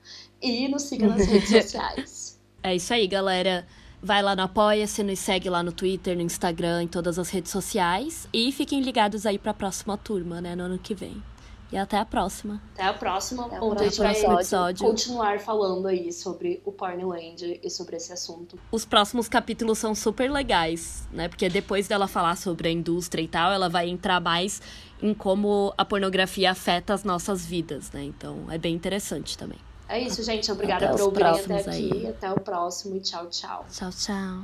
[0.45, 2.39] E nos siga nas redes sociais.
[2.61, 3.65] É isso aí, galera.
[4.01, 7.51] Vai lá no Apoia-se, nos segue lá no Twitter, no Instagram, em todas as redes
[7.51, 8.27] sociais.
[8.31, 11.23] E fiquem ligados aí pra próxima turma, né, no ano que vem.
[11.71, 12.61] E até a próxima.
[12.73, 14.85] Até a próxima, até onde a gente vai episódio.
[14.85, 18.59] continuar falando aí sobre o Pornland e sobre esse assunto.
[18.71, 21.27] Os próximos capítulos são super legais, né?
[21.27, 24.61] Porque depois dela falar sobre a indústria e tal, ela vai entrar mais
[25.01, 28.03] em como a pornografia afeta as nossas vidas, né?
[28.03, 29.57] Então é bem interessante também.
[29.87, 30.51] É isso, gente.
[30.51, 31.69] Obrigada por ouvir até aqui.
[31.69, 32.07] Aí.
[32.07, 33.65] Até o próximo e tchau, tchau.
[33.71, 34.43] Tchau, tchau.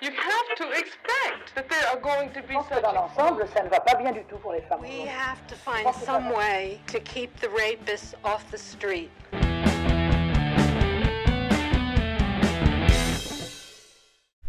[0.00, 3.68] You have to expect that there are going to be such dans l'ensemble, ça ne
[3.68, 4.80] va pas bien du tout pour les femmes.
[4.80, 9.10] We have to find some way to keep the rapists off the street.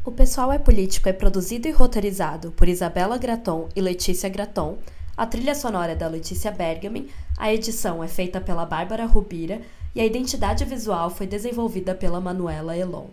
[0.05, 4.77] O Pessoal é Político é produzido e roteirizado por Isabela Graton e Letícia Graton.
[5.19, 9.59] A trilha sonora é da Letícia Bergamin, a edição é feita pela Bárbara Rubira
[9.93, 13.07] e a identidade visual foi desenvolvida pela Manuela Elon.